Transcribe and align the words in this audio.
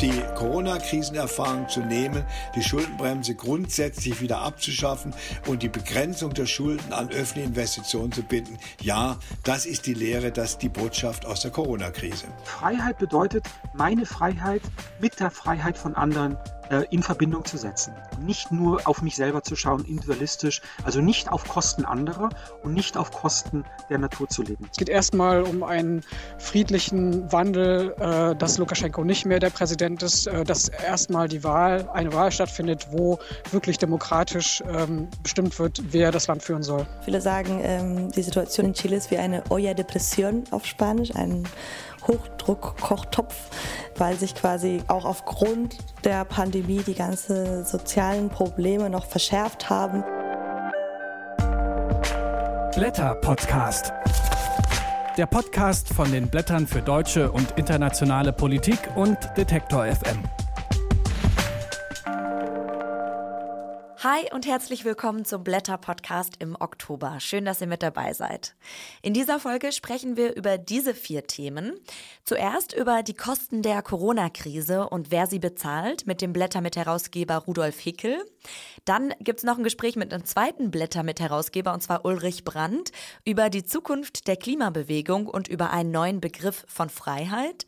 die 0.00 0.22
Corona-Krisenerfahrung 0.34 1.68
zu 1.68 1.80
nehmen, 1.80 2.24
die 2.54 2.62
Schuldenbremse 2.62 3.34
grundsätzlich 3.34 4.20
wieder 4.20 4.38
abzuschaffen 4.38 5.14
und 5.46 5.62
die 5.62 5.68
Begrenzung 5.68 6.34
der 6.34 6.46
Schulden 6.46 6.92
an 6.92 7.08
öffentliche 7.10 7.48
Investitionen 7.48 8.12
zu 8.12 8.22
binden. 8.22 8.58
Ja, 8.80 9.18
das 9.44 9.66
ist 9.66 9.86
die 9.86 9.94
Lehre, 9.94 10.32
das 10.32 10.52
ist 10.52 10.62
die 10.62 10.68
Botschaft 10.68 11.26
aus 11.26 11.40
der 11.40 11.50
Corona-Krise. 11.50 12.26
Freiheit 12.44 12.98
bedeutet, 12.98 13.44
meine 13.74 14.06
Freiheit 14.06 14.62
mit 15.00 15.20
der 15.20 15.30
Freiheit 15.30 15.78
von 15.78 15.94
anderen 15.94 16.36
in 16.90 17.02
Verbindung 17.02 17.44
zu 17.44 17.58
setzen. 17.58 17.94
Nicht 18.20 18.50
nur 18.50 18.86
auf 18.86 19.02
mich 19.02 19.16
selber 19.16 19.42
zu 19.42 19.56
schauen, 19.56 19.84
individualistisch, 19.84 20.62
also 20.84 21.00
nicht 21.00 21.30
auf 21.30 21.44
Kosten 21.46 21.84
anderer 21.84 22.30
und 22.62 22.74
nicht 22.74 22.96
auf 22.96 23.10
Kosten 23.10 23.64
der 23.90 23.98
Natur 23.98 24.28
zu 24.28 24.42
leben. 24.42 24.66
Es 24.70 24.78
geht 24.78 24.88
erstmal 24.88 25.42
um 25.42 25.62
einen 25.62 26.02
friedlichen 26.38 27.30
Wandel, 27.32 27.94
äh, 27.98 28.34
dass 28.36 28.58
Lukaschenko 28.58 29.04
nicht 29.04 29.26
mehr 29.26 29.38
der 29.38 29.50
Präsident 29.50 30.02
ist, 30.02 30.26
äh, 30.26 30.44
dass 30.44 30.68
erstmal 30.68 31.28
die 31.28 31.44
Wahl, 31.44 31.88
eine 31.92 32.12
Wahl 32.12 32.32
stattfindet, 32.32 32.88
wo 32.90 33.18
wirklich 33.50 33.78
demokratisch 33.78 34.62
ähm, 34.68 35.08
bestimmt 35.22 35.58
wird, 35.58 35.82
wer 35.90 36.10
das 36.10 36.26
Land 36.26 36.42
führen 36.42 36.62
soll. 36.62 36.86
Viele 37.04 37.20
sagen, 37.20 37.60
ähm, 37.62 38.10
die 38.12 38.22
Situation 38.22 38.66
in 38.66 38.74
Chile 38.74 38.96
ist 38.96 39.10
wie 39.10 39.18
eine 39.18 39.42
Olla 39.50 39.74
de 39.74 39.84
Presión 39.84 40.44
auf 40.50 40.66
Spanisch, 40.66 41.14
ein 41.14 41.44
Hochdruckkochtopf, 42.06 43.34
weil 43.96 44.16
sich 44.16 44.34
quasi 44.34 44.82
auch 44.88 45.04
aufgrund 45.04 45.76
der 46.04 46.24
Pandemie 46.24 46.82
die 46.86 46.94
ganzen 46.94 47.64
sozialen 47.64 48.28
Probleme 48.28 48.90
noch 48.90 49.06
verschärft 49.06 49.70
haben. 49.70 50.04
Blätter 52.74 53.14
Podcast. 53.16 53.92
Der 55.16 55.26
Podcast 55.26 55.88
von 55.94 56.10
den 56.10 56.26
Blättern 56.26 56.66
für 56.66 56.82
deutsche 56.82 57.30
und 57.30 57.52
internationale 57.52 58.32
Politik 58.32 58.78
und 58.96 59.16
Detektor 59.36 59.86
FM. 59.86 60.24
Hi 64.04 64.30
und 64.34 64.44
herzlich 64.44 64.84
willkommen 64.84 65.24
zum 65.24 65.44
Blätter 65.44 65.78
Podcast 65.78 66.34
im 66.38 66.56
Oktober. 66.60 67.20
Schön, 67.20 67.46
dass 67.46 67.62
ihr 67.62 67.66
mit 67.66 67.82
dabei 67.82 68.12
seid. 68.12 68.54
In 69.00 69.14
dieser 69.14 69.40
Folge 69.40 69.72
sprechen 69.72 70.18
wir 70.18 70.36
über 70.36 70.58
diese 70.58 70.92
vier 70.92 71.26
Themen. 71.26 71.80
Zuerst 72.22 72.74
über 72.74 73.02
die 73.02 73.14
Kosten 73.14 73.62
der 73.62 73.80
Corona-Krise 73.80 74.90
und 74.90 75.10
wer 75.10 75.26
sie 75.26 75.38
bezahlt 75.38 76.06
mit 76.06 76.20
dem 76.20 76.34
Blätter 76.34 76.60
mit 76.60 76.76
Herausgeber 76.76 77.36
Rudolf 77.38 77.78
Hickel. 77.78 78.22
Dann 78.84 79.14
gibt's 79.20 79.42
noch 79.42 79.56
ein 79.56 79.64
Gespräch 79.64 79.96
mit 79.96 80.12
einem 80.12 80.26
zweiten 80.26 80.70
Blätter 80.70 81.02
mit 81.02 81.18
Herausgeber 81.18 81.72
und 81.72 81.82
zwar 81.82 82.04
Ulrich 82.04 82.44
Brandt 82.44 82.92
über 83.24 83.48
die 83.48 83.64
Zukunft 83.64 84.26
der 84.28 84.36
Klimabewegung 84.36 85.26
und 85.26 85.48
über 85.48 85.70
einen 85.70 85.92
neuen 85.92 86.20
Begriff 86.20 86.66
von 86.68 86.90
Freiheit. 86.90 87.64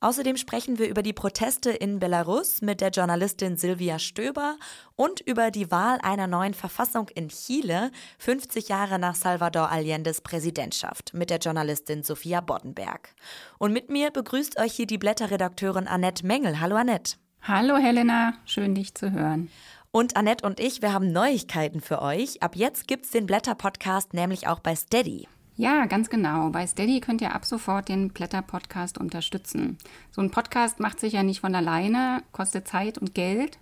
Außerdem 0.00 0.36
sprechen 0.36 0.78
wir 0.78 0.88
über 0.88 1.02
die 1.02 1.12
Proteste 1.12 1.70
in 1.70 1.98
Belarus 1.98 2.62
mit 2.62 2.80
der 2.80 2.90
Journalistin 2.90 3.56
Silvia 3.56 3.98
Stöber 3.98 4.56
und 4.94 5.20
über 5.20 5.50
die 5.50 5.72
Wahl 5.72 5.98
einer 6.02 6.28
neuen 6.28 6.54
Verfassung 6.54 7.08
in 7.08 7.30
Chile, 7.30 7.90
50 8.18 8.68
Jahre 8.68 9.00
nach 9.00 9.16
Salvador 9.16 9.70
Allende's 9.70 10.20
Präsidentschaft, 10.20 11.14
mit 11.14 11.30
der 11.30 11.38
Journalistin 11.38 12.04
Sophia 12.04 12.40
Boddenberg. 12.40 13.12
Und 13.58 13.72
mit 13.72 13.90
mir 13.90 14.12
begrüßt 14.12 14.60
euch 14.60 14.72
hier 14.72 14.86
die 14.86 14.98
Blätterredakteurin 14.98 15.88
Annette 15.88 16.24
Mengel. 16.24 16.60
Hallo 16.60 16.76
Annette. 16.76 17.16
Hallo 17.42 17.76
Helena, 17.76 18.34
schön 18.44 18.76
dich 18.76 18.94
zu 18.94 19.10
hören. 19.10 19.50
Und 19.90 20.16
Annette 20.16 20.46
und 20.46 20.60
ich, 20.60 20.80
wir 20.80 20.92
haben 20.92 21.10
Neuigkeiten 21.10 21.80
für 21.80 22.02
euch. 22.02 22.40
Ab 22.40 22.54
jetzt 22.54 22.86
gibt's 22.86 23.10
den 23.10 23.26
Blätter-Podcast 23.26 24.14
nämlich 24.14 24.46
auch 24.46 24.60
bei 24.60 24.76
Steady. 24.76 25.26
Ja, 25.58 25.86
ganz 25.86 26.08
genau. 26.08 26.50
Bei 26.50 26.64
Steady 26.68 27.00
könnt 27.00 27.20
ihr 27.20 27.34
ab 27.34 27.44
sofort 27.44 27.88
den 27.88 28.10
Blätter-Podcast 28.10 28.96
unterstützen. 28.96 29.76
So 30.12 30.22
ein 30.22 30.30
Podcast 30.30 30.78
macht 30.78 31.00
sich 31.00 31.14
ja 31.14 31.24
nicht 31.24 31.40
von 31.40 31.52
alleine, 31.52 32.22
kostet 32.30 32.68
Zeit 32.68 32.96
und 32.96 33.12
Geld. 33.12 33.58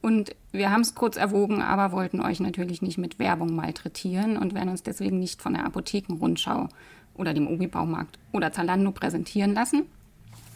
Und 0.00 0.34
wir 0.52 0.70
haben 0.70 0.80
es 0.80 0.94
kurz 0.94 1.18
erwogen, 1.18 1.60
aber 1.60 1.92
wollten 1.92 2.22
euch 2.22 2.40
natürlich 2.40 2.80
nicht 2.80 2.96
mit 2.96 3.18
Werbung 3.18 3.54
malträtieren 3.54 4.38
und 4.38 4.54
werden 4.54 4.70
uns 4.70 4.84
deswegen 4.84 5.18
nicht 5.18 5.42
von 5.42 5.52
der 5.52 5.66
Apothekenrundschau 5.66 6.70
oder 7.12 7.34
dem 7.34 7.46
Obi-Baumarkt 7.46 8.18
oder 8.32 8.50
Zalando 8.50 8.90
präsentieren 8.92 9.52
lassen. 9.52 9.82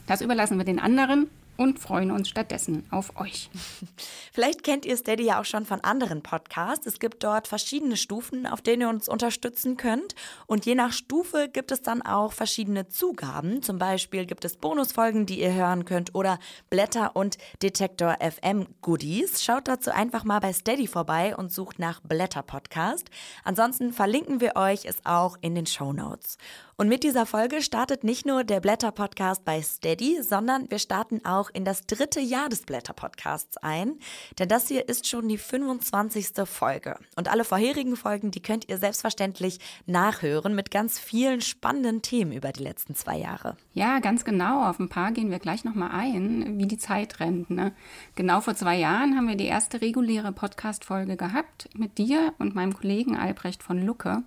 Das 0.06 0.22
überlassen 0.22 0.56
wir 0.56 0.65
den 0.65 0.78
anderen 0.78 1.28
und 1.58 1.80
freuen 1.80 2.12
uns 2.12 2.28
stattdessen 2.28 2.86
auf 2.91 3.20
euch. 3.20 3.50
Vielleicht 4.32 4.62
kennt 4.62 4.86
ihr 4.86 4.96
Steady 4.96 5.24
ja 5.24 5.41
auch 5.41 5.44
schon 5.44 5.66
von 5.66 5.80
anderen 5.80 6.22
Podcasts. 6.22 6.86
Es 6.86 7.00
gibt 7.00 7.24
dort 7.24 7.48
verschiedene 7.48 7.96
Stufen, 7.96 8.46
auf 8.46 8.62
denen 8.62 8.82
ihr 8.82 8.88
uns 8.88 9.08
unterstützen 9.08 9.76
könnt. 9.76 10.14
Und 10.46 10.64
je 10.64 10.76
nach 10.76 10.92
Stufe 10.92 11.48
gibt 11.52 11.72
es 11.72 11.82
dann 11.82 12.00
auch 12.00 12.32
verschiedene 12.32 12.88
Zugaben. 12.88 13.60
Zum 13.60 13.78
Beispiel 13.78 14.24
gibt 14.24 14.44
es 14.44 14.56
Bonusfolgen, 14.56 15.26
die 15.26 15.41
ihr 15.41 15.52
hören 15.52 15.84
könnt 15.84 16.14
oder 16.14 16.38
Blätter 16.70 17.16
und 17.16 17.38
Detektor 17.60 18.16
FM 18.20 18.69
Goodies. 18.80 19.42
Schaut 19.42 19.66
dazu 19.66 19.90
einfach 19.90 20.22
mal 20.22 20.38
bei 20.38 20.52
Steady 20.52 20.86
vorbei 20.86 21.36
und 21.36 21.52
sucht 21.52 21.80
nach 21.80 22.00
Blätter 22.00 22.42
Podcast. 22.42 23.10
Ansonsten 23.42 23.92
verlinken 23.92 24.40
wir 24.40 24.54
euch 24.54 24.84
es 24.84 25.04
auch 25.04 25.36
in 25.40 25.56
den 25.56 25.66
Show 25.66 25.92
Notes. 25.92 26.38
Und 26.81 26.89
mit 26.89 27.03
dieser 27.03 27.27
Folge 27.27 27.61
startet 27.61 28.05
nicht 28.05 28.25
nur 28.25 28.44
der 28.44 28.61
Blätter 28.61 28.93
Podcast 28.93 29.44
bei 29.44 29.61
Steady, 29.61 30.22
sondern 30.22 30.71
wir 30.71 30.78
starten 30.78 31.25
auch 31.25 31.50
in 31.53 31.65
das 31.65 31.87
dritte 31.89 32.21
Jahr 32.21 32.49
des 32.49 32.62
Blätter 32.62 32.93
Podcasts 32.93 33.56
ein. 33.56 33.99
Denn 34.39 34.49
das 34.49 34.69
hier 34.69 34.88
ist 34.88 35.09
schon 35.09 35.28
die 35.28 35.38
25. 35.38 36.28
Folge. 36.44 36.94
Und 37.17 37.27
alle 37.27 37.43
vorherigen 37.43 37.97
Folgen, 37.97 38.31
die 38.31 38.41
könnt 38.41 38.69
ihr 38.69 38.78
selbstverständlich 38.78 39.59
nachhören 39.87 40.55
mit 40.55 40.71
ganz 40.71 41.00
vielen 41.00 41.41
spannenden 41.41 42.00
Themen 42.00 42.31
über 42.31 42.53
die 42.53 42.62
letzten 42.62 42.94
zwei 42.94 43.19
Jahre. 43.19 43.56
Ja, 43.72 43.99
ganz 43.99 44.25
genau. 44.25 44.65
Auf 44.65 44.78
ein 44.78 44.88
paar 44.88 45.11
gehen 45.11 45.33
wir 45.33 45.41
gleich 45.41 45.65
nochmal 45.65 45.91
ein, 45.91 46.61
wie 46.61 46.69
die 46.69 46.78
Zeit 46.78 47.19
rennt. 47.19 47.50
Ne? 47.50 47.72
Genau 48.15 48.41
vor 48.41 48.55
zwei 48.55 48.77
Jahren 48.77 49.17
haben 49.17 49.27
wir 49.27 49.34
die 49.34 49.47
erste 49.47 49.81
reguläre 49.81 50.31
Podcast-Folge 50.31 51.17
gehabt 51.17 51.69
mit 51.75 51.99
dir 51.99 52.34
und 52.38 52.55
meinem 52.55 52.72
Kollegen 52.72 53.17
Albrecht 53.17 53.65
von 53.65 53.84
Lucke. 53.84 54.22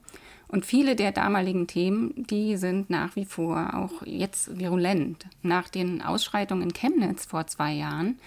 Und 0.51 0.65
viele 0.65 0.97
der 0.97 1.13
damaligen 1.13 1.65
Themen, 1.65 2.13
die 2.17 2.57
sind 2.57 2.89
nach 2.89 3.15
wie 3.15 3.23
vor 3.23 3.73
auch 3.73 4.05
jetzt 4.05 4.59
virulent. 4.59 5.25
Nach 5.41 5.69
den 5.69 6.01
Ausschreitungen 6.01 6.63
in 6.63 6.73
Chemnitz 6.73 7.25
vor 7.25 7.47
zwei 7.47 7.71
Jahren 7.71 8.19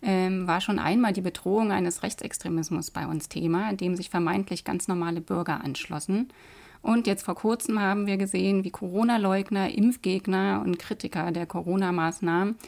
ähm, 0.00 0.46
war 0.46 0.60
schon 0.60 0.78
einmal 0.78 1.12
die 1.12 1.22
Bedrohung 1.22 1.72
eines 1.72 2.04
Rechtsextremismus 2.04 2.92
bei 2.92 3.04
uns 3.08 3.28
Thema, 3.28 3.72
dem 3.72 3.96
sich 3.96 4.10
vermeintlich 4.10 4.64
ganz 4.64 4.86
normale 4.86 5.20
Bürger 5.20 5.64
anschlossen. 5.64 6.28
Und 6.82 7.08
jetzt 7.08 7.24
vor 7.24 7.34
kurzem 7.34 7.80
haben 7.80 8.06
wir 8.06 8.16
gesehen, 8.16 8.62
wie 8.62 8.70
Corona-Leugner, 8.70 9.76
Impfgegner 9.76 10.62
und 10.64 10.78
Kritiker 10.78 11.32
der 11.32 11.46
Corona-Maßnahmen 11.46 12.58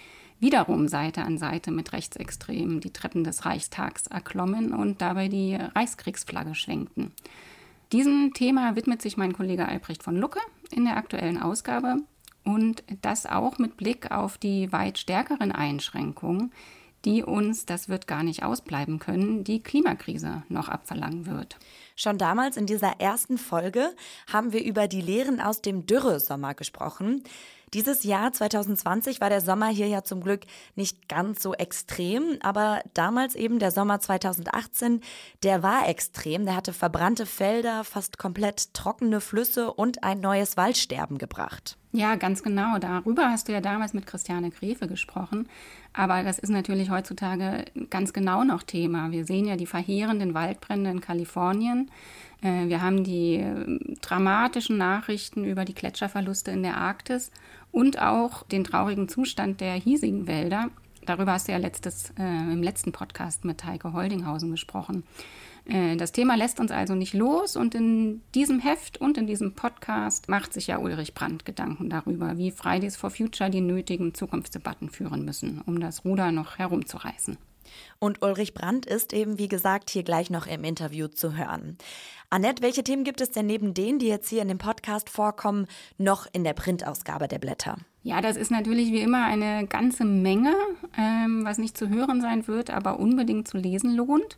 wiederum 0.40 0.88
Seite 0.88 1.22
an 1.22 1.38
Seite 1.38 1.70
mit 1.70 1.92
Rechtsextremen 1.92 2.80
die 2.80 2.92
Treppen 2.92 3.22
des 3.22 3.44
Reichstags 3.44 4.08
erklommen 4.08 4.74
und 4.74 5.00
dabei 5.00 5.28
die 5.28 5.54
Reichskriegsflagge 5.54 6.56
schwenkten. 6.56 7.12
Diesem 7.94 8.34
Thema 8.34 8.74
widmet 8.74 9.00
sich 9.00 9.16
mein 9.16 9.32
Kollege 9.32 9.68
Albrecht 9.68 10.02
von 10.02 10.16
Lucke 10.16 10.40
in 10.72 10.84
der 10.84 10.96
aktuellen 10.96 11.40
Ausgabe 11.40 11.98
und 12.42 12.82
das 13.02 13.24
auch 13.24 13.58
mit 13.58 13.76
Blick 13.76 14.10
auf 14.10 14.36
die 14.36 14.72
weit 14.72 14.98
stärkeren 14.98 15.52
Einschränkungen, 15.52 16.52
die 17.04 17.22
uns, 17.22 17.66
das 17.66 17.88
wird 17.88 18.08
gar 18.08 18.24
nicht 18.24 18.42
ausbleiben 18.42 18.98
können, 18.98 19.44
die 19.44 19.62
Klimakrise 19.62 20.42
noch 20.48 20.68
abverlangen 20.68 21.26
wird. 21.26 21.56
Schon 21.94 22.18
damals 22.18 22.56
in 22.56 22.66
dieser 22.66 22.98
ersten 22.98 23.38
Folge 23.38 23.94
haben 24.32 24.52
wir 24.52 24.64
über 24.64 24.88
die 24.88 25.00
Lehren 25.00 25.40
aus 25.40 25.62
dem 25.62 25.86
Dürresommer 25.86 26.54
gesprochen. 26.54 27.22
Dieses 27.74 28.04
Jahr 28.04 28.32
2020 28.32 29.20
war 29.20 29.30
der 29.30 29.40
Sommer 29.40 29.66
hier 29.66 29.88
ja 29.88 30.04
zum 30.04 30.22
Glück 30.22 30.42
nicht 30.76 31.08
ganz 31.08 31.42
so 31.42 31.54
extrem, 31.54 32.38
aber 32.40 32.82
damals 32.94 33.34
eben 33.34 33.58
der 33.58 33.72
Sommer 33.72 33.98
2018, 33.98 35.00
der 35.42 35.64
war 35.64 35.88
extrem. 35.88 36.44
Der 36.44 36.54
hatte 36.54 36.72
verbrannte 36.72 37.26
Felder, 37.26 37.82
fast 37.82 38.16
komplett 38.16 38.74
trockene 38.74 39.20
Flüsse 39.20 39.72
und 39.72 40.04
ein 40.04 40.20
neues 40.20 40.56
Waldsterben 40.56 41.18
gebracht. 41.18 41.76
Ja, 41.90 42.16
ganz 42.16 42.42
genau. 42.42 42.78
Darüber 42.78 43.30
hast 43.30 43.48
du 43.48 43.52
ja 43.52 43.60
damals 43.60 43.92
mit 43.92 44.06
Christiane 44.06 44.50
Grefe 44.50 44.88
gesprochen. 44.88 45.48
Aber 45.92 46.24
das 46.24 46.40
ist 46.40 46.50
natürlich 46.50 46.90
heutzutage 46.90 47.64
ganz 47.88 48.12
genau 48.12 48.42
noch 48.42 48.64
Thema. 48.64 49.12
Wir 49.12 49.24
sehen 49.24 49.46
ja 49.46 49.54
die 49.54 49.66
verheerenden 49.66 50.34
Waldbrände 50.34 50.90
in 50.90 51.00
Kalifornien. 51.00 51.90
Äh, 52.44 52.68
wir 52.68 52.82
haben 52.82 53.02
die 53.02 53.36
äh, 53.36 53.96
dramatischen 54.00 54.76
Nachrichten 54.76 55.44
über 55.44 55.64
die 55.64 55.74
Gletscherverluste 55.74 56.52
in 56.52 56.62
der 56.62 56.76
Arktis 56.76 57.32
und 57.72 58.00
auch 58.00 58.44
den 58.44 58.62
traurigen 58.62 59.08
Zustand 59.08 59.60
der 59.60 59.74
hiesigen 59.74 60.28
Wälder. 60.28 60.70
Darüber 61.06 61.32
hast 61.32 61.48
du 61.48 61.52
ja 61.52 61.58
letztes, 61.58 62.10
äh, 62.18 62.52
im 62.52 62.62
letzten 62.62 62.92
Podcast 62.92 63.44
mit 63.44 63.64
Heike 63.64 63.92
Holdinghausen 63.92 64.50
gesprochen. 64.50 65.04
Äh, 65.66 65.96
das 65.96 66.12
Thema 66.12 66.36
lässt 66.36 66.60
uns 66.60 66.70
also 66.70 66.94
nicht 66.94 67.14
los 67.14 67.56
und 67.56 67.74
in 67.74 68.22
diesem 68.34 68.60
Heft 68.60 69.00
und 69.00 69.18
in 69.18 69.26
diesem 69.26 69.54
Podcast 69.54 70.28
macht 70.28 70.52
sich 70.52 70.66
ja 70.66 70.78
Ulrich 70.78 71.14
Brandt 71.14 71.44
Gedanken 71.44 71.90
darüber, 71.90 72.36
wie 72.36 72.50
Fridays 72.50 72.96
for 72.96 73.10
Future 73.10 73.50
die 73.50 73.60
nötigen 73.60 74.14
Zukunftsdebatten 74.14 74.90
führen 74.90 75.24
müssen, 75.24 75.62
um 75.66 75.80
das 75.80 76.04
Ruder 76.04 76.32
noch 76.32 76.58
herumzureißen. 76.58 77.38
Und 77.98 78.22
Ulrich 78.22 78.54
Brandt 78.54 78.86
ist 78.86 79.12
eben, 79.12 79.38
wie 79.38 79.48
gesagt, 79.48 79.90
hier 79.90 80.02
gleich 80.02 80.30
noch 80.30 80.46
im 80.46 80.64
Interview 80.64 81.08
zu 81.08 81.36
hören. 81.36 81.78
Annette, 82.30 82.62
welche 82.62 82.82
Themen 82.82 83.04
gibt 83.04 83.20
es 83.20 83.30
denn 83.30 83.46
neben 83.46 83.74
denen, 83.74 83.98
die 83.98 84.08
jetzt 84.08 84.28
hier 84.28 84.42
in 84.42 84.48
dem 84.48 84.58
Podcast 84.58 85.08
vorkommen, 85.08 85.66
noch 85.98 86.26
in 86.32 86.44
der 86.44 86.54
Printausgabe 86.54 87.28
der 87.28 87.38
Blätter? 87.38 87.76
Ja, 88.02 88.20
das 88.20 88.36
ist 88.36 88.50
natürlich 88.50 88.92
wie 88.92 89.00
immer 89.00 89.24
eine 89.24 89.66
ganze 89.66 90.04
Menge, 90.04 90.54
ähm, 90.98 91.44
was 91.44 91.58
nicht 91.58 91.78
zu 91.78 91.88
hören 91.88 92.20
sein 92.20 92.46
wird, 92.48 92.70
aber 92.70 92.98
unbedingt 92.98 93.48
zu 93.48 93.56
lesen 93.56 93.94
lohnt. 93.94 94.36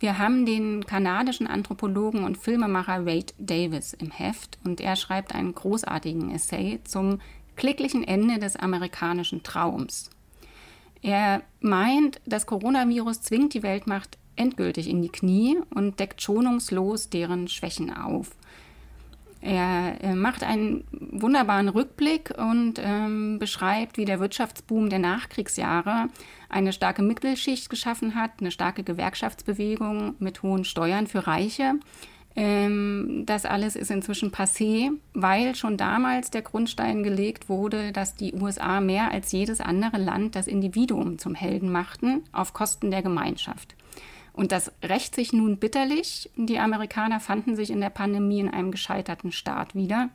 Wir 0.00 0.18
haben 0.18 0.46
den 0.46 0.86
kanadischen 0.86 1.48
Anthropologen 1.48 2.22
und 2.22 2.38
Filmemacher 2.38 3.04
Wade 3.04 3.34
Davis 3.38 3.94
im 3.94 4.10
Heft 4.10 4.58
und 4.64 4.80
er 4.80 4.94
schreibt 4.94 5.34
einen 5.34 5.54
großartigen 5.54 6.30
Essay 6.30 6.80
zum 6.84 7.20
klicklichen 7.56 8.04
Ende 8.04 8.38
des 8.38 8.54
amerikanischen 8.56 9.42
Traums. 9.42 10.10
Er 11.02 11.42
meint, 11.60 12.20
das 12.26 12.46
Coronavirus 12.46 13.22
zwingt 13.22 13.54
die 13.54 13.62
Weltmacht 13.62 14.18
endgültig 14.36 14.88
in 14.88 15.02
die 15.02 15.08
Knie 15.08 15.58
und 15.74 16.00
deckt 16.00 16.22
schonungslos 16.22 17.10
deren 17.10 17.48
Schwächen 17.48 17.94
auf. 17.94 18.30
Er 19.40 20.16
macht 20.16 20.42
einen 20.42 20.84
wunderbaren 20.90 21.68
Rückblick 21.68 22.34
und 22.36 22.80
ähm, 22.82 23.38
beschreibt, 23.38 23.96
wie 23.96 24.04
der 24.04 24.18
Wirtschaftsboom 24.18 24.90
der 24.90 24.98
Nachkriegsjahre 24.98 26.08
eine 26.48 26.72
starke 26.72 27.02
Mittelschicht 27.02 27.70
geschaffen 27.70 28.16
hat, 28.16 28.32
eine 28.40 28.50
starke 28.50 28.82
Gewerkschaftsbewegung 28.82 30.16
mit 30.18 30.42
hohen 30.42 30.64
Steuern 30.64 31.06
für 31.06 31.28
Reiche. 31.28 31.74
Ähm, 32.38 33.24
das 33.26 33.44
alles 33.44 33.74
ist 33.74 33.90
inzwischen 33.90 34.30
passé, 34.30 34.92
weil 35.12 35.56
schon 35.56 35.76
damals 35.76 36.30
der 36.30 36.42
Grundstein 36.42 37.02
gelegt 37.02 37.48
wurde, 37.48 37.90
dass 37.90 38.14
die 38.14 38.32
USA 38.32 38.80
mehr 38.80 39.10
als 39.10 39.32
jedes 39.32 39.60
andere 39.60 39.98
Land 39.98 40.36
das 40.36 40.46
Individuum 40.46 41.18
zum 41.18 41.34
Helden 41.34 41.72
machten, 41.72 42.22
auf 42.30 42.52
Kosten 42.52 42.92
der 42.92 43.02
Gemeinschaft. 43.02 43.74
Und 44.32 44.52
das 44.52 44.70
rächt 44.84 45.16
sich 45.16 45.32
nun 45.32 45.56
bitterlich. 45.56 46.30
Die 46.36 46.60
Amerikaner 46.60 47.18
fanden 47.18 47.56
sich 47.56 47.70
in 47.70 47.80
der 47.80 47.90
Pandemie 47.90 48.38
in 48.38 48.48
einem 48.48 48.70
gescheiterten 48.70 49.32
Staat 49.32 49.74
wieder, 49.74 50.10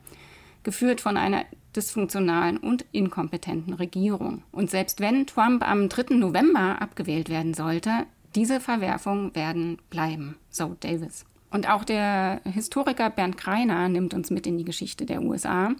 geführt 0.62 1.02
von 1.02 1.18
einer 1.18 1.44
dysfunktionalen 1.76 2.56
und 2.56 2.86
inkompetenten 2.90 3.74
Regierung. 3.74 4.44
Und 4.50 4.70
selbst 4.70 5.00
wenn 5.00 5.26
Trump 5.26 5.62
am 5.62 5.90
3. 5.90 6.14
November 6.14 6.80
abgewählt 6.80 7.28
werden 7.28 7.52
sollte, 7.52 8.06
diese 8.34 8.60
Verwerfungen 8.60 9.34
werden 9.34 9.76
bleiben, 9.90 10.36
so 10.48 10.74
Davis. 10.80 11.26
Und 11.54 11.70
auch 11.70 11.84
der 11.84 12.40
Historiker 12.52 13.10
Bernd 13.10 13.36
Kreiner 13.36 13.88
nimmt 13.88 14.12
uns 14.12 14.30
mit 14.30 14.44
in 14.44 14.58
die 14.58 14.64
Geschichte 14.64 15.06
der 15.06 15.22
USA. 15.22 15.70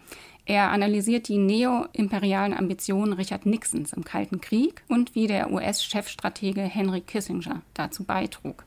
Er 0.46 0.70
analysiert 0.70 1.26
die 1.26 1.36
neoimperialen 1.36 2.54
Ambitionen 2.54 3.12
Richard 3.12 3.44
Nixons 3.44 3.92
im 3.92 4.04
Kalten 4.04 4.40
Krieg 4.40 4.84
und 4.86 5.16
wie 5.16 5.26
der 5.26 5.50
US-Chefstratege 5.50 6.60
Henry 6.60 7.00
Kissinger 7.00 7.62
dazu 7.74 8.04
beitrug. 8.04 8.64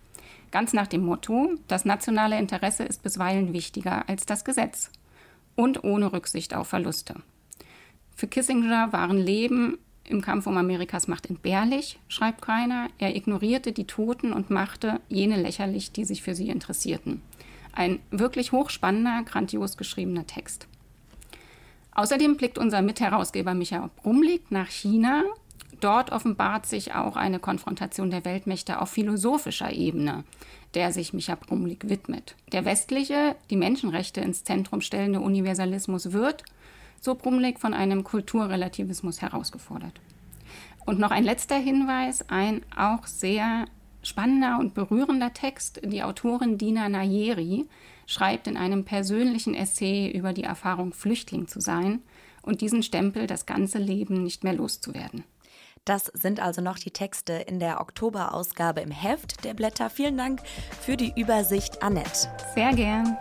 Ganz 0.52 0.74
nach 0.74 0.88
dem 0.88 1.06
Motto, 1.06 1.52
das 1.70 1.86
nationale 1.86 2.38
Interesse 2.38 2.84
ist 2.84 3.04
bisweilen 3.04 3.54
wichtiger 3.54 4.10
als 4.10 4.26
das 4.26 4.44
Gesetz 4.44 4.92
und 5.56 5.86
ohne 5.86 6.12
Rücksicht 6.12 6.54
auf 6.54 6.68
Verluste. 6.68 7.16
Für 8.18 8.28
Kissinger 8.28 8.92
waren 8.92 9.18
Leben 9.18 9.78
im 10.10 10.22
Kampf 10.22 10.48
um 10.48 10.58
Amerikas 10.58 11.08
Macht 11.08 11.30
entbehrlich, 11.30 12.00
schreibt 12.08 12.42
Kreiner. 12.42 12.88
Er 12.98 13.16
ignorierte 13.16 13.72
die 13.72 13.86
Toten 13.86 14.34
und 14.34 14.50
machte 14.50 15.00
jene 15.10 15.42
lächerlich, 15.42 15.92
die 15.92 16.06
sich 16.06 16.24
für 16.24 16.36
sie 16.36 16.50
interessierten. 16.50 17.22
Ein 17.74 18.00
wirklich 18.10 18.52
hochspannender, 18.52 19.24
grandios 19.26 19.78
geschriebener 19.78 20.26
Text. 20.26 20.68
Außerdem 21.94 22.38
blickt 22.38 22.58
unser 22.58 22.82
Mitherausgeber 22.82 23.54
Michael 23.54 23.90
Brumlik 23.98 24.52
nach 24.52 24.70
China. 24.70 25.24
Dort 25.80 26.12
offenbart 26.12 26.66
sich 26.66 26.96
auch 26.96 27.16
eine 27.16 27.40
Konfrontation 27.40 28.10
der 28.10 28.26
Weltmächte 28.26 28.82
auf 28.82 28.90
philosophischer 28.90 29.72
Ebene, 29.72 30.24
der 30.74 30.92
sich 30.92 31.14
Michael 31.14 31.40
Brumlik 31.40 31.90
widmet. 31.90 32.36
Der 32.52 32.66
westliche, 32.66 33.36
die 33.50 33.56
Menschenrechte 33.56 34.22
ins 34.22 34.44
Zentrum 34.44 34.82
stellende 34.82 35.20
Universalismus 35.20 36.14
wird, 36.14 36.44
so 37.02 37.16
Brumlik, 37.16 37.60
von 37.60 37.74
einem 37.74 38.04
Kulturrelativismus 38.04 39.22
herausgefordert. 39.22 40.00
Und 40.86 41.00
noch 41.00 41.12
ein 41.12 41.24
letzter 41.24 41.58
Hinweis, 41.58 42.30
ein 42.30 42.62
auch 42.76 43.06
sehr 43.08 43.66
spannender 44.02 44.58
und 44.60 44.74
berührender 44.74 45.34
Text. 45.34 45.82
Die 45.84 46.04
Autorin 46.04 46.58
Dina 46.58 46.88
Nayeri 46.90 47.66
schreibt 48.06 48.48
in 48.48 48.58
einem 48.58 48.86
persönlichen 48.86 49.54
Essay 49.54 50.10
über 50.10 50.34
die 50.34 50.44
Erfahrung, 50.44 50.94
Flüchtling 50.94 51.48
zu 51.48 51.60
sein 51.60 52.02
und 52.42 52.62
diesen 52.62 52.84
Stempel 52.84 53.28
das 53.28 53.46
ganze 53.46 53.78
Leben 53.78 54.24
nicht 54.24 54.44
mehr 54.44 54.54
loszuwerden. 54.54 55.24
Das 55.84 56.06
sind 56.06 56.42
also 56.42 56.62
noch 56.62 56.80
die 56.80 56.92
Texte 56.92 57.34
in 57.34 57.60
der 57.60 57.80
Oktoberausgabe 57.80 58.82
im 58.82 58.92
Heft 58.92 59.46
der 59.46 59.54
Blätter. 59.54 59.90
Vielen 59.90 60.18
Dank 60.18 60.42
für 60.82 60.98
die 60.98 61.14
Übersicht, 61.16 61.82
Annette. 61.82 62.30
Sehr 62.56 62.74
gern. 62.74 63.18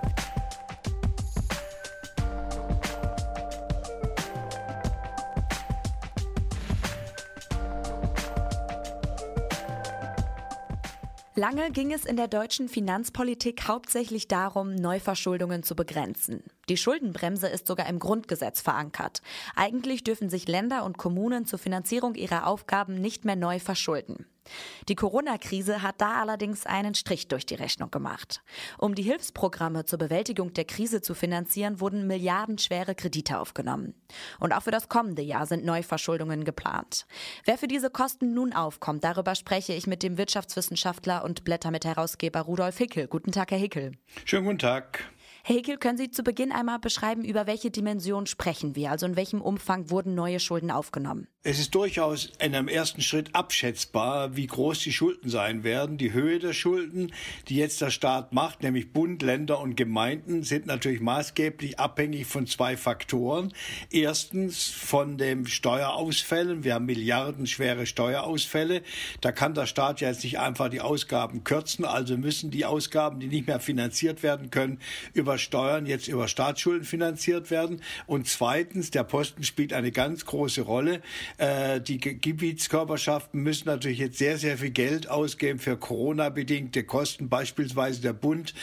Lange 11.38 11.70
ging 11.70 11.92
es 11.92 12.06
in 12.06 12.16
der 12.16 12.28
deutschen 12.28 12.66
Finanzpolitik 12.66 13.68
hauptsächlich 13.68 14.26
darum, 14.26 14.74
Neuverschuldungen 14.74 15.62
zu 15.62 15.76
begrenzen. 15.76 16.42
Die 16.68 16.76
Schuldenbremse 16.76 17.46
ist 17.46 17.66
sogar 17.66 17.88
im 17.88 17.98
Grundgesetz 17.98 18.60
verankert. 18.60 19.22
Eigentlich 19.54 20.02
dürfen 20.02 20.28
sich 20.28 20.48
Länder 20.48 20.84
und 20.84 20.98
Kommunen 20.98 21.46
zur 21.46 21.58
Finanzierung 21.58 22.14
ihrer 22.14 22.46
Aufgaben 22.46 23.00
nicht 23.00 23.24
mehr 23.24 23.36
neu 23.36 23.60
verschulden. 23.60 24.26
Die 24.88 24.94
Corona-Krise 24.94 25.82
hat 25.82 26.00
da 26.00 26.20
allerdings 26.20 26.66
einen 26.66 26.94
Strich 26.94 27.28
durch 27.28 27.46
die 27.46 27.54
Rechnung 27.54 27.90
gemacht. 27.90 28.42
Um 28.78 28.94
die 28.94 29.02
Hilfsprogramme 29.02 29.84
zur 29.84 29.98
Bewältigung 29.98 30.52
der 30.52 30.64
Krise 30.64 31.02
zu 31.02 31.14
finanzieren, 31.14 31.80
wurden 31.80 32.06
milliardenschwere 32.06 32.94
Kredite 32.94 33.38
aufgenommen. 33.38 33.94
Und 34.38 34.52
auch 34.52 34.62
für 34.62 34.70
das 34.70 34.88
kommende 34.88 35.22
Jahr 35.22 35.46
sind 35.46 35.64
Neuverschuldungen 35.64 36.44
geplant. 36.44 37.06
Wer 37.44 37.58
für 37.58 37.68
diese 37.68 37.90
Kosten 37.90 38.34
nun 38.34 38.52
aufkommt, 38.52 39.04
darüber 39.04 39.34
spreche 39.34 39.72
ich 39.72 39.86
mit 39.86 40.02
dem 40.02 40.18
Wirtschaftswissenschaftler 40.18 41.24
und 41.24 41.44
Blättermitherausgeber 41.44 42.40
Rudolf 42.42 42.78
Hickel. 42.78 43.08
Guten 43.08 43.32
Tag, 43.32 43.50
Herr 43.50 43.58
Hickel. 43.58 43.92
Schönen 44.24 44.46
guten 44.46 44.58
Tag. 44.58 45.10
Hickel, 45.48 45.76
können 45.78 45.96
Sie 45.96 46.10
zu 46.10 46.24
Beginn 46.24 46.50
einmal 46.50 46.80
beschreiben, 46.80 47.24
über 47.24 47.46
welche 47.46 47.70
Dimension 47.70 48.26
sprechen 48.26 48.74
wir? 48.74 48.90
Also 48.90 49.06
in 49.06 49.14
welchem 49.14 49.40
Umfang 49.40 49.90
wurden 49.90 50.16
neue 50.16 50.40
Schulden 50.40 50.72
aufgenommen? 50.72 51.28
Es 51.48 51.60
ist 51.60 51.76
durchaus 51.76 52.32
in 52.40 52.56
einem 52.56 52.66
ersten 52.66 53.02
Schritt 53.02 53.32
abschätzbar, 53.36 54.34
wie 54.34 54.48
groß 54.48 54.80
die 54.80 54.92
Schulden 54.92 55.30
sein 55.30 55.62
werden. 55.62 55.96
Die 55.96 56.12
Höhe 56.12 56.40
der 56.40 56.52
Schulden, 56.52 57.12
die 57.46 57.54
jetzt 57.54 57.80
der 57.80 57.90
Staat 57.90 58.32
macht, 58.32 58.64
nämlich 58.64 58.92
Bund, 58.92 59.22
Länder 59.22 59.60
und 59.60 59.76
Gemeinden, 59.76 60.42
sind 60.42 60.66
natürlich 60.66 61.00
maßgeblich 61.00 61.78
abhängig 61.78 62.26
von 62.26 62.48
zwei 62.48 62.76
Faktoren. 62.76 63.52
Erstens 63.92 64.64
von 64.64 65.18
den 65.18 65.46
Steuerausfällen. 65.46 66.64
Wir 66.64 66.74
haben 66.74 66.86
milliardenschwere 66.86 67.86
Steuerausfälle. 67.86 68.82
Da 69.20 69.30
kann 69.30 69.54
der 69.54 69.66
Staat 69.66 70.00
ja 70.00 70.08
jetzt 70.08 70.24
nicht 70.24 70.40
einfach 70.40 70.68
die 70.68 70.80
Ausgaben 70.80 71.44
kürzen. 71.44 71.84
Also 71.84 72.16
müssen 72.16 72.50
die 72.50 72.64
Ausgaben, 72.64 73.20
die 73.20 73.28
nicht 73.28 73.46
mehr 73.46 73.60
finanziert 73.60 74.24
werden 74.24 74.50
können, 74.50 74.80
über 75.14 75.38
Steuern 75.38 75.86
jetzt 75.86 76.08
über 76.08 76.26
Staatsschulden 76.26 76.84
finanziert 76.84 77.52
werden. 77.52 77.82
Und 78.08 78.26
zweitens, 78.26 78.90
der 78.90 79.04
Posten 79.04 79.44
spielt 79.44 79.72
eine 79.72 79.92
ganz 79.92 80.24
große 80.24 80.62
Rolle. 80.62 81.02
Äh, 81.38 81.80
die 81.80 81.98
Gebietskörperschaften 81.98 83.42
müssen 83.42 83.68
natürlich 83.68 83.98
jetzt 83.98 84.18
sehr, 84.18 84.38
sehr 84.38 84.56
viel 84.56 84.70
Geld 84.70 85.10
ausgeben 85.10 85.58
für 85.58 85.76
Corona-bedingte 85.76 86.84
Kosten. 86.84 87.28
Beispielsweise 87.28 88.00
der 88.00 88.14
Bund 88.14 88.54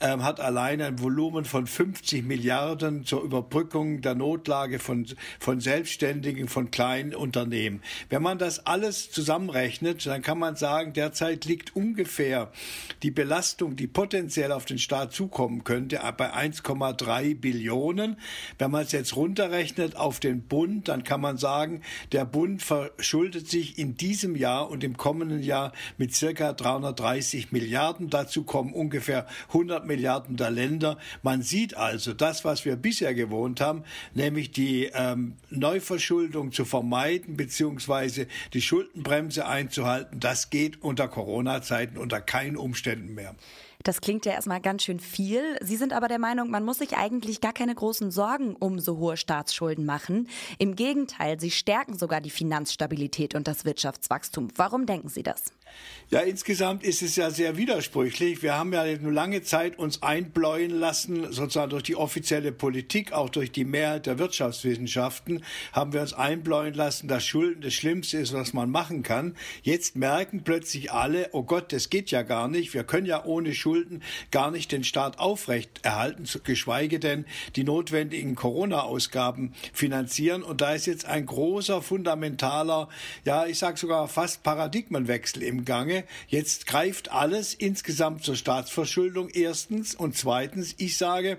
ähm, 0.00 0.24
hat 0.24 0.40
allein 0.40 0.80
ein 0.80 1.00
Volumen 1.00 1.44
von 1.44 1.66
50 1.66 2.24
Milliarden 2.24 3.04
zur 3.04 3.22
Überbrückung 3.22 4.00
der 4.00 4.14
Notlage 4.14 4.78
von, 4.78 5.06
von 5.38 5.60
Selbstständigen, 5.60 6.48
von 6.48 6.70
kleinen 6.70 7.14
Unternehmen. 7.14 7.82
Wenn 8.08 8.22
man 8.22 8.38
das 8.38 8.66
alles 8.66 9.10
zusammenrechnet, 9.10 10.06
dann 10.06 10.22
kann 10.22 10.38
man 10.38 10.56
sagen, 10.56 10.94
derzeit 10.94 11.44
liegt 11.44 11.76
ungefähr 11.76 12.50
die 13.02 13.10
Belastung, 13.10 13.76
die 13.76 13.86
potenziell 13.86 14.52
auf 14.52 14.64
den 14.64 14.78
Staat 14.78 15.12
zukommen 15.12 15.64
könnte, 15.64 16.00
bei 16.16 16.32
1,3 16.34 17.38
Billionen. 17.38 18.16
Wenn 18.58 18.70
man 18.70 18.84
es 18.84 18.92
jetzt 18.92 19.16
runterrechnet 19.16 19.96
auf 19.96 20.18
den 20.18 20.42
Bund, 20.42 20.88
dann 20.88 21.04
kann 21.04 21.20
man 21.20 21.36
sagen, 21.36 21.82
der 22.12 22.21
der 22.22 22.26
Bund 22.28 22.62
verschuldet 22.62 23.50
sich 23.50 23.80
in 23.80 23.96
diesem 23.96 24.36
Jahr 24.36 24.70
und 24.70 24.84
im 24.84 24.96
kommenden 24.96 25.42
Jahr 25.42 25.72
mit 25.98 26.14
circa 26.14 26.52
330 26.52 27.50
Milliarden. 27.50 28.10
Dazu 28.10 28.44
kommen 28.44 28.72
ungefähr 28.72 29.26
100 29.48 29.84
Milliarden 29.84 30.36
der 30.36 30.52
Länder. 30.52 30.98
Man 31.24 31.42
sieht 31.42 31.76
also 31.76 32.12
das, 32.12 32.44
was 32.44 32.64
wir 32.64 32.76
bisher 32.76 33.12
gewohnt 33.12 33.60
haben, 33.60 33.82
nämlich 34.14 34.52
die 34.52 34.88
ähm, 34.94 35.34
Neuverschuldung 35.50 36.52
zu 36.52 36.64
vermeiden 36.64 37.36
beziehungsweise 37.36 38.28
die 38.54 38.62
Schuldenbremse 38.62 39.44
einzuhalten. 39.44 40.20
Das 40.20 40.48
geht 40.48 40.80
unter 40.80 41.08
Corona-Zeiten 41.08 41.98
unter 41.98 42.20
keinen 42.20 42.56
Umständen 42.56 43.14
mehr. 43.14 43.34
Das 43.82 44.00
klingt 44.00 44.26
ja 44.26 44.32
erstmal 44.32 44.60
ganz 44.60 44.84
schön 44.84 45.00
viel. 45.00 45.58
Sie 45.60 45.76
sind 45.76 45.92
aber 45.92 46.08
der 46.08 46.18
Meinung, 46.18 46.50
man 46.50 46.64
muss 46.64 46.78
sich 46.78 46.96
eigentlich 46.96 47.40
gar 47.40 47.52
keine 47.52 47.74
großen 47.74 48.10
Sorgen 48.10 48.54
um 48.54 48.78
so 48.78 48.98
hohe 48.98 49.16
Staatsschulden 49.16 49.84
machen. 49.84 50.28
Im 50.58 50.76
Gegenteil, 50.76 51.40
sie 51.40 51.50
stärken 51.50 51.98
sogar 51.98 52.20
die 52.20 52.30
Finanzstabilität 52.30 53.34
und 53.34 53.48
das 53.48 53.64
Wirtschaftswachstum. 53.64 54.48
Warum 54.56 54.86
denken 54.86 55.08
Sie 55.08 55.22
das? 55.22 55.52
Ja, 56.12 56.20
insgesamt 56.20 56.84
ist 56.84 57.00
es 57.00 57.16
ja 57.16 57.30
sehr 57.30 57.56
widersprüchlich. 57.56 58.42
Wir 58.42 58.54
haben 58.54 58.70
ja 58.74 58.84
nur 58.98 59.12
lange 59.12 59.40
Zeit 59.40 59.78
uns 59.78 60.02
einbläuen 60.02 60.70
lassen, 60.70 61.32
sozusagen 61.32 61.70
durch 61.70 61.84
die 61.84 61.96
offizielle 61.96 62.52
Politik, 62.52 63.14
auch 63.14 63.30
durch 63.30 63.50
die 63.50 63.64
Mehrheit 63.64 64.04
der 64.04 64.18
Wirtschaftswissenschaften, 64.18 65.42
haben 65.72 65.94
wir 65.94 66.02
uns 66.02 66.12
einbläuen 66.12 66.74
lassen, 66.74 67.08
dass 67.08 67.24
Schulden 67.24 67.62
das 67.62 67.72
Schlimmste 67.72 68.18
ist, 68.18 68.34
was 68.34 68.52
man 68.52 68.70
machen 68.70 69.02
kann. 69.02 69.36
Jetzt 69.62 69.96
merken 69.96 70.44
plötzlich 70.44 70.92
alle, 70.92 71.30
oh 71.32 71.44
Gott, 71.44 71.72
das 71.72 71.88
geht 71.88 72.10
ja 72.10 72.20
gar 72.20 72.46
nicht. 72.46 72.74
Wir 72.74 72.84
können 72.84 73.06
ja 73.06 73.24
ohne 73.24 73.54
Schulden 73.54 74.02
gar 74.30 74.50
nicht 74.50 74.70
den 74.70 74.84
Staat 74.84 75.18
aufrecht 75.18 75.80
erhalten, 75.82 76.24
geschweige 76.44 76.98
denn 76.98 77.24
die 77.56 77.64
notwendigen 77.64 78.34
Corona-Ausgaben 78.34 79.54
finanzieren. 79.72 80.42
Und 80.42 80.60
da 80.60 80.74
ist 80.74 80.84
jetzt 80.84 81.06
ein 81.06 81.24
großer, 81.24 81.80
fundamentaler, 81.80 82.90
ja, 83.24 83.46
ich 83.46 83.58
sage 83.58 83.78
sogar 83.78 84.08
fast 84.08 84.42
Paradigmenwechsel 84.42 85.42
im 85.42 85.61
Gange 85.64 86.04
jetzt 86.28 86.66
greift 86.66 87.10
alles 87.12 87.54
insgesamt 87.54 88.24
zur 88.24 88.36
Staatsverschuldung 88.36 89.28
erstens 89.28 89.94
und 89.94 90.16
zweitens, 90.16 90.74
ich 90.78 90.96
sage, 90.96 91.38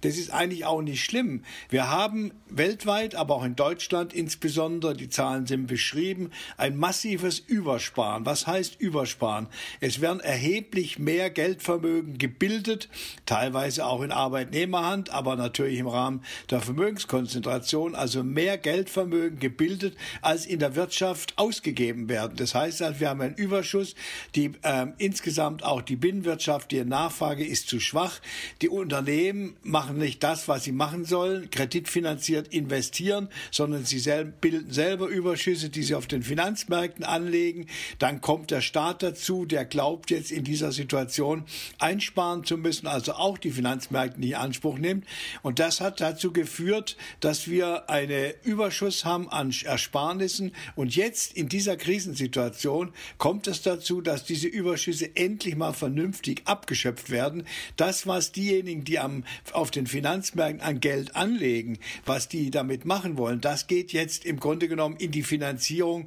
das 0.00 0.16
ist 0.16 0.30
eigentlich 0.30 0.64
auch 0.64 0.82
nicht 0.82 1.04
schlimm. 1.04 1.44
Wir 1.68 1.88
haben 1.88 2.32
weltweit, 2.48 3.14
aber 3.14 3.36
auch 3.36 3.44
in 3.44 3.56
Deutschland 3.56 4.12
insbesondere, 4.12 4.94
die 4.94 5.08
Zahlen 5.08 5.46
sind 5.46 5.66
beschrieben, 5.66 6.30
ein 6.56 6.76
massives 6.76 7.38
Übersparen. 7.38 8.26
Was 8.26 8.46
heißt 8.46 8.80
Übersparen? 8.80 9.48
Es 9.80 10.00
werden 10.00 10.20
erheblich 10.20 10.98
mehr 10.98 11.30
Geldvermögen 11.30 12.18
gebildet, 12.18 12.88
teilweise 13.26 13.86
auch 13.86 14.02
in 14.02 14.12
Arbeitnehmerhand, 14.12 15.10
aber 15.10 15.36
natürlich 15.36 15.78
im 15.78 15.88
Rahmen 15.88 16.22
der 16.50 16.60
Vermögenskonzentration, 16.60 17.94
also 17.94 18.22
mehr 18.22 18.58
Geldvermögen 18.58 19.38
gebildet, 19.38 19.96
als 20.20 20.46
in 20.46 20.58
der 20.58 20.74
Wirtschaft 20.76 21.34
ausgegeben 21.36 22.08
werden. 22.08 22.36
Das 22.36 22.54
heißt, 22.54 22.82
also, 22.82 23.00
wir 23.00 23.08
haben 23.08 23.20
einen 23.20 23.34
Überschuss 23.62 23.94
die 24.34 24.52
ähm, 24.64 24.94
insgesamt 24.98 25.62
auch 25.62 25.82
die 25.82 25.96
Binnenwirtschaft, 25.96 26.70
die 26.70 26.84
Nachfrage 26.84 27.44
ist 27.44 27.68
zu 27.68 27.80
schwach. 27.80 28.20
Die 28.60 28.68
Unternehmen 28.68 29.56
machen 29.62 29.98
nicht 29.98 30.22
das, 30.22 30.48
was 30.48 30.64
sie 30.64 30.72
machen 30.72 31.04
sollen, 31.04 31.50
kreditfinanziert 31.50 32.48
investieren, 32.48 33.28
sondern 33.50 33.84
sie 33.84 33.98
sel 33.98 34.24
bilden 34.24 34.72
selber 34.72 35.06
Überschüsse, 35.06 35.70
die 35.70 35.82
sie 35.82 35.94
auf 35.94 36.06
den 36.06 36.22
Finanzmärkten 36.22 37.04
anlegen. 37.04 37.66
Dann 37.98 38.20
kommt 38.20 38.50
der 38.50 38.60
Staat 38.60 39.02
dazu, 39.02 39.44
der 39.44 39.64
glaubt 39.64 40.10
jetzt 40.10 40.32
in 40.32 40.44
dieser 40.44 40.72
Situation 40.72 41.44
einsparen 41.78 42.44
zu 42.44 42.56
müssen, 42.56 42.86
also 42.86 43.12
auch 43.12 43.38
die 43.38 43.50
Finanzmärkte 43.50 44.20
nicht 44.20 44.30
in 44.30 44.36
Anspruch 44.36 44.78
nimmt. 44.78 45.06
Und 45.42 45.58
das 45.58 45.80
hat 45.80 46.00
dazu 46.00 46.32
geführt, 46.32 46.96
dass 47.20 47.48
wir 47.48 47.88
einen 47.90 48.32
Überschuss 48.42 49.04
haben 49.04 49.28
an 49.28 49.52
Ersparnissen. 49.64 50.52
Und 50.74 50.96
jetzt 50.96 51.34
in 51.34 51.48
dieser 51.48 51.76
Krisensituation 51.76 52.92
kommt 53.18 53.46
es 53.46 53.51
dazu, 53.60 53.82
dazu, 53.82 54.00
dass 54.00 54.24
diese 54.24 54.46
Überschüsse 54.48 55.16
endlich 55.16 55.56
mal 55.56 55.72
vernünftig 55.72 56.42
abgeschöpft 56.44 57.10
werden. 57.10 57.44
Das, 57.76 58.06
was 58.06 58.30
diejenigen, 58.30 58.84
die 58.84 58.98
am, 58.98 59.24
auf 59.52 59.70
den 59.70 59.86
Finanzmärkten 59.86 60.60
an 60.62 60.80
Geld 60.80 61.16
anlegen, 61.16 61.78
was 62.06 62.28
die 62.28 62.50
damit 62.50 62.84
machen 62.84 63.16
wollen, 63.16 63.40
das 63.40 63.66
geht 63.66 63.92
jetzt 63.92 64.24
im 64.24 64.38
Grunde 64.38 64.68
genommen 64.68 64.96
in 64.96 65.10
die 65.10 65.22
Finanzierung 65.24 66.06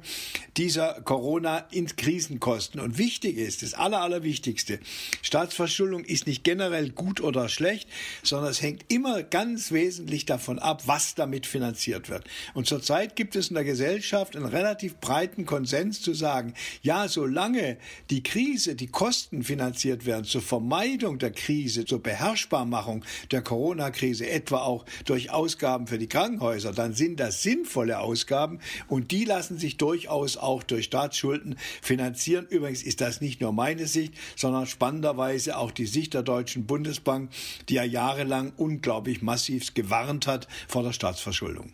dieser 0.56 1.00
Corona-Krisenkosten. 1.02 2.80
Und 2.80 2.98
wichtig 2.98 3.36
ist, 3.36 3.62
das 3.62 3.74
Aller, 3.74 4.00
Allerwichtigste, 4.00 4.80
Staatsverschuldung 5.22 6.04
ist 6.04 6.26
nicht 6.26 6.42
generell 6.42 6.90
gut 6.90 7.20
oder 7.20 7.48
schlecht, 7.48 7.88
sondern 8.22 8.50
es 8.50 8.62
hängt 8.62 8.84
immer 8.88 9.22
ganz 9.22 9.70
wesentlich 9.70 10.24
davon 10.24 10.58
ab, 10.58 10.82
was 10.86 11.14
damit 11.14 11.46
finanziert 11.46 12.08
wird. 12.08 12.24
Und 12.54 12.66
zurzeit 12.66 13.16
gibt 13.16 13.36
es 13.36 13.48
in 13.48 13.54
der 13.54 13.64
Gesellschaft 13.64 14.34
einen 14.34 14.46
relativ 14.46 14.96
breiten 14.96 15.44
Konsens 15.46 16.00
zu 16.00 16.14
sagen, 16.14 16.54
ja, 16.82 17.08
solange 17.26 17.76
die 18.10 18.22
Krise, 18.22 18.76
die 18.76 18.86
Kosten 18.86 19.42
finanziert 19.42 20.06
werden 20.06 20.24
zur 20.24 20.42
Vermeidung 20.42 21.18
der 21.18 21.32
Krise, 21.32 21.84
zur 21.84 22.00
Beherrschbarmachung 22.00 23.04
der 23.32 23.42
Corona-Krise, 23.42 24.30
etwa 24.30 24.58
auch 24.58 24.84
durch 25.06 25.32
Ausgaben 25.32 25.88
für 25.88 25.98
die 25.98 26.06
Krankenhäuser, 26.06 26.72
dann 26.72 26.94
sind 26.94 27.18
das 27.18 27.42
sinnvolle 27.42 27.98
Ausgaben 27.98 28.60
und 28.86 29.10
die 29.10 29.24
lassen 29.24 29.58
sich 29.58 29.76
durchaus 29.76 30.36
auch 30.36 30.62
durch 30.62 30.84
Staatsschulden 30.84 31.56
finanzieren. 31.82 32.46
Übrigens 32.48 32.84
ist 32.84 33.00
das 33.00 33.20
nicht 33.20 33.40
nur 33.40 33.52
meine 33.52 33.88
Sicht, 33.88 34.14
sondern 34.36 34.66
spannenderweise 34.66 35.58
auch 35.58 35.72
die 35.72 35.86
Sicht 35.86 36.14
der 36.14 36.22
Deutschen 36.22 36.66
Bundesbank, 36.66 37.30
die 37.68 37.74
ja 37.74 37.84
jahrelang 37.84 38.52
unglaublich 38.56 39.20
massiv 39.20 39.74
gewarnt 39.74 40.28
hat 40.28 40.46
vor 40.68 40.84
der 40.84 40.92
Staatsverschuldung. 40.92 41.72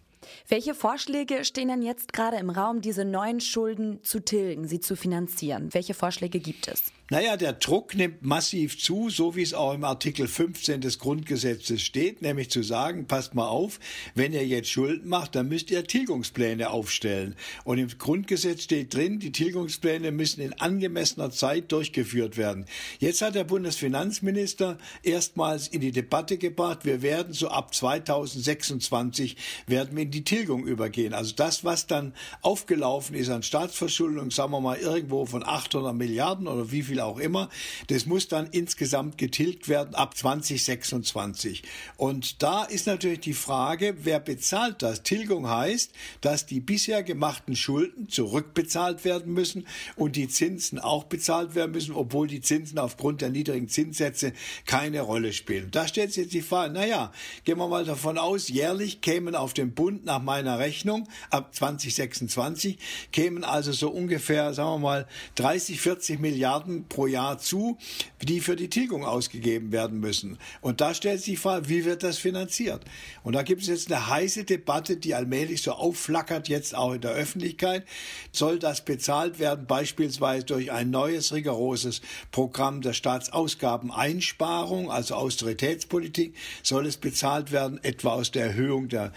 Welche 0.48 0.74
Vorschläge 0.74 1.44
stehen 1.44 1.68
denn 1.68 1.82
jetzt 1.82 2.12
gerade 2.12 2.36
im 2.36 2.50
Raum, 2.50 2.80
diese 2.80 3.04
neuen 3.04 3.40
Schulden 3.40 4.02
zu 4.02 4.20
tilgen, 4.20 4.66
sie 4.66 4.80
zu 4.80 4.96
finanzieren? 4.96 5.72
Welche 5.72 5.94
Vorschläge 5.94 6.40
gibt 6.40 6.68
es? 6.68 6.92
Naja, 7.12 7.36
der 7.36 7.52
Druck 7.52 7.94
nimmt 7.94 8.22
massiv 8.22 8.78
zu, 8.78 9.10
so 9.10 9.36
wie 9.36 9.42
es 9.42 9.52
auch 9.52 9.74
im 9.74 9.84
Artikel 9.84 10.26
15 10.26 10.80
des 10.80 10.98
Grundgesetzes 10.98 11.82
steht, 11.82 12.22
nämlich 12.22 12.48
zu 12.48 12.62
sagen, 12.62 13.06
passt 13.06 13.34
mal 13.34 13.48
auf, 13.48 13.80
wenn 14.14 14.32
ihr 14.32 14.46
jetzt 14.46 14.70
Schulden 14.70 15.10
macht, 15.10 15.34
dann 15.34 15.46
müsst 15.46 15.70
ihr 15.70 15.84
Tilgungspläne 15.84 16.70
aufstellen. 16.70 17.36
Und 17.64 17.76
im 17.76 17.88
Grundgesetz 17.88 18.62
steht 18.62 18.94
drin, 18.94 19.18
die 19.18 19.30
Tilgungspläne 19.30 20.10
müssen 20.10 20.40
in 20.40 20.54
angemessener 20.54 21.30
Zeit 21.30 21.70
durchgeführt 21.70 22.38
werden. 22.38 22.64
Jetzt 22.98 23.20
hat 23.20 23.34
der 23.34 23.44
Bundesfinanzminister 23.44 24.78
erstmals 25.02 25.68
in 25.68 25.82
die 25.82 25.92
Debatte 25.92 26.38
gebracht, 26.38 26.86
wir 26.86 27.02
werden 27.02 27.34
so 27.34 27.48
ab 27.48 27.74
2026 27.74 29.36
werden 29.66 29.96
wir 29.96 30.04
in 30.04 30.12
die 30.12 30.21
Tilgung 30.24 30.66
übergehen. 30.66 31.14
Also 31.14 31.34
das, 31.34 31.64
was 31.64 31.86
dann 31.86 32.14
aufgelaufen 32.40 33.14
ist 33.16 33.28
an 33.28 33.42
Staatsverschuldung, 33.42 34.30
sagen 34.30 34.52
wir 34.52 34.60
mal 34.60 34.78
irgendwo 34.78 35.26
von 35.26 35.44
800 35.44 35.94
Milliarden 35.94 36.46
oder 36.46 36.70
wie 36.70 36.82
viel 36.82 37.00
auch 37.00 37.18
immer. 37.18 37.48
Das 37.88 38.06
muss 38.06 38.28
dann 38.28 38.48
insgesamt 38.50 39.18
getilgt 39.18 39.68
werden 39.68 39.94
ab 39.94 40.16
2026. 40.16 41.62
Und 41.96 42.42
da 42.42 42.64
ist 42.64 42.86
natürlich 42.86 43.20
die 43.20 43.34
Frage, 43.34 43.96
wer 44.02 44.20
bezahlt 44.20 44.82
das? 44.82 45.02
Tilgung 45.02 45.48
heißt, 45.48 45.92
dass 46.20 46.46
die 46.46 46.60
bisher 46.60 47.02
gemachten 47.02 47.56
Schulden 47.56 48.08
zurückbezahlt 48.08 49.04
werden 49.04 49.32
müssen 49.32 49.66
und 49.96 50.16
die 50.16 50.28
Zinsen 50.28 50.78
auch 50.78 51.04
bezahlt 51.04 51.54
werden 51.54 51.72
müssen, 51.72 51.94
obwohl 51.94 52.26
die 52.26 52.40
Zinsen 52.40 52.78
aufgrund 52.78 53.20
der 53.20 53.30
niedrigen 53.30 53.68
Zinssätze 53.68 54.32
keine 54.66 55.00
Rolle 55.00 55.32
spielen. 55.32 55.70
Da 55.70 55.86
stellt 55.88 56.12
sich 56.12 56.24
jetzt 56.24 56.34
die 56.34 56.42
Frage, 56.42 56.72
naja, 56.72 57.12
gehen 57.44 57.58
wir 57.58 57.68
mal 57.68 57.84
davon 57.84 58.18
aus, 58.18 58.48
jährlich 58.48 59.00
kämen 59.00 59.34
auf 59.34 59.54
den 59.54 59.74
Bund 59.74 60.04
nach 60.12 60.22
meiner 60.22 60.58
Rechnung 60.58 61.08
ab 61.30 61.54
2026 61.54 62.76
kämen 63.12 63.44
also 63.44 63.72
so 63.72 63.88
ungefähr, 63.88 64.52
sagen 64.52 64.72
wir 64.72 64.78
mal, 64.78 65.06
30, 65.36 65.80
40 65.80 66.20
Milliarden 66.20 66.86
pro 66.86 67.06
Jahr 67.06 67.38
zu, 67.38 67.78
die 68.20 68.40
für 68.40 68.54
die 68.54 68.68
Tilgung 68.68 69.06
ausgegeben 69.06 69.72
werden 69.72 70.00
müssen. 70.00 70.38
Und 70.60 70.82
da 70.82 70.92
stellt 70.92 71.20
sich 71.20 71.34
die 71.34 71.36
Frage, 71.38 71.70
wie 71.70 71.86
wird 71.86 72.02
das 72.02 72.18
finanziert? 72.18 72.84
Und 73.22 73.32
da 73.34 73.42
gibt 73.42 73.62
es 73.62 73.68
jetzt 73.68 73.90
eine 73.90 74.06
heiße 74.10 74.44
Debatte, 74.44 74.98
die 74.98 75.14
allmählich 75.14 75.62
so 75.62 75.72
aufflackert, 75.72 76.48
jetzt 76.48 76.74
auch 76.74 76.92
in 76.92 77.00
der 77.00 77.12
Öffentlichkeit. 77.12 77.86
Soll 78.32 78.58
das 78.58 78.84
bezahlt 78.84 79.38
werden, 79.38 79.66
beispielsweise 79.66 80.44
durch 80.44 80.70
ein 80.72 80.90
neues, 80.90 81.32
rigoroses 81.32 82.02
Programm 82.32 82.82
der 82.82 82.92
Staatsausgabeneinsparung, 82.92 84.90
also 84.90 85.14
Austeritätspolitik? 85.14 86.36
Soll 86.62 86.84
es 86.86 86.98
bezahlt 86.98 87.50
werden, 87.50 87.82
etwa 87.82 88.10
aus 88.10 88.30
der 88.30 88.44
Erhöhung 88.44 88.90
der 88.90 89.12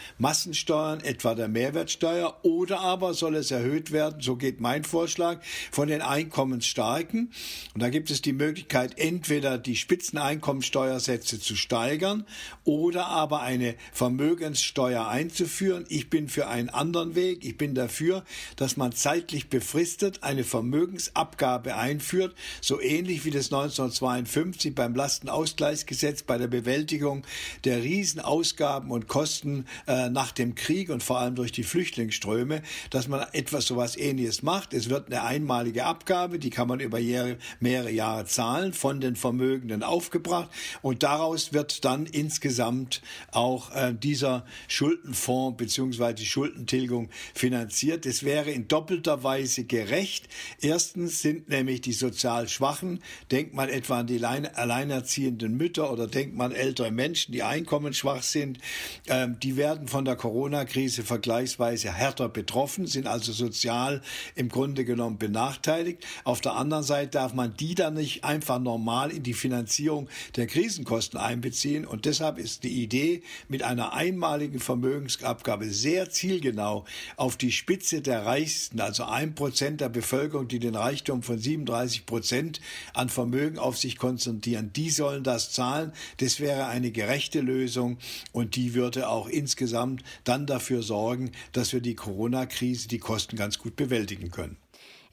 Massensteuern, 0.76 1.00
etwa 1.02 1.36
der 1.36 1.48
Mehrwertsteuer? 1.48 2.38
Oder 2.44 2.82
aber 2.82 3.14
soll 3.14 3.36
es 3.36 3.52
erhöht 3.52 3.92
werden, 3.92 4.22
so 4.22 4.36
geht 4.36 4.60
mein 4.60 4.84
Vorschlag, 4.84 5.40
von 5.72 5.88
den 5.88 6.02
Einkommensstarken? 6.02 7.32
Und 7.74 7.82
da 7.82 7.90
gibt 7.90 8.12
es 8.12 8.22
die 8.22 8.34
Möglichkeit, 8.34 8.98
entweder 8.98 9.58
die 9.58 9.76
Spitzeneinkommensteuersätze 9.76 11.40
zu 11.40 11.56
steigern 11.56 12.26
oder 12.64 13.08
aber 13.08 13.42
eine 13.42 13.76
Vermögenssteuer 13.94 15.08
einzuführen. 15.08 15.86
Ich 15.90 16.10
bin 16.10 16.28
für 16.28 16.48
einen 16.48 16.70
anderen 16.70 17.16
Weg. 17.16 17.46
Ich 17.46 17.58
bin 17.58 17.76
dafür, 17.76 18.24
dass 18.56 18.78
man 18.78 18.92
zeitlich 18.92 19.50
befristet 19.50 20.24
eine 20.24 20.44
Vermögensabgabe 20.44 21.76
einführt, 21.76 22.36
so 22.62 22.82
ähnlich 22.82 23.26
wie 23.26 23.32
das 23.32 23.46
1952 23.46 24.76
beim 24.76 24.96
Lastenausgleichsgesetz 24.96 26.24
bei 26.24 26.38
der 26.38 26.48
Bewältigung 26.48 27.24
der 27.64 27.82
Riesenausgaben 27.82 28.92
und 28.92 29.08
Kosten 29.08 29.66
äh, 29.88 30.10
nach 30.10 30.32
dem 30.32 30.56
Krieg 30.56 30.65
und 30.90 31.04
vor 31.04 31.20
allem 31.20 31.36
durch 31.36 31.52
die 31.52 31.64
Flüchtlingsströme, 31.64 32.62
dass 32.90 33.08
man 33.08 33.26
etwas 33.34 33.66
sowas 33.66 33.98
ähnliches 33.98 34.44
macht. 34.44 34.74
Es 34.74 34.90
wird 34.90 35.08
eine 35.08 35.24
einmalige 35.24 35.86
Abgabe, 35.86 36.40
die 36.40 36.50
kann 36.50 36.68
man 36.68 36.80
über 36.80 37.00
Jahre 37.00 37.38
mehrere 37.60 37.92
Jahre 37.92 38.26
zahlen, 38.26 38.74
von 38.74 39.00
den 39.00 39.16
Vermögenden 39.16 39.84
aufgebracht 39.84 40.50
und 40.82 41.04
daraus 41.04 41.54
wird 41.54 41.86
dann 41.86 42.06
insgesamt 42.06 43.02
auch 43.32 43.74
äh, 43.76 43.94
dieser 43.94 44.46
Schuldenfonds 44.68 45.58
beziehungsweise 45.58 46.16
die 46.16 46.26
Schuldentilgung 46.26 47.10
finanziert. 47.34 48.06
Es 48.06 48.24
wäre 48.24 48.52
in 48.52 48.68
doppelter 48.68 49.24
Weise 49.24 49.66
gerecht. 49.66 50.28
Erstens 50.62 51.22
sind 51.22 51.50
nämlich 51.50 51.82
die 51.82 51.94
sozial 51.94 52.48
Schwachen, 52.48 53.02
denkt 53.32 53.54
man 53.54 53.70
etwa 53.70 54.00
an 54.00 54.08
die 54.08 54.24
alleinerziehenden 54.24 55.56
Mütter 55.58 55.92
oder 55.92 56.08
denkt 56.08 56.36
man 56.36 56.52
ältere 56.52 56.92
Menschen, 56.92 57.32
die 57.32 57.44
einkommensschwach 57.44 58.24
sind, 58.24 58.60
ähm, 59.08 59.38
die 59.40 59.58
werden 59.58 59.88
von 59.88 60.06
der 60.06 60.16
Corona 60.16 60.55
Corona-Krise 60.56 61.04
vergleichsweise 61.04 61.92
härter 61.92 62.30
betroffen, 62.30 62.88
sind 62.88 63.08
also 63.08 63.34
sozial 63.34 64.02
im 64.36 64.48
Grunde 64.48 64.86
genommen 64.86 65.18
benachteiligt. 65.18 66.06
Auf 66.24 66.40
der 66.40 66.56
anderen 66.56 66.84
Seite 66.84 67.12
darf 67.12 67.34
man 67.34 67.56
die 67.58 67.76
dann 67.76 67.96
nicht 67.96 68.24
einfach 68.24 68.60
normal 68.60 69.12
in 69.12 69.24
die 69.24 69.34
Finanzierung 69.34 70.08
der 70.38 70.48
Krisenkosten 70.48 71.20
einbeziehen. 71.20 71.86
Und 71.86 72.06
deshalb 72.06 72.38
ist 72.38 72.64
die 72.64 72.82
Idee 72.82 73.22
mit 73.50 73.64
einer 73.64 73.94
einmaligen 73.94 74.60
Vermögensabgabe 74.60 75.70
sehr 75.70 76.10
zielgenau 76.10 76.86
auf 77.18 77.36
die 77.36 77.52
Spitze 77.52 78.02
der 78.02 78.26
Reichsten, 78.26 78.80
also 78.80 79.04
ein 79.04 79.36
Prozent 79.36 79.82
der 79.82 79.90
Bevölkerung, 79.90 80.48
die 80.48 80.60
den 80.60 80.76
Reichtum 80.76 81.22
von 81.22 81.38
37 81.38 82.06
Prozent 82.06 82.62
an 82.94 83.10
Vermögen 83.10 83.60
auf 83.60 83.78
sich 83.78 83.98
konzentrieren. 83.98 84.72
Die 84.74 84.90
sollen 84.90 85.24
das 85.24 85.52
zahlen. 85.52 85.92
Das 86.18 86.40
wäre 86.40 86.68
eine 86.68 86.92
gerechte 86.92 87.42
Lösung 87.42 87.98
und 88.32 88.56
die 88.56 88.74
würde 88.74 89.10
auch 89.10 89.28
insgesamt 89.28 90.04
dann 90.24 90.45
dafür 90.46 90.84
sorgen, 90.84 91.32
dass 91.52 91.74
wir 91.74 91.82
die 91.82 91.96
Corona-Krise, 91.96 92.88
die 92.88 93.00
Kosten 93.00 93.36
ganz 93.36 93.58
gut 93.60 93.76
bewältigen 93.76 94.32
können. 94.32 94.58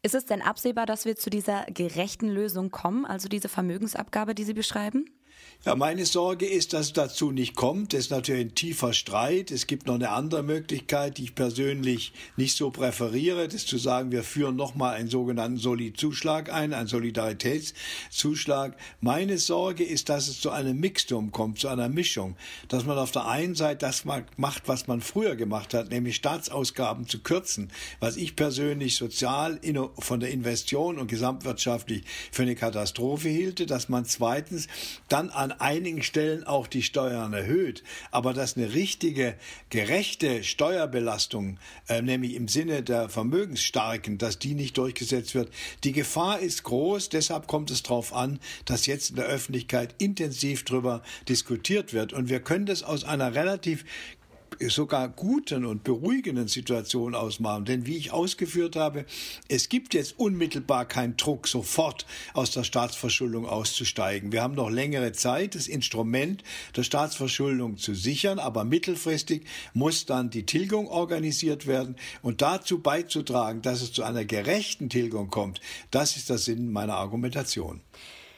Ist 0.02 0.14
es 0.14 0.26
denn 0.26 0.42
absehbar, 0.42 0.86
dass 0.86 1.04
wir 1.04 1.16
zu 1.16 1.30
dieser 1.30 1.64
gerechten 1.66 2.28
Lösung 2.28 2.70
kommen, 2.70 3.04
also 3.04 3.28
diese 3.28 3.48
Vermögensabgabe, 3.48 4.34
die 4.34 4.44
Sie 4.44 4.54
beschreiben? 4.54 5.04
Ja, 5.64 5.76
meine 5.76 6.06
Sorge 6.06 6.44
ist, 6.44 6.72
dass 6.72 6.86
es 6.86 6.92
dazu 6.92 7.30
nicht 7.30 7.54
kommt. 7.54 7.92
Das 7.92 8.00
ist 8.00 8.10
natürlich 8.10 8.46
ein 8.46 8.54
tiefer 8.56 8.92
Streit. 8.92 9.52
Es 9.52 9.68
gibt 9.68 9.86
noch 9.86 9.94
eine 9.94 10.10
andere 10.10 10.42
Möglichkeit, 10.42 11.18
die 11.18 11.22
ich 11.22 11.36
persönlich 11.36 12.12
nicht 12.36 12.56
so 12.56 12.72
präferiere, 12.72 13.44
das 13.44 13.54
ist 13.54 13.68
zu 13.68 13.78
sagen, 13.78 14.10
wir 14.10 14.24
führen 14.24 14.56
nochmal 14.56 14.96
einen 14.96 15.08
sogenannten 15.08 15.58
Solidzuschlag 15.58 16.52
ein, 16.52 16.72
einen 16.74 16.88
Solidaritätszuschlag. 16.88 18.76
Meine 19.00 19.38
Sorge 19.38 19.84
ist, 19.84 20.08
dass 20.08 20.26
es 20.26 20.40
zu 20.40 20.50
einem 20.50 20.80
Mixtum 20.80 21.30
kommt, 21.30 21.60
zu 21.60 21.68
einer 21.68 21.88
Mischung, 21.88 22.34
dass 22.66 22.84
man 22.84 22.98
auf 22.98 23.12
der 23.12 23.28
einen 23.28 23.54
Seite 23.54 23.86
das 23.86 24.04
macht, 24.04 24.66
was 24.66 24.88
man 24.88 25.00
früher 25.00 25.36
gemacht 25.36 25.74
hat, 25.74 25.90
nämlich 25.90 26.16
Staatsausgaben 26.16 27.06
zu 27.06 27.20
kürzen, 27.20 27.70
was 28.00 28.16
ich 28.16 28.34
persönlich 28.34 28.96
sozial 28.96 29.60
von 29.96 30.18
der 30.18 30.32
Investition 30.32 30.98
und 30.98 31.06
gesamtwirtschaftlich 31.06 32.02
für 32.32 32.42
eine 32.42 32.56
Katastrophe 32.56 33.28
hielte, 33.28 33.66
dass 33.66 33.88
man 33.88 34.06
zweitens 34.06 34.66
dann 35.08 35.30
an 35.30 35.51
einigen 35.60 36.02
Stellen 36.02 36.44
auch 36.44 36.66
die 36.66 36.82
Steuern 36.82 37.32
erhöht, 37.32 37.82
aber 38.10 38.32
dass 38.32 38.56
eine 38.56 38.74
richtige, 38.74 39.34
gerechte 39.70 40.44
Steuerbelastung, 40.44 41.58
äh, 41.88 42.02
nämlich 42.02 42.34
im 42.34 42.48
Sinne 42.48 42.82
der 42.82 43.08
Vermögensstarken, 43.08 44.18
dass 44.18 44.38
die 44.38 44.54
nicht 44.54 44.78
durchgesetzt 44.78 45.34
wird. 45.34 45.50
Die 45.84 45.92
Gefahr 45.92 46.40
ist 46.40 46.62
groß, 46.62 47.08
deshalb 47.08 47.46
kommt 47.46 47.70
es 47.70 47.82
darauf 47.82 48.14
an, 48.14 48.38
dass 48.64 48.86
jetzt 48.86 49.10
in 49.10 49.16
der 49.16 49.26
Öffentlichkeit 49.26 49.94
intensiv 49.98 50.64
darüber 50.64 51.02
diskutiert 51.28 51.92
wird. 51.92 52.12
Und 52.12 52.28
wir 52.28 52.40
können 52.40 52.66
das 52.66 52.82
aus 52.82 53.04
einer 53.04 53.34
relativ 53.34 53.84
sogar 54.70 55.08
guten 55.08 55.64
und 55.64 55.84
beruhigenden 55.84 56.48
Situation 56.48 57.14
ausmachen. 57.14 57.64
Denn 57.64 57.86
wie 57.86 57.96
ich 57.96 58.12
ausgeführt 58.12 58.76
habe, 58.76 59.04
es 59.48 59.68
gibt 59.68 59.94
jetzt 59.94 60.18
unmittelbar 60.18 60.86
keinen 60.86 61.16
Druck, 61.16 61.48
sofort 61.48 62.06
aus 62.34 62.50
der 62.50 62.64
Staatsverschuldung 62.64 63.46
auszusteigen. 63.46 64.32
Wir 64.32 64.42
haben 64.42 64.54
noch 64.54 64.70
längere 64.70 65.12
Zeit, 65.12 65.54
das 65.54 65.68
Instrument 65.68 66.42
der 66.76 66.82
Staatsverschuldung 66.82 67.76
zu 67.76 67.94
sichern, 67.94 68.38
aber 68.38 68.64
mittelfristig 68.64 69.44
muss 69.74 70.06
dann 70.06 70.30
die 70.30 70.46
Tilgung 70.46 70.88
organisiert 70.88 71.66
werden 71.66 71.96
und 72.22 72.42
dazu 72.42 72.80
beizutragen, 72.80 73.62
dass 73.62 73.82
es 73.82 73.92
zu 73.92 74.02
einer 74.02 74.24
gerechten 74.24 74.88
Tilgung 74.88 75.28
kommt. 75.30 75.60
Das 75.90 76.16
ist 76.16 76.30
der 76.30 76.38
Sinn 76.38 76.72
meiner 76.72 76.96
Argumentation. 76.96 77.80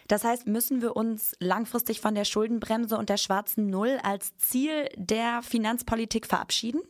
Das 0.06 0.24
heißt, 0.24 0.46
müssen 0.46 0.82
wir 0.82 0.96
uns 0.96 1.34
langfristig 1.40 2.00
von 2.00 2.14
der 2.14 2.24
Schuldenbremse 2.24 2.96
und 2.96 3.08
der 3.08 3.16
schwarzen 3.16 3.68
Null 3.68 3.98
als 4.02 4.36
Ziel 4.36 4.88
der 4.96 5.42
Finanzpolitik 5.42 6.26
verabschieden? 6.26 6.80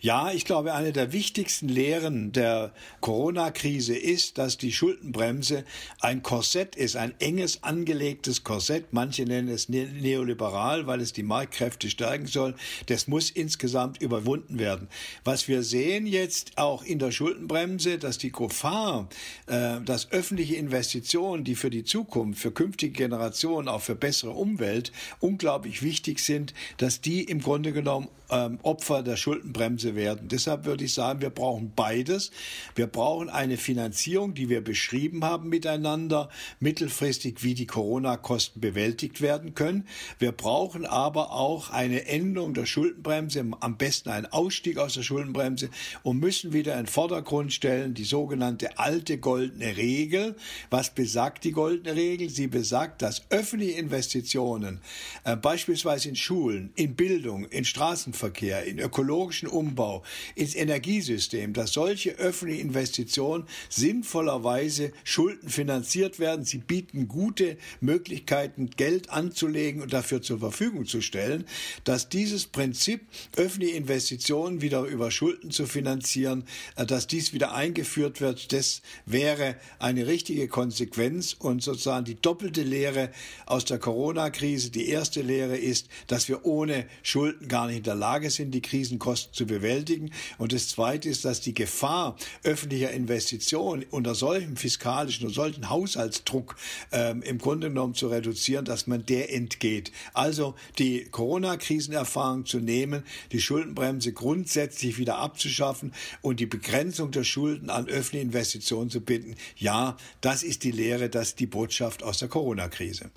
Ja, 0.00 0.32
ich 0.32 0.44
glaube, 0.44 0.74
eine 0.74 0.92
der 0.92 1.12
wichtigsten 1.12 1.68
Lehren 1.68 2.32
der 2.32 2.72
Corona-Krise 3.00 3.96
ist, 3.96 4.38
dass 4.38 4.56
die 4.56 4.72
Schuldenbremse 4.72 5.64
ein 6.00 6.22
Korsett 6.22 6.76
ist, 6.76 6.96
ein 6.96 7.14
enges 7.18 7.64
angelegtes 7.64 8.44
Korsett. 8.44 8.92
Manche 8.92 9.24
nennen 9.24 9.48
es 9.48 9.68
ne-, 9.68 9.88
neoliberal, 9.88 10.86
weil 10.86 11.00
es 11.00 11.12
die 11.12 11.24
Marktkräfte 11.24 11.90
stärken 11.90 12.26
soll. 12.26 12.54
Das 12.86 13.08
muss 13.08 13.30
insgesamt 13.30 14.00
überwunden 14.00 14.58
werden. 14.58 14.88
Was 15.24 15.48
wir 15.48 15.62
sehen 15.62 16.06
jetzt 16.06 16.58
auch 16.58 16.84
in 16.84 16.98
der 16.98 17.10
Schuldenbremse, 17.10 17.98
dass 17.98 18.18
die 18.18 18.32
Gefahr, 18.32 19.08
äh, 19.46 19.80
dass 19.80 20.12
öffentliche 20.12 20.54
Investitionen, 20.54 21.44
die 21.44 21.56
für 21.56 21.70
die 21.70 21.84
Zukunft, 21.84 22.40
für 22.40 22.52
künftige 22.52 22.92
Generationen, 22.92 23.68
auch 23.68 23.82
für 23.82 23.96
bessere 23.96 24.30
Umwelt 24.30 24.92
unglaublich 25.20 25.82
wichtig 25.82 26.20
sind, 26.20 26.54
dass 26.76 27.00
die 27.00 27.24
im 27.24 27.40
Grunde 27.40 27.72
genommen 27.72 28.08
ähm, 28.30 28.58
Opfer 28.62 29.02
der 29.02 29.16
Schuldenbremse 29.16 29.94
werden. 29.94 30.28
Deshalb 30.28 30.64
würde 30.64 30.84
ich 30.84 30.94
sagen, 30.94 31.20
wir 31.20 31.30
brauchen 31.30 31.72
beides. 31.74 32.30
Wir 32.74 32.86
brauchen 32.86 33.28
eine 33.28 33.56
Finanzierung, 33.56 34.34
die 34.34 34.48
wir 34.48 34.62
beschrieben 34.62 35.24
haben 35.24 35.48
miteinander, 35.48 36.28
mittelfristig, 36.60 37.42
wie 37.42 37.54
die 37.54 37.66
Corona-Kosten 37.66 38.60
bewältigt 38.60 39.20
werden 39.20 39.54
können. 39.54 39.86
Wir 40.18 40.32
brauchen 40.32 40.84
aber 40.84 41.32
auch 41.32 41.70
eine 41.70 42.06
Änderung 42.06 42.54
der 42.54 42.66
Schuldenbremse, 42.66 43.44
am 43.60 43.76
besten 43.76 44.10
einen 44.10 44.26
Ausstieg 44.26 44.78
aus 44.78 44.94
der 44.94 45.02
Schuldenbremse 45.02 45.70
und 46.02 46.18
müssen 46.18 46.52
wieder 46.52 46.72
in 46.74 46.84
den 46.84 46.86
Vordergrund 46.86 47.52
stellen 47.52 47.94
die 47.94 48.04
sogenannte 48.04 48.78
alte 48.78 49.18
goldene 49.18 49.76
Regel. 49.76 50.36
Was 50.70 50.94
besagt 50.94 51.44
die 51.44 51.52
goldene 51.52 51.96
Regel? 51.96 52.28
Sie 52.30 52.46
besagt, 52.46 53.02
dass 53.02 53.22
öffentliche 53.30 53.78
Investitionen, 53.78 54.80
äh, 55.24 55.36
beispielsweise 55.36 56.08
in 56.08 56.16
Schulen, 56.16 56.72
in 56.74 56.94
Bildung, 56.94 57.44
in 57.46 57.64
Straßen 57.64 58.12
Straßenverkehr, 58.18 58.64
in 58.64 58.78
ökologischen 58.78 59.48
Umbau, 59.48 60.02
ins 60.34 60.54
Energiesystem, 60.54 61.52
dass 61.52 61.72
solche 61.72 62.10
öffentliche 62.16 62.62
Investitionen 62.62 63.44
sinnvollerweise 63.68 64.92
schuldenfinanziert 65.04 66.18
werden. 66.18 66.44
Sie 66.44 66.58
bieten 66.58 67.08
gute 67.08 67.56
Möglichkeiten, 67.80 68.70
Geld 68.76 69.10
anzulegen 69.10 69.82
und 69.82 69.92
dafür 69.92 70.20
zur 70.20 70.40
Verfügung 70.40 70.86
zu 70.86 71.00
stellen, 71.00 71.44
dass 71.84 72.08
dieses 72.08 72.46
Prinzip, 72.46 73.02
öffentliche 73.36 73.76
Investitionen 73.76 74.60
wieder 74.60 74.82
über 74.82 75.10
Schulden 75.10 75.50
zu 75.50 75.66
finanzieren, 75.66 76.44
äh, 76.76 76.84
dass 76.84 77.06
dies 77.06 77.32
wieder 77.32 77.54
eingeführt 77.54 78.20
wird, 78.20 78.52
das 78.52 78.82
wäre 79.06 79.56
eine 79.78 80.06
richtige 80.06 80.48
Konsequenz 80.48 81.36
und 81.38 81.62
sozusagen 81.62 82.04
die 82.04 82.20
doppelte 82.20 82.62
Lehre 82.62 83.10
aus 83.46 83.64
der 83.64 83.78
Corona-Krise. 83.78 84.70
Die 84.70 84.88
erste 84.88 85.22
Lehre 85.22 85.56
ist, 85.56 85.88
dass 86.06 86.28
wir 86.28 86.44
ohne 86.44 86.86
Schulden 87.02 87.48
gar 87.48 87.66
nicht 87.66 87.78
in 87.78 87.82
der 87.84 87.94
Lage 87.94 88.07
Lage 88.08 88.30
sind, 88.30 88.52
die 88.52 88.62
Krisenkosten 88.62 89.34
zu 89.34 89.44
bewältigen. 89.44 90.10
Und 90.38 90.54
das 90.54 90.68
Zweite 90.68 91.10
ist, 91.10 91.26
dass 91.26 91.42
die 91.42 91.52
Gefahr 91.52 92.16
öffentlicher 92.42 92.90
Investitionen 92.90 93.84
unter 93.90 94.14
solchem 94.14 94.56
fiskalischen 94.56 95.26
und 95.26 95.34
solchen 95.34 95.68
Haushaltsdruck 95.68 96.56
ähm, 96.90 97.20
im 97.22 97.36
Grunde 97.36 97.68
genommen 97.68 97.94
zu 97.94 98.08
reduzieren, 98.08 98.64
dass 98.64 98.86
man 98.86 99.04
der 99.04 99.34
entgeht. 99.34 99.92
Also 100.14 100.54
die 100.78 101.04
Corona-Krisenerfahrung 101.10 102.46
zu 102.46 102.60
nehmen, 102.60 103.02
die 103.32 103.42
Schuldenbremse 103.42 104.14
grundsätzlich 104.14 104.96
wieder 104.96 105.18
abzuschaffen 105.18 105.92
und 106.22 106.40
die 106.40 106.46
Begrenzung 106.46 107.10
der 107.10 107.24
Schulden 107.24 107.68
an 107.68 107.88
öffentliche 107.88 108.24
Investitionen 108.24 108.88
zu 108.88 109.02
bitten. 109.02 109.34
Ja, 109.56 109.98
das 110.22 110.42
ist 110.42 110.64
die 110.64 110.70
Lehre, 110.70 111.10
das 111.10 111.28
ist 111.28 111.40
die 111.40 111.46
Botschaft 111.46 112.02
aus 112.02 112.18
der 112.20 112.28
Corona-Krise. 112.28 113.10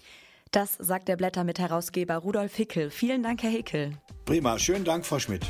Das 0.52 0.74
sagt 0.74 1.08
der 1.08 1.16
Blätter 1.16 1.46
mit 1.46 1.60
Herausgeber 1.60 2.18
Rudolf 2.18 2.54
Hickel. 2.56 2.90
Vielen 2.90 3.24
Dank, 3.24 3.42
Herr 3.42 3.52
Hickel. 3.52 3.94
Prima, 4.26 4.60
schönen 4.60 4.84
Dank, 4.84 5.06
Frau 5.06 5.18
Schmidt. 5.18 5.46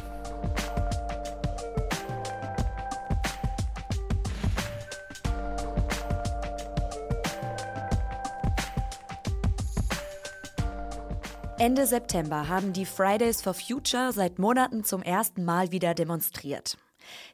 Ende 11.57 11.87
September 11.87 12.47
haben 12.47 12.71
die 12.71 12.85
Fridays 12.85 13.41
for 13.41 13.55
Future 13.55 14.13
seit 14.13 14.37
Monaten 14.37 14.83
zum 14.83 15.01
ersten 15.01 15.43
Mal 15.43 15.71
wieder 15.71 15.95
demonstriert. 15.95 16.77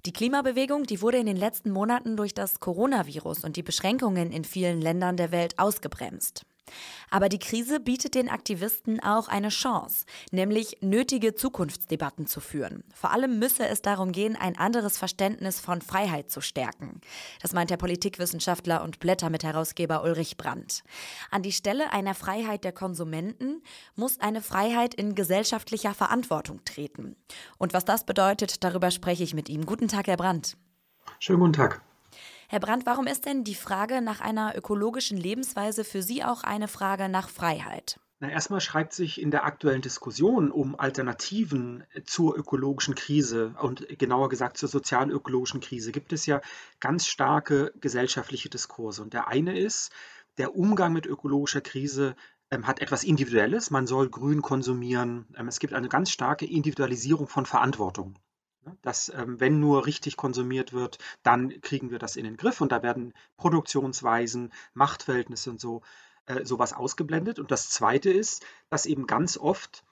Die 0.05 0.13
Klimabewegung, 0.13 0.83
die 0.83 1.01
wurde 1.01 1.17
in 1.17 1.25
den 1.25 1.35
letzten 1.35 1.71
Monaten 1.71 2.15
durch 2.15 2.33
das 2.33 2.61
Coronavirus 2.61 3.43
und 3.43 3.57
die 3.57 3.63
Beschränkungen 3.63 4.31
in 4.31 4.45
vielen 4.45 4.79
Ländern 4.79 5.17
der 5.17 5.33
Welt 5.33 5.59
ausgebremst. 5.59 6.45
Aber 7.09 7.29
die 7.29 7.39
Krise 7.39 7.79
bietet 7.79 8.15
den 8.15 8.29
Aktivisten 8.29 8.99
auch 8.99 9.27
eine 9.27 9.49
Chance, 9.49 10.05
nämlich 10.31 10.77
nötige 10.81 11.35
Zukunftsdebatten 11.35 12.27
zu 12.27 12.39
führen. 12.41 12.83
Vor 12.93 13.11
allem 13.11 13.39
müsse 13.39 13.67
es 13.67 13.81
darum 13.81 14.11
gehen, 14.11 14.35
ein 14.35 14.57
anderes 14.57 14.97
Verständnis 14.97 15.59
von 15.59 15.81
Freiheit 15.81 16.29
zu 16.29 16.41
stärken. 16.41 17.01
Das 17.41 17.53
meint 17.53 17.69
der 17.69 17.77
Politikwissenschaftler 17.77 18.83
und 18.83 18.99
Blättermitherausgeber 18.99 20.03
Ulrich 20.03 20.37
Brandt. 20.37 20.83
An 21.31 21.43
die 21.43 21.51
Stelle 21.51 21.91
einer 21.93 22.15
Freiheit 22.15 22.63
der 22.63 22.73
Konsumenten 22.73 23.61
muss 23.95 24.19
eine 24.19 24.41
Freiheit 24.41 24.93
in 24.93 25.15
gesellschaftlicher 25.15 25.93
Verantwortung 25.93 26.63
treten. 26.65 27.15
Und 27.57 27.73
was 27.73 27.85
das 27.85 28.05
bedeutet, 28.05 28.63
darüber 28.63 28.91
spreche 28.91 29.23
ich 29.23 29.33
mit 29.33 29.49
ihm. 29.49 29.65
Guten 29.65 29.87
Tag, 29.87 30.07
Herr 30.07 30.17
Brandt. 30.17 30.57
Schönen 31.19 31.39
guten 31.39 31.53
Tag. 31.53 31.86
Herr 32.49 32.61
Brandt, 32.61 32.85
warum 32.85 33.07
ist 33.07 33.25
denn 33.25 33.43
die 33.43 33.55
Frage 33.55 34.01
nach 34.01 34.21
einer 34.21 34.55
ökologischen 34.55 35.17
Lebensweise 35.17 35.83
für 35.83 36.01
Sie 36.01 36.23
auch 36.23 36.43
eine 36.43 36.69
Frage 36.69 37.09
nach 37.09 37.27
Freiheit? 37.27 37.99
Na, 38.19 38.29
erstmal 38.29 38.61
schreibt 38.61 38.93
sich 38.93 39.21
in 39.21 39.31
der 39.31 39.43
aktuellen 39.43 39.81
Diskussion 39.81 40.49
um 40.49 40.79
Alternativen 40.79 41.83
zur 42.05 42.37
ökologischen 42.37 42.95
Krise 42.95 43.53
und 43.61 43.85
genauer 43.99 44.29
gesagt 44.29 44.57
zur 44.57 44.69
sozialökologischen 44.69 45.59
Krise 45.59 45.91
gibt 45.91 46.13
es 46.13 46.25
ja 46.25 46.39
ganz 46.79 47.05
starke 47.05 47.73
gesellschaftliche 47.81 48.49
Diskurse. 48.49 49.01
Und 49.01 49.13
der 49.13 49.27
eine 49.27 49.59
ist, 49.59 49.91
der 50.37 50.55
Umgang 50.55 50.93
mit 50.93 51.05
ökologischer 51.05 51.61
Krise 51.61 52.15
ähm, 52.49 52.65
hat 52.65 52.79
etwas 52.79 53.03
Individuelles. 53.03 53.71
Man 53.71 53.87
soll 53.87 54.09
grün 54.09 54.41
konsumieren. 54.41 55.27
Ähm, 55.35 55.49
es 55.49 55.59
gibt 55.59 55.73
eine 55.73 55.89
ganz 55.89 56.11
starke 56.11 56.45
Individualisierung 56.45 57.27
von 57.27 57.45
Verantwortung. 57.45 58.17
Dass, 58.81 59.09
ähm, 59.09 59.39
wenn 59.39 59.59
nur 59.59 59.85
richtig 59.85 60.17
konsumiert 60.17 60.73
wird, 60.73 60.97
dann 61.23 61.61
kriegen 61.61 61.91
wir 61.91 61.99
das 61.99 62.15
in 62.15 62.23
den 62.23 62.37
Griff 62.37 62.61
und 62.61 62.71
da 62.71 62.83
werden 62.83 63.13
Produktionsweisen, 63.37 64.53
Machtverhältnisse 64.73 65.49
und 65.51 65.59
so 65.59 65.81
äh, 66.25 66.45
sowas 66.45 66.73
ausgeblendet. 66.73 67.39
Und 67.39 67.51
das 67.51 67.69
Zweite 67.69 68.11
ist, 68.11 68.45
dass 68.69 68.85
eben 68.85 69.07
ganz 69.07 69.37
oft 69.37 69.83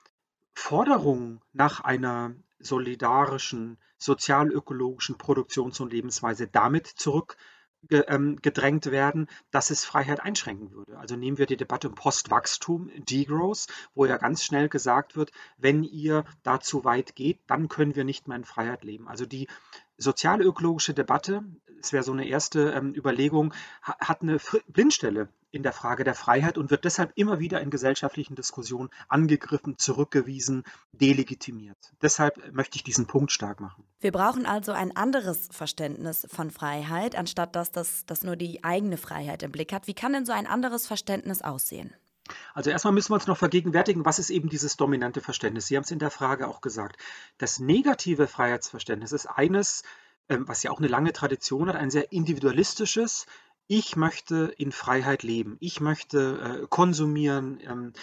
Forderungen 0.53 1.41
nach 1.53 1.81
einer 1.81 2.35
solidarischen, 2.59 3.77
sozialökologischen 3.97 5.17
Produktions- 5.17 5.79
und 5.79 5.91
Lebensweise 5.91 6.47
damit 6.47 6.87
zurück 6.87 7.37
gedrängt 7.87 8.87
werden, 8.91 9.27
dass 9.51 9.69
es 9.69 9.85
Freiheit 9.85 10.21
einschränken 10.21 10.71
würde. 10.71 10.97
Also 10.97 11.15
nehmen 11.15 11.37
wir 11.37 11.45
die 11.45 11.57
Debatte 11.57 11.89
um 11.89 11.95
Postwachstum, 11.95 12.89
Degrowth, 12.97 13.67
wo 13.93 14.05
ja 14.05 14.17
ganz 14.17 14.43
schnell 14.43 14.69
gesagt 14.69 15.15
wird, 15.15 15.31
wenn 15.57 15.83
ihr 15.83 16.25
da 16.43 16.59
zu 16.59 16.83
weit 16.83 17.15
geht, 17.15 17.39
dann 17.47 17.67
können 17.67 17.95
wir 17.95 18.03
nicht 18.03 18.27
mehr 18.27 18.37
in 18.37 18.45
Freiheit 18.45 18.83
leben. 18.83 19.07
Also 19.07 19.25
die 19.25 19.47
sozialökologische 19.97 20.93
Debatte, 20.93 21.43
das 21.79 21.93
wäre 21.93 22.03
so 22.03 22.11
eine 22.11 22.27
erste 22.27 22.71
ähm, 22.71 22.93
Überlegung, 22.95 23.53
hat 23.81 24.21
eine 24.21 24.37
Blindstelle 24.67 25.29
in 25.51 25.63
der 25.63 25.71
Frage 25.71 26.03
der 26.03 26.15
Freiheit 26.15 26.57
und 26.57 26.69
wird 26.69 26.83
deshalb 26.83 27.13
immer 27.15 27.39
wieder 27.39 27.61
in 27.61 27.69
gesellschaftlichen 27.69 28.35
Diskussionen 28.35 28.89
angegriffen, 29.07 29.77
zurückgewiesen, 29.77 30.63
delegitimiert. 30.91 31.77
Deshalb 32.01 32.53
möchte 32.53 32.75
ich 32.75 32.83
diesen 32.83 33.07
Punkt 33.07 33.31
stark 33.31 33.61
machen. 33.61 33.85
Wir 34.01 34.11
brauchen 34.11 34.45
also 34.45 34.73
ein 34.73 34.95
anderes 34.95 35.47
Verständnis 35.51 36.27
von 36.29 36.51
Freiheit, 36.51 37.15
anstatt 37.15 37.55
dass 37.55 37.71
das, 37.71 38.05
das 38.05 38.23
nur 38.23 38.35
die 38.35 38.63
eigene 38.63 38.97
Freiheit 38.97 39.43
im 39.43 39.51
Blick 39.51 39.71
hat. 39.71 39.87
Wie 39.87 39.93
kann 39.93 40.13
denn 40.13 40.25
so 40.25 40.33
ein 40.33 40.45
anderes 40.45 40.87
Verständnis 40.87 41.41
aussehen? 41.41 41.93
Also 42.53 42.69
erstmal 42.69 42.93
müssen 42.93 43.11
wir 43.11 43.15
uns 43.15 43.27
noch 43.27 43.37
vergegenwärtigen, 43.37 44.03
was 44.03 44.19
ist 44.19 44.31
eben 44.31 44.49
dieses 44.49 44.77
dominante 44.77 45.21
Verständnis. 45.21 45.67
Sie 45.67 45.75
haben 45.75 45.83
es 45.83 45.91
in 45.91 45.99
der 45.99 46.09
Frage 46.11 46.47
auch 46.47 46.61
gesagt. 46.61 46.97
Das 47.37 47.59
negative 47.59 48.27
Freiheitsverständnis 48.27 49.11
ist 49.11 49.27
eines, 49.27 49.83
was 50.27 50.63
ja 50.63 50.71
auch 50.71 50.79
eine 50.79 50.87
lange 50.87 51.13
Tradition 51.13 51.69
hat, 51.69 51.75
ein 51.75 51.91
sehr 51.91 52.11
individualistisches, 52.11 53.25
ich 53.67 53.95
möchte 53.95 54.53
in 54.57 54.71
Freiheit 54.71 55.23
leben, 55.23 55.57
ich 55.59 55.81
möchte 55.81 56.61
äh, 56.63 56.67
konsumieren, 56.67 57.59
ähm, 57.63 57.93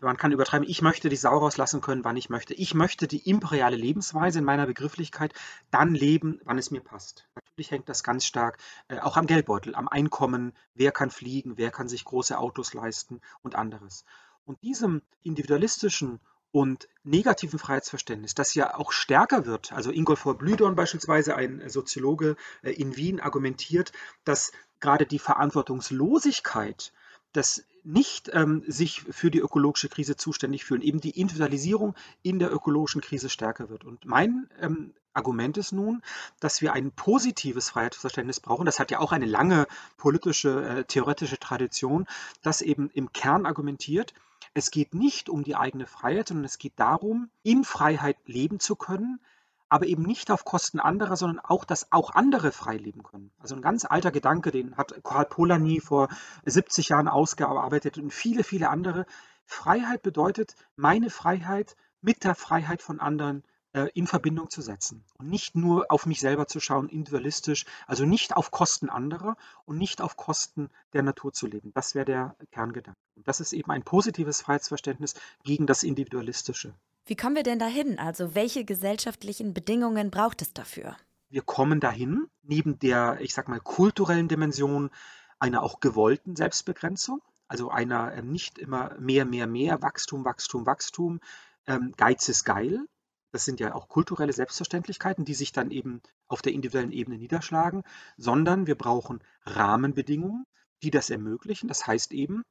man 0.00 0.16
kann 0.16 0.32
übertreiben, 0.32 0.66
ich 0.66 0.80
möchte 0.80 1.08
die 1.08 1.16
Sau 1.16 1.36
rauslassen 1.36 1.80
können, 1.80 2.04
wann 2.04 2.16
ich 2.16 2.30
möchte. 2.30 2.54
Ich 2.54 2.72
möchte 2.74 3.06
die 3.06 3.28
imperiale 3.28 3.76
Lebensweise 3.76 4.38
in 4.38 4.44
meiner 4.44 4.66
Begrifflichkeit 4.66 5.34
dann 5.70 5.94
leben, 5.94 6.40
wann 6.44 6.58
es 6.58 6.70
mir 6.70 6.80
passt. 6.80 7.26
Natürlich 7.34 7.70
hängt 7.70 7.88
das 7.88 8.02
ganz 8.02 8.24
stark 8.24 8.58
äh, 8.88 8.98
auch 9.00 9.16
am 9.16 9.26
Geldbeutel, 9.26 9.74
am 9.74 9.88
Einkommen, 9.88 10.52
wer 10.74 10.92
kann 10.92 11.10
fliegen, 11.10 11.58
wer 11.58 11.70
kann 11.70 11.88
sich 11.88 12.04
große 12.04 12.38
Autos 12.38 12.72
leisten 12.72 13.20
und 13.42 13.54
anderes. 13.54 14.04
Und 14.44 14.62
diesem 14.62 15.02
individualistischen 15.22 16.20
und 16.52 16.88
negativen 17.04 17.58
Freiheitsverständnis, 17.58 18.34
das 18.34 18.54
ja 18.54 18.74
auch 18.76 18.92
stärker 18.92 19.46
wird. 19.46 19.72
Also 19.72 19.90
Ingolf 19.90 20.24
Blüdorn 20.24 20.74
beispielsweise, 20.74 21.36
ein 21.36 21.68
Soziologe 21.68 22.36
äh, 22.62 22.70
in 22.72 22.96
Wien, 22.96 23.20
argumentiert, 23.20 23.92
dass 24.24 24.52
gerade 24.80 25.06
die 25.06 25.18
Verantwortungslosigkeit, 25.18 26.92
das 27.32 27.64
nicht 27.84 28.30
ähm, 28.32 28.64
sich 28.66 29.02
für 29.02 29.30
die 29.30 29.38
ökologische 29.38 29.88
Krise 29.88 30.16
zuständig 30.16 30.64
fühlen, 30.64 30.82
eben 30.82 31.00
die 31.00 31.20
Individualisierung 31.20 31.94
in 32.22 32.38
der 32.38 32.52
ökologischen 32.52 33.00
Krise 33.00 33.28
stärker 33.28 33.68
wird. 33.68 33.84
Und 33.84 34.04
mein 34.04 34.48
ähm, 34.60 34.92
Argument 35.12 35.56
ist 35.56 35.72
nun, 35.72 36.02
dass 36.40 36.60
wir 36.60 36.72
ein 36.72 36.90
positives 36.90 37.70
Freiheitsverständnis 37.70 38.40
brauchen. 38.40 38.66
Das 38.66 38.78
hat 38.78 38.90
ja 38.90 38.98
auch 38.98 39.12
eine 39.12 39.26
lange 39.26 39.66
politische, 39.96 40.62
äh, 40.68 40.84
theoretische 40.84 41.38
Tradition, 41.38 42.06
das 42.42 42.60
eben 42.60 42.90
im 42.90 43.12
Kern 43.12 43.46
argumentiert, 43.46 44.14
es 44.56 44.70
geht 44.70 44.94
nicht 44.94 45.28
um 45.28 45.44
die 45.44 45.54
eigene 45.54 45.86
Freiheit, 45.86 46.28
sondern 46.28 46.46
es 46.46 46.56
geht 46.56 46.72
darum, 46.80 47.28
in 47.42 47.62
Freiheit 47.62 48.16
leben 48.24 48.58
zu 48.58 48.74
können, 48.74 49.20
aber 49.68 49.86
eben 49.86 50.02
nicht 50.02 50.30
auf 50.30 50.46
Kosten 50.46 50.80
anderer, 50.80 51.16
sondern 51.16 51.40
auch, 51.40 51.66
dass 51.66 51.92
auch 51.92 52.14
andere 52.14 52.52
frei 52.52 52.78
leben 52.78 53.02
können. 53.02 53.30
Also 53.38 53.54
ein 53.54 53.60
ganz 53.60 53.84
alter 53.84 54.10
Gedanke, 54.10 54.50
den 54.50 54.74
hat 54.78 54.94
Karl 55.04 55.26
Polanyi 55.26 55.80
vor 55.80 56.08
70 56.46 56.88
Jahren 56.88 57.06
ausgearbeitet 57.06 57.98
und 57.98 58.14
viele, 58.14 58.44
viele 58.44 58.70
andere. 58.70 59.04
Freiheit 59.44 60.02
bedeutet, 60.02 60.56
meine 60.74 61.10
Freiheit 61.10 61.76
mit 62.00 62.24
der 62.24 62.34
Freiheit 62.34 62.80
von 62.80 62.98
anderen 62.98 63.44
in 63.84 64.06
Verbindung 64.06 64.50
zu 64.50 64.62
setzen 64.62 65.04
und 65.18 65.28
nicht 65.28 65.54
nur 65.54 65.86
auf 65.90 66.06
mich 66.06 66.20
selber 66.20 66.46
zu 66.46 66.60
schauen, 66.60 66.88
individualistisch, 66.88 67.64
also 67.86 68.04
nicht 68.04 68.36
auf 68.36 68.50
Kosten 68.50 68.88
anderer 68.88 69.36
und 69.64 69.78
nicht 69.78 70.00
auf 70.00 70.16
Kosten 70.16 70.70
der 70.92 71.02
Natur 71.02 71.32
zu 71.32 71.46
leben. 71.46 71.72
Das 71.74 71.94
wäre 71.94 72.04
der 72.04 72.36
Kerngedanke. 72.52 72.98
Und 73.16 73.28
das 73.28 73.40
ist 73.40 73.52
eben 73.52 73.70
ein 73.70 73.82
positives 73.82 74.40
Freiheitsverständnis 74.40 75.14
gegen 75.44 75.66
das 75.66 75.82
Individualistische. 75.82 76.74
Wie 77.06 77.16
kommen 77.16 77.36
wir 77.36 77.42
denn 77.42 77.58
dahin? 77.58 77.98
Also 77.98 78.34
welche 78.34 78.64
gesellschaftlichen 78.64 79.54
Bedingungen 79.54 80.10
braucht 80.10 80.42
es 80.42 80.52
dafür? 80.52 80.96
Wir 81.28 81.42
kommen 81.42 81.80
dahin, 81.80 82.26
neben 82.42 82.78
der, 82.78 83.18
ich 83.20 83.34
sag 83.34 83.48
mal, 83.48 83.60
kulturellen 83.60 84.28
Dimension 84.28 84.90
einer 85.38 85.62
auch 85.62 85.80
gewollten 85.80 86.36
Selbstbegrenzung, 86.36 87.20
also 87.48 87.70
einer 87.70 88.12
äh, 88.12 88.22
nicht 88.22 88.58
immer 88.58 88.96
mehr, 88.98 89.24
mehr, 89.24 89.46
mehr, 89.46 89.82
Wachstum, 89.82 90.24
Wachstum, 90.24 90.66
Wachstum, 90.66 91.20
ähm, 91.66 91.92
Geiz 91.96 92.28
ist 92.28 92.44
geil. 92.44 92.86
Das 93.32 93.44
sind 93.44 93.60
ja 93.60 93.74
auch 93.74 93.88
kulturelle 93.88 94.32
Selbstverständlichkeiten, 94.32 95.24
die 95.24 95.34
sich 95.34 95.52
dann 95.52 95.70
eben 95.70 96.00
auf 96.26 96.42
der 96.42 96.52
individuellen 96.52 96.92
Ebene 96.92 97.18
niederschlagen, 97.18 97.82
sondern 98.16 98.66
wir 98.66 98.76
brauchen 98.76 99.22
Rahmenbedingungen, 99.44 100.44
die 100.82 100.90
das 100.90 101.10
ermöglichen. 101.10 101.68
Das 101.68 101.86
heißt 101.86 102.12
eben 102.12 102.42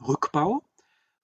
Rückbau 0.00 0.64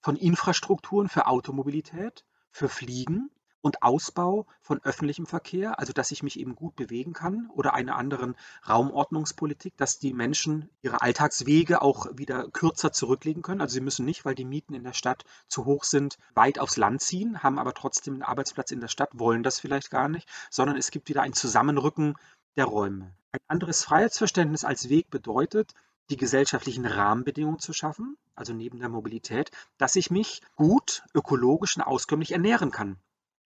von 0.01 0.15
Infrastrukturen 0.15 1.09
für 1.09 1.27
Automobilität, 1.27 2.25
für 2.51 2.69
Fliegen 2.69 3.29
und 3.67 3.83
Ausbau 3.83 4.47
von 4.61 4.81
öffentlichem 4.83 5.25
Verkehr, 5.25 5.77
also 5.77 5.93
dass 5.93 6.11
ich 6.11 6.23
mich 6.23 6.39
eben 6.39 6.55
gut 6.55 6.75
bewegen 6.75 7.13
kann 7.13 7.49
oder 7.53 7.73
einer 7.73 7.97
anderen 7.97 8.35
Raumordnungspolitik, 8.67 9.75
dass 9.77 9.99
die 9.99 10.13
Menschen 10.13 10.69
ihre 10.81 11.01
Alltagswege 11.01 11.81
auch 11.81 12.07
wieder 12.13 12.47
kürzer 12.49 12.93
zurücklegen 12.93 13.43
können. 13.43 13.61
Also 13.61 13.73
sie 13.73 13.81
müssen 13.81 14.05
nicht, 14.05 14.23
weil 14.23 14.35
die 14.35 14.45
Mieten 14.45 14.73
in 14.73 14.83
der 14.83 14.93
Stadt 14.93 15.25
zu 15.47 15.65
hoch 15.65 15.83
sind, 15.83 16.17
weit 16.33 16.59
aufs 16.59 16.77
Land 16.77 17.01
ziehen, 17.01 17.43
haben 17.43 17.59
aber 17.59 17.73
trotzdem 17.73 18.15
einen 18.15 18.23
Arbeitsplatz 18.23 18.71
in 18.71 18.79
der 18.79 18.87
Stadt, 18.87 19.09
wollen 19.13 19.43
das 19.43 19.59
vielleicht 19.59 19.91
gar 19.91 20.07
nicht, 20.07 20.27
sondern 20.49 20.77
es 20.77 20.89
gibt 20.89 21.09
wieder 21.09 21.21
ein 21.21 21.33
Zusammenrücken 21.33 22.15
der 22.55 22.65
Räume. 22.65 23.13
Ein 23.33 23.41
anderes 23.47 23.83
Freiheitsverständnis 23.83 24.63
als 24.63 24.89
Weg 24.89 25.09
bedeutet, 25.09 25.73
die 26.09 26.17
gesellschaftlichen 26.17 26.85
Rahmenbedingungen 26.85 27.59
zu 27.59 27.73
schaffen, 27.73 28.17
also 28.35 28.53
neben 28.53 28.79
der 28.79 28.89
Mobilität, 28.89 29.51
dass 29.77 29.95
ich 29.95 30.09
mich 30.09 30.41
gut, 30.55 31.03
ökologisch 31.13 31.75
und 31.75 31.83
auskömmlich 31.83 32.31
ernähren 32.31 32.71
kann. 32.71 32.97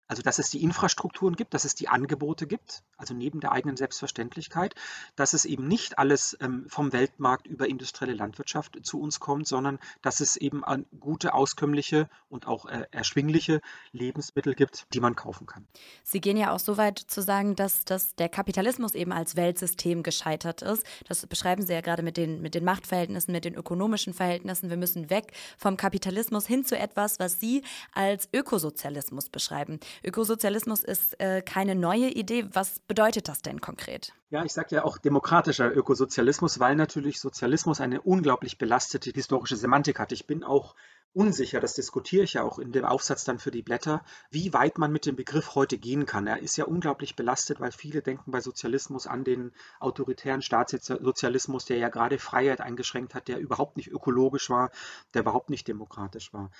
Also 0.07 0.21
dass 0.21 0.39
es 0.39 0.49
die 0.49 0.63
Infrastrukturen 0.63 1.35
gibt, 1.35 1.53
dass 1.53 1.65
es 1.65 1.75
die 1.75 1.89
Angebote 1.89 2.47
gibt, 2.47 2.83
also 2.97 3.13
neben 3.13 3.39
der 3.39 3.51
eigenen 3.51 3.77
Selbstverständlichkeit, 3.77 4.73
dass 5.15 5.33
es 5.33 5.45
eben 5.45 5.67
nicht 5.67 5.99
alles 5.99 6.37
ähm, 6.39 6.65
vom 6.69 6.93
Weltmarkt 6.93 7.47
über 7.47 7.67
industrielle 7.67 8.13
Landwirtschaft 8.13 8.79
zu 8.83 8.99
uns 9.01 9.19
kommt, 9.19 9.47
sondern 9.47 9.79
dass 10.01 10.19
es 10.19 10.37
eben 10.37 10.63
gute, 10.99 11.33
auskömmliche 11.33 12.09
und 12.29 12.47
auch 12.47 12.65
äh, 12.65 12.85
erschwingliche 12.91 13.61
Lebensmittel 13.91 14.55
gibt, 14.55 14.87
die 14.93 14.99
man 14.99 15.15
kaufen 15.15 15.45
kann. 15.45 15.67
Sie 16.03 16.21
gehen 16.21 16.37
ja 16.37 16.51
auch 16.51 16.59
so 16.59 16.77
weit 16.77 16.99
zu 16.99 17.21
sagen, 17.21 17.55
dass, 17.55 17.85
dass 17.85 18.15
der 18.15 18.29
Kapitalismus 18.29 18.95
eben 18.95 19.11
als 19.11 19.35
Weltsystem 19.35 20.03
gescheitert 20.03 20.61
ist. 20.61 20.85
Das 21.07 21.25
beschreiben 21.27 21.65
Sie 21.65 21.73
ja 21.73 21.81
gerade 21.81 22.03
mit 22.03 22.17
den, 22.17 22.41
mit 22.41 22.55
den 22.55 22.63
Machtverhältnissen, 22.63 23.31
mit 23.31 23.45
den 23.45 23.55
ökonomischen 23.55 24.13
Verhältnissen. 24.13 24.69
Wir 24.69 24.77
müssen 24.77 25.09
weg 25.09 25.33
vom 25.57 25.77
Kapitalismus 25.77 26.47
hin 26.47 26.65
zu 26.65 26.77
etwas, 26.77 27.19
was 27.19 27.39
Sie 27.39 27.63
als 27.93 28.29
Ökosozialismus 28.33 29.29
beschreiben. 29.29 29.79
Ökosozialismus 30.03 30.83
ist 30.83 31.19
äh, 31.19 31.41
keine 31.41 31.75
neue 31.75 32.09
Idee. 32.09 32.45
Was 32.53 32.79
bedeutet 32.79 33.27
das 33.27 33.41
denn 33.41 33.61
konkret? 33.61 34.13
Ja, 34.29 34.43
ich 34.43 34.53
sage 34.53 34.75
ja 34.75 34.83
auch 34.83 34.97
demokratischer 34.97 35.73
Ökosozialismus, 35.75 36.59
weil 36.59 36.75
natürlich 36.75 37.19
Sozialismus 37.19 37.79
eine 37.79 38.01
unglaublich 38.01 38.57
belastete 38.57 39.11
historische 39.11 39.55
Semantik 39.55 39.99
hat. 39.99 40.11
Ich 40.11 40.27
bin 40.27 40.43
auch 40.43 40.75
unsicher, 41.13 41.59
das 41.59 41.73
diskutiere 41.73 42.23
ich 42.23 42.33
ja 42.33 42.43
auch 42.43 42.59
in 42.59 42.71
dem 42.71 42.85
Aufsatz 42.85 43.23
dann 43.23 43.39
für 43.39 43.49
die 43.49 43.63
Blätter, 43.63 44.03
wie 44.29 44.53
weit 44.53 44.77
man 44.77 44.91
mit 44.91 45.05
dem 45.05 45.15
Begriff 45.15 45.55
heute 45.55 45.77
gehen 45.77 46.05
kann. 46.05 46.27
Er 46.27 46.39
ist 46.39 46.57
ja 46.57 46.65
unglaublich 46.65 47.15
belastet, 47.15 47.59
weil 47.59 47.71
viele 47.71 48.01
denken 48.01 48.31
bei 48.31 48.39
Sozialismus 48.39 49.07
an 49.07 49.23
den 49.23 49.51
autoritären 49.79 50.41
Staatssozialismus, 50.41 51.65
der 51.65 51.77
ja 51.77 51.89
gerade 51.89 52.19
Freiheit 52.19 52.61
eingeschränkt 52.61 53.15
hat, 53.15 53.27
der 53.27 53.39
überhaupt 53.39 53.77
nicht 53.77 53.89
ökologisch 53.89 54.49
war, 54.49 54.69
der 55.13 55.21
überhaupt 55.21 55.49
nicht 55.49 55.67
demokratisch 55.67 56.33
war. 56.33 56.51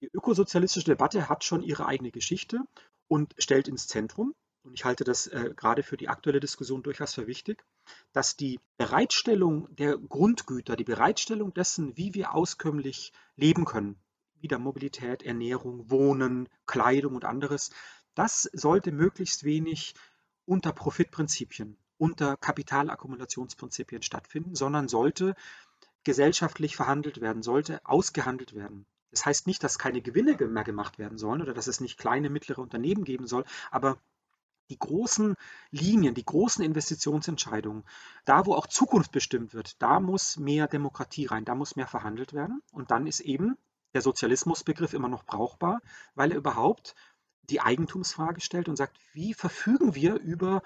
Die 0.00 0.10
ökosozialistische 0.12 0.86
Debatte 0.86 1.28
hat 1.28 1.44
schon 1.44 1.62
ihre 1.62 1.86
eigene 1.86 2.10
Geschichte 2.10 2.60
und 3.08 3.34
stellt 3.38 3.68
ins 3.68 3.86
Zentrum, 3.86 4.34
und 4.62 4.74
ich 4.74 4.84
halte 4.84 5.04
das 5.04 5.26
äh, 5.26 5.52
gerade 5.56 5.82
für 5.82 5.96
die 5.96 6.08
aktuelle 6.08 6.40
Diskussion 6.40 6.82
durchaus 6.82 7.14
für 7.14 7.26
wichtig, 7.26 7.64
dass 8.12 8.36
die 8.36 8.60
Bereitstellung 8.76 9.74
der 9.74 9.96
Grundgüter, 9.96 10.76
die 10.76 10.84
Bereitstellung 10.84 11.54
dessen, 11.54 11.96
wie 11.96 12.14
wir 12.14 12.34
auskömmlich 12.34 13.12
leben 13.36 13.64
können, 13.64 13.98
wieder 14.40 14.58
Mobilität, 14.58 15.22
Ernährung, 15.22 15.90
Wohnen, 15.90 16.48
Kleidung 16.66 17.14
und 17.14 17.24
anderes, 17.24 17.70
das 18.14 18.42
sollte 18.52 18.92
möglichst 18.92 19.44
wenig 19.44 19.94
unter 20.44 20.72
Profitprinzipien, 20.72 21.78
unter 21.98 22.36
Kapitalakkumulationsprinzipien 22.36 24.02
stattfinden, 24.02 24.54
sondern 24.54 24.88
sollte 24.88 25.34
gesellschaftlich 26.04 26.76
verhandelt 26.76 27.20
werden, 27.20 27.42
sollte 27.42 27.84
ausgehandelt 27.84 28.54
werden. 28.54 28.86
Das 29.10 29.26
heißt 29.26 29.46
nicht, 29.46 29.62
dass 29.64 29.78
keine 29.78 30.02
Gewinne 30.02 30.36
mehr 30.36 30.64
gemacht 30.64 30.98
werden 30.98 31.18
sollen 31.18 31.42
oder 31.42 31.54
dass 31.54 31.66
es 31.66 31.80
nicht 31.80 31.98
kleine, 31.98 32.30
mittlere 32.30 32.60
Unternehmen 32.60 33.04
geben 33.04 33.26
soll, 33.26 33.44
aber 33.70 33.98
die 34.70 34.78
großen 34.78 35.34
Linien, 35.70 36.14
die 36.14 36.24
großen 36.24 36.64
Investitionsentscheidungen, 36.64 37.84
da 38.24 38.46
wo 38.46 38.54
auch 38.54 38.68
Zukunft 38.68 39.10
bestimmt 39.10 39.52
wird, 39.52 39.82
da 39.82 40.00
muss 40.00 40.36
mehr 40.36 40.68
Demokratie 40.68 41.26
rein, 41.26 41.44
da 41.44 41.54
muss 41.54 41.76
mehr 41.76 41.88
verhandelt 41.88 42.32
werden. 42.32 42.62
Und 42.72 42.92
dann 42.92 43.06
ist 43.06 43.20
eben 43.20 43.58
der 43.94 44.02
Sozialismusbegriff 44.02 44.94
immer 44.94 45.08
noch 45.08 45.24
brauchbar, 45.24 45.82
weil 46.14 46.30
er 46.30 46.38
überhaupt 46.38 46.94
die 47.42 47.60
Eigentumsfrage 47.60 48.40
stellt 48.40 48.68
und 48.68 48.76
sagt, 48.76 48.96
wie 49.12 49.34
verfügen 49.34 49.96
wir 49.96 50.14
über 50.20 50.62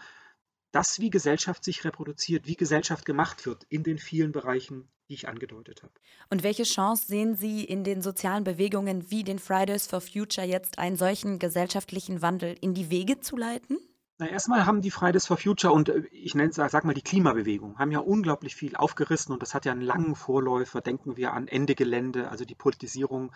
das, 0.70 1.00
wie 1.00 1.08
Gesellschaft 1.08 1.64
sich 1.64 1.84
reproduziert, 1.84 2.46
wie 2.46 2.56
Gesellschaft 2.56 3.06
gemacht 3.06 3.46
wird 3.46 3.64
in 3.70 3.84
den 3.84 3.98
vielen 3.98 4.32
Bereichen, 4.32 4.88
die 5.08 5.14
ich 5.14 5.28
angedeutet 5.28 5.82
habe. 5.82 5.92
Und 6.30 6.42
welche 6.42 6.64
Chance 6.64 7.06
sehen 7.06 7.36
Sie 7.36 7.64
in 7.64 7.84
den 7.84 8.02
sozialen 8.02 8.44
Bewegungen 8.44 9.10
wie 9.10 9.24
den 9.24 9.38
Fridays 9.38 9.86
for 9.86 10.00
Future 10.00 10.46
jetzt 10.46 10.78
einen 10.78 10.96
solchen 10.96 11.38
gesellschaftlichen 11.38 12.22
Wandel 12.22 12.56
in 12.60 12.74
die 12.74 12.90
Wege 12.90 13.20
zu 13.20 13.36
leiten? 13.36 13.78
Na, 14.16 14.28
erstmal 14.28 14.64
haben 14.64 14.80
die 14.80 14.92
Fridays 14.92 15.26
for 15.26 15.36
Future 15.36 15.72
und 15.72 15.88
äh, 15.88 16.04
ich 16.12 16.36
nenne 16.36 16.50
es, 16.50 16.54
sag 16.54 16.84
mal, 16.84 16.94
die 16.94 17.02
Klimabewegung, 17.02 17.80
haben 17.80 17.90
ja 17.90 17.98
unglaublich 17.98 18.54
viel 18.54 18.76
aufgerissen 18.76 19.32
und 19.32 19.42
das 19.42 19.54
hat 19.54 19.64
ja 19.64 19.72
einen 19.72 19.80
langen 19.80 20.14
Vorläufer. 20.14 20.80
Denken 20.80 21.16
wir 21.16 21.32
an 21.32 21.48
Ende 21.48 21.74
Gelände, 21.74 22.30
also 22.30 22.44
die 22.44 22.54
Politisierung 22.54 23.32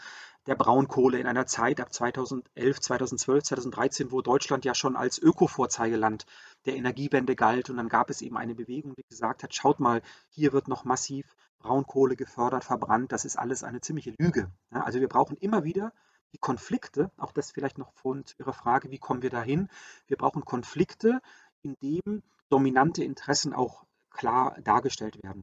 der 0.47 0.55
Braunkohle 0.55 1.19
in 1.19 1.27
einer 1.27 1.47
Zeit 1.47 1.81
ab 1.81 1.93
2011, 1.93 2.79
2012, 2.81 3.43
2013, 3.43 4.13
wo 4.13 4.23
Deutschland 4.23 4.65
ja 4.65 4.73
schon 4.73 4.95
als 4.95 5.19
Öko-Vorzeigeland 5.19 6.27
der 6.65 6.77
Energiewende 6.77 7.35
galt. 7.35 7.71
Und 7.71 7.77
dann 7.79 7.89
gab 7.89 8.09
es 8.09 8.23
eben 8.23 8.37
eine 8.37 8.55
Bewegung, 8.55 8.95
die 8.95 9.03
gesagt 9.09 9.43
hat, 9.43 9.57
schaut 9.57 9.81
mal, 9.81 10.01
hier 10.31 10.53
wird 10.53 10.69
noch 10.69 10.85
massiv 10.85 11.27
Braunkohle 11.59 12.17
gefördert, 12.17 12.65
verbrannt. 12.65 13.13
Das 13.13 13.25
ist 13.25 13.37
alles 13.37 13.63
eine 13.65 13.81
ziemliche 13.81 14.15
Lüge. 14.19 14.51
Ja, 14.73 14.83
also 14.83 15.01
wir 15.01 15.09
brauchen 15.09 15.37
immer 15.37 15.65
wieder 15.65 15.93
die 16.33 16.39
Konflikte, 16.39 17.11
auch 17.17 17.33
das 17.33 17.53
vielleicht 17.53 17.79
noch 17.79 17.93
zu 17.95 18.23
Ihrer 18.39 18.53
Frage, 18.53 18.91
wie 18.91 18.99
kommen 18.99 19.23
wir 19.23 19.31
dahin? 19.31 19.69
Wir 20.07 20.17
brauchen 20.17 20.45
Konflikte, 20.45 21.21
in 21.63 21.75
denen 21.83 22.23
dominante 22.51 23.03
Interessen 23.03 23.53
auch 23.53 23.85
klar 24.11 24.57
dargestellt 24.63 25.23
werden. 25.23 25.43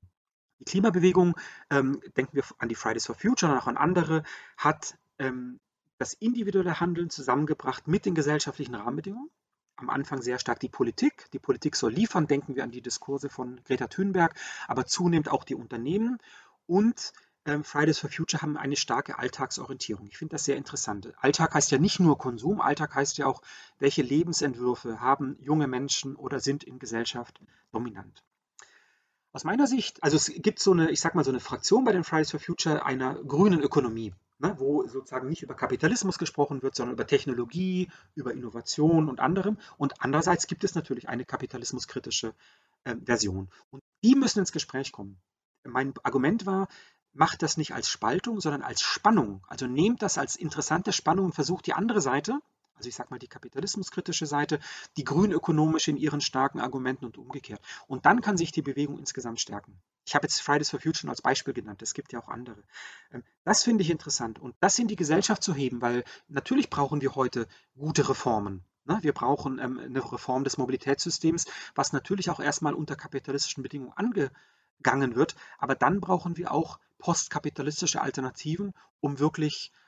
Die 0.60 0.66
Klimabewegung, 0.66 1.36
ähm, 1.70 2.02
denken 2.16 2.36
wir 2.36 2.44
an 2.60 2.70
die 2.70 2.76
Fridays 2.76 3.06
for 3.06 3.16
Future 3.16 3.52
und 3.52 3.58
auch 3.58 3.68
an 3.68 3.78
andere, 3.78 4.24
hat 4.58 4.98
ähm, 5.20 5.60
das 5.98 6.14
individuelle 6.14 6.80
Handeln 6.80 7.10
zusammengebracht 7.10 7.88
mit 7.88 8.06
den 8.06 8.16
gesellschaftlichen 8.16 8.76
Rahmenbedingungen. 8.76 9.30
Am 9.78 9.90
Anfang 9.90 10.22
sehr 10.22 10.40
stark 10.40 10.60
die 10.60 10.70
Politik. 10.70 11.30
Die 11.34 11.40
Politik 11.40 11.76
soll 11.76 11.92
liefern, 11.92 12.28
denken 12.28 12.56
wir 12.56 12.64
an 12.64 12.72
die 12.72 12.82
Diskurse 12.82 13.30
von 13.30 13.62
Greta 13.66 13.88
Thunberg, 13.88 14.34
aber 14.68 14.86
zunehmend 14.86 15.30
auch 15.30 15.44
die 15.44 15.56
Unternehmen 15.56 16.20
und 16.66 17.14
ähm, 17.46 17.64
Fridays 17.64 18.00
for 18.00 18.10
Future 18.10 18.42
haben 18.42 18.58
eine 18.58 18.76
starke 18.76 19.20
Alltagsorientierung. 19.20 20.08
Ich 20.08 20.18
finde 20.18 20.34
das 20.34 20.46
sehr 20.46 20.58
interessant. 20.58 21.14
Alltag 21.18 21.54
heißt 21.54 21.72
ja 21.72 21.78
nicht 21.78 22.00
nur 22.00 22.18
Konsum, 22.18 22.60
Alltag 22.60 22.96
heißt 22.96 23.18
ja 23.18 23.28
auch, 23.28 23.42
welche 23.78 24.02
Lebensentwürfe 24.02 25.00
haben 25.00 25.38
junge 25.40 25.68
Menschen 25.68 26.16
oder 26.16 26.40
sind 26.40 26.64
in 26.64 26.80
Gesellschaft 26.80 27.40
dominant. 27.72 28.24
Aus 29.32 29.44
meiner 29.44 29.68
Sicht, 29.68 30.02
also 30.02 30.16
es 30.16 30.32
gibt 30.34 30.60
so 30.60 30.72
eine, 30.72 30.90
ich 30.90 31.02
sag 31.02 31.14
mal, 31.14 31.26
so 31.26 31.30
eine 31.30 31.42
Fraktion 31.42 31.84
bei 31.84 31.92
den 31.92 32.04
Fridays 32.04 32.32
for 32.32 32.40
Future 32.40 32.86
einer 32.86 33.16
grünen 33.16 33.62
Ökonomie, 33.62 34.14
ne, 34.48 34.60
wo 34.60 34.88
sozusagen 34.88 35.30
nicht 35.30 35.44
über 35.44 35.56
Kapitalismus 35.56 36.18
gesprochen 36.18 36.62
wird, 36.62 36.76
sondern 36.76 36.94
über 36.94 37.08
Technologie, 37.08 37.90
über 38.16 38.34
Innovation 38.34 39.10
und 39.10 39.20
anderem. 39.20 39.58
Und 39.78 40.02
andererseits 40.02 40.48
gibt 40.48 40.64
es 40.64 40.76
natürlich 40.76 41.10
eine 41.10 41.26
kapitalismuskritische 41.26 42.34
äh, 42.84 42.96
Version. 43.04 43.50
Und 43.72 43.82
die 44.04 44.16
müssen 44.16 44.40
ins 44.40 44.52
Gespräch 44.52 44.92
kommen. 44.92 45.18
Mein 45.64 45.94
Argument 46.04 46.46
war, 46.46 46.68
macht 47.14 47.42
das 47.42 47.58
nicht 47.58 47.74
als 47.74 47.90
Spaltung, 47.90 48.42
sondern 48.42 48.62
als 48.62 48.82
Spannung. 48.82 49.44
Also 49.48 49.68
nehmt 49.68 50.02
das 50.02 50.18
als 50.18 50.36
interessante 50.36 50.92
Spannung 50.92 51.26
und 51.26 51.36
versucht 51.36 51.66
die 51.66 51.74
andere 51.74 52.02
Seite, 52.02 52.40
also 52.76 52.90
ich 52.90 52.96
sage 52.96 53.10
mal 53.12 53.20
die 53.20 53.28
kapitalismuskritische 53.28 54.26
Seite, 54.26 54.60
die 54.98 55.04
grünökonomische 55.04 55.92
in 55.92 55.98
ihren 55.98 56.22
starken 56.22 56.60
Argumenten 56.60 57.06
und 57.06 57.18
umgekehrt. 57.18 57.62
Und 57.88 58.06
dann 58.06 58.22
kann 58.22 58.38
sich 58.38 58.52
die 58.52 58.62
Bewegung 58.62 59.00
insgesamt 59.00 59.40
stärken. 59.40 59.80
Ich 60.06 60.14
habe 60.14 60.26
jetzt 60.26 60.42
Fridays 60.42 60.70
for 60.70 60.80
Future 60.80 61.10
als 61.10 61.22
Beispiel 61.22 61.54
genannt, 61.54 61.82
es 61.82 61.94
gibt 61.94 62.14
ja 62.14 62.20
auch 62.20 62.28
andere. 62.28 62.62
Ähm, 63.12 63.24
das 63.44 63.64
finde 63.64 63.84
ich 63.84 63.90
interessant 63.90 64.40
und 64.40 64.56
das 64.60 64.78
in 64.78 64.88
die 64.88 64.96
Gesellschaft 64.96 65.44
zu 65.44 65.54
heben, 65.54 65.82
weil 65.82 66.04
natürlich 66.28 66.70
brauchen 66.70 67.02
wir 67.02 67.16
heute 67.16 67.48
gute 67.76 68.08
Reformen. 68.08 68.64
Ne? 68.86 69.00
Wir 69.02 69.14
brauchen 69.14 69.60
ähm, 69.60 69.80
eine 69.80 70.12
Reform 70.12 70.44
des 70.44 70.58
Mobilitätssystems, 70.58 71.46
was 71.74 71.94
natürlich 71.94 72.30
auch 72.30 72.40
erstmal 72.40 72.74
unter 72.74 72.96
kapitalistischen 72.96 73.64
Bedingungen 73.64 73.94
angegangen 73.94 75.16
wird. 75.16 75.36
Aber 75.58 75.76
dann 75.76 76.00
brauchen 76.02 76.38
wir 76.38 76.52
auch 76.52 76.80
postkapitalistische 77.00 78.02
Alternativen, 78.02 78.74
um 79.00 79.20
wirklich 79.20 79.72
ähm, 79.72 79.85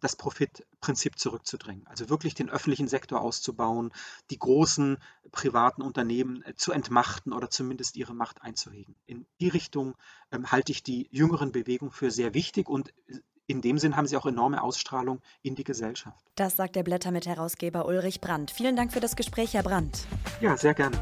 das 0.00 0.14
Profitprinzip 0.14 1.18
zurückzudrängen. 1.18 1.86
Also 1.88 2.08
wirklich 2.08 2.34
den 2.34 2.48
öffentlichen 2.48 2.86
Sektor 2.86 3.20
auszubauen, 3.20 3.92
die 4.30 4.38
großen 4.38 4.98
privaten 5.32 5.82
Unternehmen 5.82 6.42
äh, 6.42 6.54
zu 6.54 6.72
entmachten 6.72 7.32
oder 7.32 7.50
zumindest 7.50 7.96
ihre 7.96 8.14
Macht 8.14 8.42
einzuhegen. 8.42 8.94
In 9.06 9.26
die 9.40 9.48
Richtung 9.48 9.94
ähm, 10.30 10.50
halte 10.50 10.72
ich 10.72 10.82
die 10.82 11.08
jüngeren 11.10 11.52
Bewegungen 11.52 11.92
für 11.92 12.10
sehr 12.10 12.34
wichtig 12.34 12.68
und 12.68 12.90
äh, 13.08 13.18
in 13.46 13.62
dem 13.62 13.78
Sinn 13.78 13.96
haben 13.96 14.06
sie 14.06 14.16
auch 14.16 14.26
enorme 14.26 14.62
Ausstrahlung 14.62 15.22
in 15.42 15.54
die 15.54 15.64
Gesellschaft. 15.64 16.22
Das 16.34 16.56
sagt 16.56 16.76
der 16.76 16.82
Blätter 16.82 17.10
mit 17.10 17.26
Herausgeber 17.26 17.86
Ulrich 17.86 18.20
Brandt. 18.20 18.50
Vielen 18.50 18.76
Dank 18.76 18.92
für 18.92 19.00
das 19.00 19.16
Gespräch, 19.16 19.54
Herr 19.54 19.62
Brandt. 19.62 20.06
Ja, 20.40 20.56
sehr 20.56 20.74
gerne. 20.74 20.98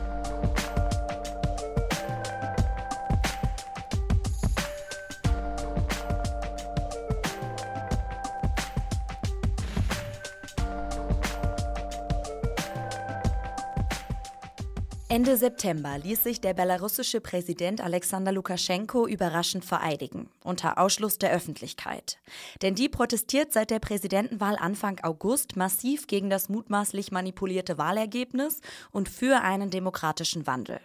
Ende 15.17 15.39
September 15.39 15.97
ließ 15.97 16.25
sich 16.25 16.43
der 16.43 16.53
belarussische 16.53 17.23
Präsident 17.23 17.81
Alexander 17.81 18.33
Lukaschenko 18.33 19.07
überraschend 19.07 19.65
vereidigen, 19.65 20.29
unter 20.45 20.77
Ausschluss 20.77 21.17
der 21.17 21.33
Öffentlichkeit. 21.33 22.19
Denn 22.61 22.75
die 22.75 22.91
protestiert 22.91 23.51
seit 23.51 23.71
der 23.71 23.79
Präsidentenwahl 23.79 24.57
Anfang 24.57 25.01
August 25.03 25.57
massiv 25.57 26.07
gegen 26.07 26.29
das 26.29 26.51
mutmaßlich 26.51 27.13
manipulierte 27.13 27.79
Wahlergebnis 27.79 28.61
und 28.93 29.09
für 29.09 29.41
einen 29.41 29.71
demokratischen 29.71 30.47
Wandel. 30.47 30.81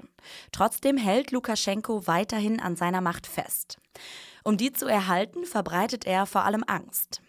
Trotzdem 0.53 0.95
hält 0.95 1.31
Lukaschenko 1.31 2.07
weiterhin 2.07 2.61
an 2.61 2.77
seiner 2.77 3.01
Macht 3.01 3.27
fest. 3.27 3.79
Um 4.45 4.55
die 4.55 4.71
zu 4.71 4.85
erhalten, 4.85 5.43
verbreitet 5.43 6.05
er 6.07 6.25
vor 6.25 6.45
allem 6.45 6.63
Angst. 6.67 7.21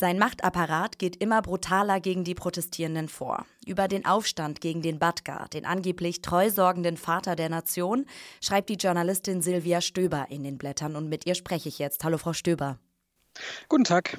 Sein 0.00 0.16
Machtapparat 0.16 1.00
geht 1.00 1.16
immer 1.16 1.42
brutaler 1.42 1.98
gegen 1.98 2.22
die 2.22 2.36
Protestierenden 2.36 3.08
vor. 3.08 3.46
Über 3.66 3.88
den 3.88 4.06
Aufstand 4.06 4.60
gegen 4.60 4.80
den 4.80 5.00
Batka, 5.00 5.48
den 5.48 5.64
angeblich 5.64 6.22
treusorgenden 6.22 6.96
Vater 6.96 7.34
der 7.34 7.48
Nation, 7.48 8.06
schreibt 8.40 8.68
die 8.68 8.76
Journalistin 8.76 9.42
Silvia 9.42 9.80
Stöber 9.80 10.26
in 10.30 10.44
den 10.44 10.56
Blättern 10.56 10.94
und 10.94 11.08
mit 11.08 11.26
ihr 11.26 11.34
spreche 11.34 11.68
ich 11.68 11.80
jetzt. 11.80 12.04
Hallo, 12.04 12.16
Frau 12.16 12.32
Stöber. 12.32 12.78
Guten 13.68 13.82
Tag. 13.82 14.16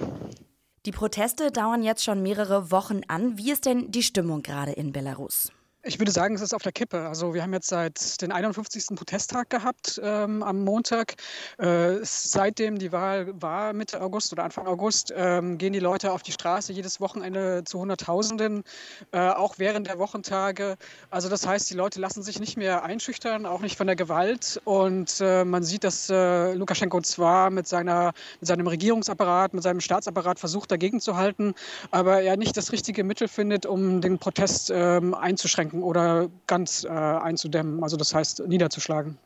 Die 0.85 0.91
Proteste 0.91 1.49
dauern 1.49 1.81
jetzt 1.81 2.03
schon 2.03 2.21
mehrere 2.21 2.71
Wochen 2.71 3.03
an. 3.07 3.37
Wie 3.37 3.49
ist 3.49 3.65
denn 3.65 3.89
die 3.89 4.03
Stimmung 4.03 4.43
gerade 4.43 4.73
in 4.73 4.91
Belarus? 4.91 5.49
Ich 5.83 5.97
würde 5.97 6.11
sagen, 6.11 6.35
es 6.35 6.41
ist 6.41 6.53
auf 6.53 6.61
der 6.61 6.73
Kippe. 6.73 7.07
Also 7.07 7.33
wir 7.33 7.41
haben 7.41 7.53
jetzt 7.53 7.69
seit 7.69 8.21
den 8.21 8.33
51. 8.33 8.97
Protesttag 8.97 9.49
gehabt 9.49 9.97
ähm, 10.03 10.43
am 10.43 10.65
Montag. 10.65 11.15
Äh, 11.57 11.99
seitdem 12.01 12.77
die 12.77 12.91
Wahl 12.91 13.31
war, 13.41 13.71
Mitte 13.71 14.01
August 14.01 14.33
oder 14.33 14.43
Anfang 14.43 14.67
August, 14.67 15.13
ähm, 15.15 15.57
gehen 15.57 15.71
die 15.71 15.79
Leute 15.79 16.11
auf 16.11 16.21
die 16.21 16.33
Straße 16.33 16.73
jedes 16.73 16.99
Wochenende 16.99 17.63
zu 17.63 17.79
Hunderttausenden, 17.79 18.65
äh, 19.13 19.29
auch 19.29 19.53
während 19.57 19.87
der 19.87 19.99
Wochentage. 19.99 20.75
Also 21.11 21.29
das 21.29 21.47
heißt, 21.47 21.69
die 21.69 21.75
Leute 21.75 22.01
lassen 22.01 22.23
sich 22.23 22.41
nicht 22.41 22.57
mehr 22.57 22.83
einschüchtern, 22.83 23.45
auch 23.45 23.61
nicht 23.61 23.77
von 23.77 23.87
der 23.87 23.95
Gewalt. 23.95 24.59
Und 24.65 25.21
äh, 25.21 25.45
man 25.45 25.63
sieht, 25.63 25.85
dass 25.85 26.09
äh, 26.09 26.55
Lukaschenko 26.55 26.99
zwar 27.03 27.51
mit, 27.51 27.69
seiner, 27.69 28.11
mit 28.41 28.49
seinem 28.49 28.67
Regierungsapparat, 28.67 29.53
mit 29.53 29.63
seinem 29.63 29.79
Staatsapparat 29.79 30.39
versucht, 30.39 30.71
dagegen 30.71 30.99
zu 30.99 31.15
halten, 31.15 31.53
aber 31.91 32.21
er 32.21 32.35
nicht 32.35 32.57
das 32.57 32.73
richtige 32.73 33.05
Mittel 33.05 33.29
findet, 33.29 33.65
um 33.65 34.01
den 34.01 34.19
Protest 34.19 34.71
ähm, 34.75 35.13
einzuschränken 35.13 35.68
einzuschränken 35.69 35.83
oder 35.83 36.29
ganz 36.47 36.83
äh, 36.83 36.87
einzudämmen, 36.89 37.83
also 37.83 37.97
das 37.97 38.13
heißt 38.13 38.47
niederzuschlagen. 38.47 39.17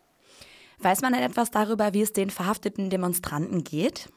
Weiß 0.79 1.01
man 1.01 1.13
denn 1.13 1.23
etwas 1.23 1.51
darüber, 1.51 1.93
wie 1.93 2.01
es 2.01 2.13
den 2.13 2.29
verhafteten 2.29 2.89
Demonstranten 2.89 3.63
geht? 3.63 4.09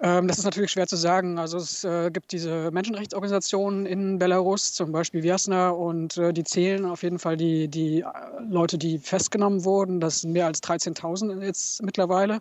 Ähm, 0.00 0.28
das 0.28 0.38
ist 0.38 0.44
natürlich 0.44 0.70
schwer 0.70 0.86
zu 0.86 0.96
sagen. 0.96 1.38
Also 1.38 1.58
es 1.58 1.82
äh, 1.82 2.10
gibt 2.12 2.30
diese 2.30 2.70
Menschenrechtsorganisationen 2.70 3.84
in 3.84 4.18
Belarus, 4.18 4.72
zum 4.72 4.92
Beispiel 4.92 5.22
Viasna, 5.22 5.70
und 5.70 6.16
äh, 6.18 6.32
die 6.32 6.44
zählen 6.44 6.84
auf 6.84 7.02
jeden 7.02 7.18
Fall 7.18 7.36
die, 7.36 7.66
die 7.66 8.00
äh, 8.00 8.04
Leute, 8.48 8.78
die 8.78 8.98
festgenommen 8.98 9.64
wurden. 9.64 9.98
Das 9.98 10.20
sind 10.20 10.32
mehr 10.32 10.46
als 10.46 10.62
13.000 10.62 11.42
jetzt 11.42 11.82
mittlerweile. 11.82 12.38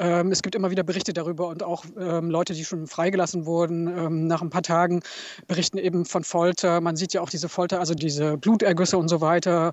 Ähm, 0.00 0.32
es 0.32 0.42
gibt 0.42 0.56
immer 0.56 0.70
wieder 0.70 0.82
Berichte 0.82 1.12
darüber 1.12 1.48
und 1.48 1.62
auch 1.62 1.84
ähm, 1.98 2.30
Leute, 2.30 2.54
die 2.54 2.64
schon 2.64 2.88
freigelassen 2.88 3.46
wurden 3.46 3.86
ähm, 3.86 4.26
nach 4.26 4.42
ein 4.42 4.50
paar 4.50 4.62
Tagen, 4.62 5.00
berichten 5.46 5.78
eben 5.78 6.04
von 6.04 6.24
Folter. 6.24 6.80
Man 6.80 6.96
sieht 6.96 7.12
ja 7.12 7.20
auch 7.20 7.30
diese 7.30 7.48
Folter, 7.48 7.78
also 7.78 7.94
diese 7.94 8.36
Blutergüsse 8.38 8.98
und 8.98 9.08
so 9.08 9.20
weiter, 9.20 9.72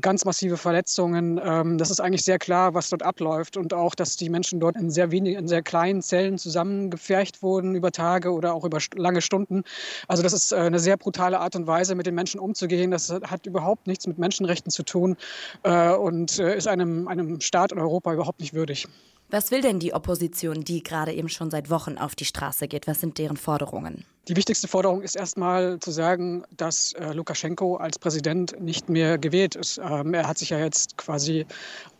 ganz 0.00 0.24
massive 0.24 0.56
Verletzungen. 0.56 1.40
Ähm, 1.42 1.78
das 1.78 1.90
ist 1.90 2.00
eigentlich 2.00 2.24
sehr 2.24 2.40
klar, 2.40 2.74
was 2.74 2.88
dort 2.88 3.04
abläuft 3.04 3.56
und 3.56 3.72
auch, 3.72 3.94
dass 3.94 4.16
die 4.16 4.28
Menschen 4.28 4.58
dort 4.58 4.74
in 4.76 4.90
sehr 4.90 5.12
wenig, 5.12 5.36
in 5.36 5.46
sehr 5.46 5.62
kleinen 5.62 6.02
Zellen 6.02 6.13
zusammen 6.14 6.38
zusammengepfercht 6.38 7.42
wurden 7.42 7.74
über 7.74 7.92
Tage 7.92 8.32
oder 8.32 8.54
auch 8.54 8.64
über 8.64 8.78
lange 8.94 9.20
Stunden. 9.20 9.64
Also 10.08 10.22
das 10.22 10.32
ist 10.32 10.52
äh, 10.52 10.56
eine 10.56 10.78
sehr 10.78 10.96
brutale 10.96 11.38
Art 11.40 11.56
und 11.56 11.66
Weise, 11.66 11.94
mit 11.94 12.06
den 12.06 12.14
Menschen 12.14 12.40
umzugehen. 12.40 12.90
Das 12.90 13.10
hat 13.10 13.46
überhaupt 13.46 13.86
nichts 13.86 14.06
mit 14.06 14.18
Menschenrechten 14.18 14.70
zu 14.70 14.82
tun 14.82 15.16
äh, 15.62 15.92
und 15.92 16.38
äh, 16.38 16.56
ist 16.56 16.68
einem, 16.68 17.08
einem 17.08 17.40
Staat 17.40 17.72
in 17.72 17.78
Europa 17.78 18.12
überhaupt 18.12 18.40
nicht 18.40 18.54
würdig. 18.54 18.86
Was 19.30 19.50
will 19.50 19.62
denn 19.62 19.78
die 19.78 19.94
Opposition, 19.94 20.62
die 20.62 20.82
gerade 20.82 21.12
eben 21.12 21.28
schon 21.28 21.50
seit 21.50 21.70
Wochen 21.70 21.98
auf 21.98 22.14
die 22.14 22.24
Straße 22.24 22.68
geht? 22.68 22.86
Was 22.86 23.00
sind 23.00 23.18
deren 23.18 23.36
Forderungen? 23.36 24.04
Die 24.26 24.36
wichtigste 24.36 24.68
Forderung 24.68 25.02
ist 25.02 25.16
erstmal 25.16 25.78
zu 25.80 25.90
sagen, 25.90 26.44
dass 26.56 26.94
äh, 26.94 27.12
Lukaschenko 27.12 27.76
als 27.76 27.98
Präsident 27.98 28.58
nicht 28.58 28.88
mehr 28.88 29.18
gewählt 29.18 29.54
ist. 29.54 29.76
Ähm, 29.76 30.14
er 30.14 30.26
hat 30.26 30.38
sich 30.38 30.48
ja 30.48 30.58
jetzt 30.58 30.96
quasi 30.96 31.44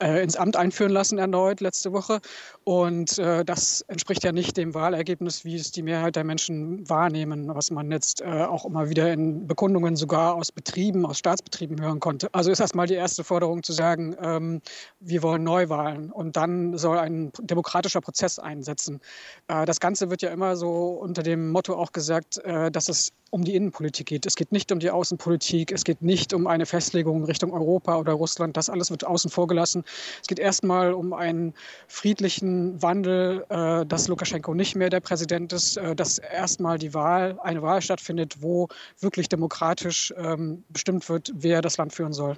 äh, 0.02 0.22
ins 0.22 0.34
Amt 0.34 0.56
einführen 0.56 0.90
lassen 0.90 1.18
erneut 1.18 1.60
letzte 1.60 1.92
Woche. 1.92 2.20
Und 2.64 3.18
äh, 3.18 3.44
das 3.44 3.82
entspricht 3.88 4.24
ja 4.24 4.32
nicht 4.32 4.56
dem 4.56 4.72
Wahlergebnis, 4.72 5.44
wie 5.44 5.56
es 5.56 5.70
die 5.70 5.82
Mehrheit 5.82 6.16
der 6.16 6.24
Menschen 6.24 6.88
wahrnehmen, 6.88 7.54
was 7.54 7.70
man 7.70 7.90
jetzt 7.90 8.22
äh, 8.22 8.24
auch 8.24 8.64
immer 8.64 8.88
wieder 8.88 9.12
in 9.12 9.46
Bekundungen 9.46 9.94
sogar 9.94 10.34
aus 10.34 10.50
Betrieben, 10.50 11.04
aus 11.04 11.18
Staatsbetrieben 11.18 11.78
hören 11.82 12.00
konnte. 12.00 12.32
Also 12.32 12.50
ist 12.50 12.60
erstmal 12.60 12.86
die 12.86 12.94
erste 12.94 13.22
Forderung 13.22 13.62
zu 13.62 13.74
sagen, 13.74 14.16
ähm, 14.18 14.62
wir 14.98 15.22
wollen 15.22 15.44
Neuwahlen 15.44 16.10
und 16.10 16.36
dann 16.36 16.78
soll 16.78 16.98
ein 16.98 17.13
demokratischer 17.40 18.00
Prozess 18.00 18.38
einsetzen. 18.38 19.00
Äh, 19.48 19.64
das 19.66 19.80
Ganze 19.80 20.10
wird 20.10 20.22
ja 20.22 20.30
immer 20.30 20.56
so 20.56 20.90
unter 20.90 21.22
dem 21.22 21.50
Motto 21.50 21.74
auch 21.74 21.92
gesagt, 21.92 22.38
äh, 22.38 22.70
dass 22.70 22.88
es 22.88 23.12
um 23.30 23.44
die 23.44 23.56
Innenpolitik 23.56 24.06
geht. 24.06 24.26
Es 24.26 24.36
geht 24.36 24.52
nicht 24.52 24.70
um 24.70 24.78
die 24.78 24.90
Außenpolitik, 24.90 25.72
es 25.72 25.84
geht 25.84 26.02
nicht 26.02 26.32
um 26.32 26.46
eine 26.46 26.66
Festlegung 26.66 27.24
Richtung 27.24 27.52
Europa 27.52 27.96
oder 27.98 28.12
Russland. 28.12 28.56
Das 28.56 28.70
alles 28.70 28.90
wird 28.90 29.04
außen 29.04 29.30
vor 29.30 29.48
gelassen. 29.48 29.82
Es 30.22 30.28
geht 30.28 30.38
erstmal 30.38 30.92
um 30.92 31.12
einen 31.12 31.52
friedlichen 31.88 32.80
Wandel, 32.80 33.44
äh, 33.48 33.84
dass 33.86 34.08
Lukaschenko 34.08 34.54
nicht 34.54 34.76
mehr 34.76 34.90
der 34.90 35.00
Präsident 35.00 35.52
ist, 35.52 35.78
dass 35.96 36.18
erstmal 36.18 36.78
die 36.78 36.94
Wahl, 36.94 37.38
eine 37.42 37.62
Wahl 37.62 37.82
stattfindet, 37.82 38.40
wo 38.40 38.68
wirklich 39.00 39.28
demokratisch 39.28 40.14
ähm, 40.16 40.64
bestimmt 40.68 41.08
wird, 41.08 41.32
wer 41.34 41.60
das 41.60 41.76
Land 41.76 41.92
führen 41.92 42.12
soll. 42.12 42.36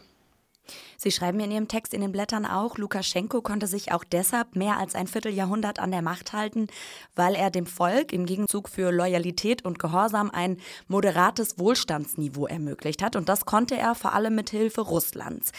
Sie 0.96 1.10
schreiben 1.10 1.40
in 1.40 1.50
Ihrem 1.50 1.68
Text 1.68 1.94
in 1.94 2.00
den 2.00 2.12
Blättern 2.12 2.46
auch, 2.46 2.78
Lukaschenko 2.78 3.42
konnte 3.42 3.66
sich 3.66 3.92
auch 3.92 4.04
deshalb 4.04 4.56
mehr 4.56 4.78
als 4.78 4.94
ein 4.94 5.06
Vierteljahrhundert 5.06 5.78
an 5.78 5.90
der 5.90 6.02
Macht 6.02 6.32
halten, 6.32 6.68
weil 7.14 7.34
er 7.34 7.50
dem 7.50 7.66
Volk 7.66 8.12
im 8.12 8.26
Gegenzug 8.26 8.68
für 8.68 8.90
Loyalität 8.90 9.64
und 9.64 9.78
Gehorsam 9.78 10.30
ein 10.30 10.58
moderates 10.88 11.58
Wohlstandsniveau 11.58 12.46
ermöglicht 12.46 13.02
hat. 13.02 13.16
Und 13.16 13.28
das 13.28 13.44
konnte 13.44 13.76
er 13.76 13.94
vor 13.94 14.14
allem 14.14 14.34
mit 14.34 14.50
Hilfe 14.50 14.82
Russlands. 14.82 15.52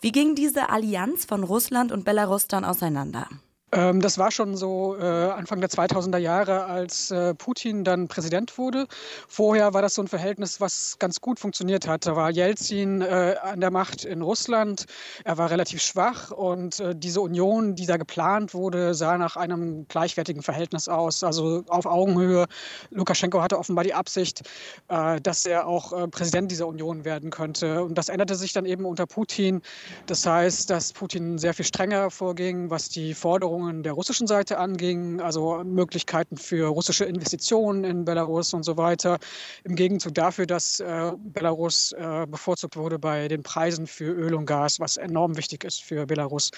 Wie 0.00 0.12
ging 0.12 0.34
diese 0.34 0.70
Allianz 0.70 1.24
von 1.24 1.44
Russland 1.44 1.92
und 1.92 2.04
Belarus 2.04 2.48
dann 2.48 2.64
auseinander? 2.64 3.28
Ähm, 3.72 4.00
das 4.00 4.18
war 4.18 4.30
schon 4.30 4.56
so 4.56 4.96
äh, 4.98 5.04
Anfang 5.04 5.60
der 5.60 5.70
2000er 5.70 6.18
Jahre, 6.18 6.64
als 6.64 7.10
äh, 7.10 7.34
Putin 7.34 7.84
dann 7.84 8.08
Präsident 8.08 8.58
wurde. 8.58 8.86
Vorher 9.28 9.74
war 9.74 9.82
das 9.82 9.94
so 9.94 10.02
ein 10.02 10.08
Verhältnis, 10.08 10.60
was 10.60 10.96
ganz 10.98 11.20
gut 11.20 11.38
funktioniert 11.38 11.86
hat. 11.86 12.06
Da 12.06 12.16
war 12.16 12.30
Jelzin 12.30 13.00
äh, 13.00 13.36
an 13.42 13.60
der 13.60 13.70
Macht 13.70 14.04
in 14.04 14.22
Russland. 14.22 14.86
Er 15.24 15.38
war 15.38 15.50
relativ 15.50 15.82
schwach 15.82 16.30
und 16.30 16.82
diese 16.94 17.20
Union, 17.20 17.74
die 17.74 17.86
da 17.86 17.96
geplant 17.96 18.54
wurde, 18.54 18.94
sah 18.94 19.18
nach 19.18 19.36
einem 19.36 19.86
gleichwertigen 19.88 20.42
Verhältnis 20.42 20.88
aus, 20.88 21.22
also 21.22 21.62
auf 21.68 21.86
Augenhöhe. 21.86 22.46
Lukaschenko 22.90 23.40
hatte 23.40 23.58
offenbar 23.58 23.84
die 23.84 23.94
Absicht, 23.94 24.42
dass 24.88 25.46
er 25.46 25.66
auch 25.66 26.10
Präsident 26.10 26.50
dieser 26.50 26.66
Union 26.66 27.04
werden 27.04 27.30
könnte. 27.30 27.84
Und 27.84 27.96
das 27.96 28.08
änderte 28.08 28.34
sich 28.34 28.52
dann 28.52 28.66
eben 28.66 28.84
unter 28.84 29.06
Putin. 29.06 29.62
Das 30.06 30.26
heißt, 30.26 30.70
dass 30.70 30.92
Putin 30.92 31.38
sehr 31.38 31.54
viel 31.54 31.64
strenger 31.64 32.10
vorging, 32.10 32.70
was 32.70 32.88
die 32.88 33.14
Forderungen 33.14 33.59
Forderungen 33.60 33.82
der 33.82 33.92
russischen 33.92 34.26
Seite 34.26 34.58
anging, 34.58 35.20
also 35.20 35.62
Möglichkeiten 35.64 36.36
für 36.36 36.68
russische 36.68 37.04
Investitionen 37.04 37.84
in 37.84 38.04
Belarus 38.06 38.54
und 38.54 38.62
so 38.62 38.76
weiter, 38.76 39.18
im 39.64 39.74
Gegenzug 39.74 40.14
dafür, 40.14 40.46
dass 40.46 40.80
äh, 40.80 41.12
Belarus 41.18 41.92
äh, 41.92 42.26
bevorzugt 42.26 42.76
wurde 42.76 42.98
bei 42.98 43.28
den 43.28 43.42
Preisen 43.42 43.86
für 43.86 44.12
Öl 44.12 44.34
und 44.34 44.46
Gas, 44.46 44.80
was 44.80 44.96
enorm 44.96 45.36
wichtig 45.36 45.64
ist 45.64 45.82
für 45.82 46.06
Belarus. 46.06 46.50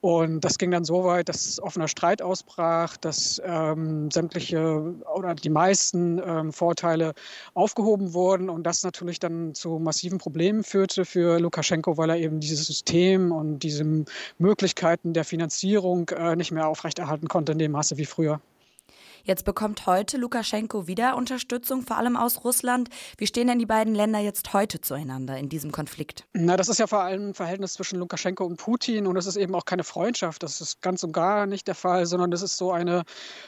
Und 0.00 0.40
das 0.40 0.56
ging 0.56 0.70
dann 0.70 0.84
so 0.84 1.04
weit, 1.04 1.28
dass 1.28 1.60
offener 1.60 1.88
Streit 1.88 2.22
ausbrach, 2.22 2.96
dass 2.96 3.40
ähm, 3.44 4.10
sämtliche 4.10 4.94
oder 5.14 5.34
die 5.34 5.50
meisten 5.50 6.20
ähm, 6.24 6.52
Vorteile 6.52 7.12
aufgehoben 7.54 8.14
wurden 8.14 8.48
und 8.48 8.64
das 8.64 8.82
natürlich 8.82 9.18
dann 9.18 9.54
zu 9.54 9.78
massiven 9.78 10.18
Problemen 10.18 10.64
führte 10.64 11.04
für 11.04 11.38
Lukaschenko, 11.38 11.98
weil 11.98 12.10
er 12.10 12.16
eben 12.16 12.40
dieses 12.40 12.66
System 12.66 13.30
und 13.30 13.58
diese 13.58 13.84
Möglichkeiten 14.38 15.12
der 15.12 15.24
Finanzierung 15.24 16.08
äh, 16.10 16.34
nicht 16.36 16.45
nicht 16.46 16.52
mehr 16.52 16.68
aufrechterhalten 16.68 17.26
konnte 17.26 17.52
in 17.52 17.58
dem 17.58 17.72
Maße 17.72 17.96
wie 17.96 18.04
früher. 18.04 18.40
Jetzt 19.26 19.44
bekommt 19.44 19.86
heute 19.86 20.18
Lukaschenko 20.18 20.86
wieder 20.86 21.16
Unterstützung, 21.16 21.82
vor 21.82 21.96
allem 21.96 22.16
aus 22.16 22.44
Russland. 22.44 22.90
Wie 23.18 23.26
stehen 23.26 23.48
denn 23.48 23.58
die 23.58 23.66
beiden 23.66 23.92
Länder 23.92 24.20
jetzt 24.20 24.52
heute 24.52 24.80
zueinander 24.80 25.36
in 25.36 25.48
diesem 25.48 25.72
Konflikt? 25.72 26.26
Na, 26.32 26.56
das 26.56 26.68
ist 26.68 26.78
ja 26.78 26.86
vor 26.86 27.00
allem 27.00 27.30
ein 27.30 27.34
Verhältnis 27.34 27.72
zwischen 27.72 27.98
Lukaschenko 27.98 28.44
und 28.44 28.56
Putin 28.56 29.08
und 29.08 29.16
es 29.16 29.26
ist 29.26 29.34
eben 29.34 29.56
auch 29.56 29.64
keine 29.64 29.82
Freundschaft. 29.82 30.44
Das 30.44 30.60
ist 30.60 30.80
ganz 30.80 31.02
und 31.02 31.10
gar 31.10 31.46
nicht 31.46 31.66
der 31.66 31.74
Fall, 31.74 32.06
sondern 32.06 32.30
das 32.30 32.40
ist 32.40 32.56
so 32.56 32.70
eine 32.70 33.02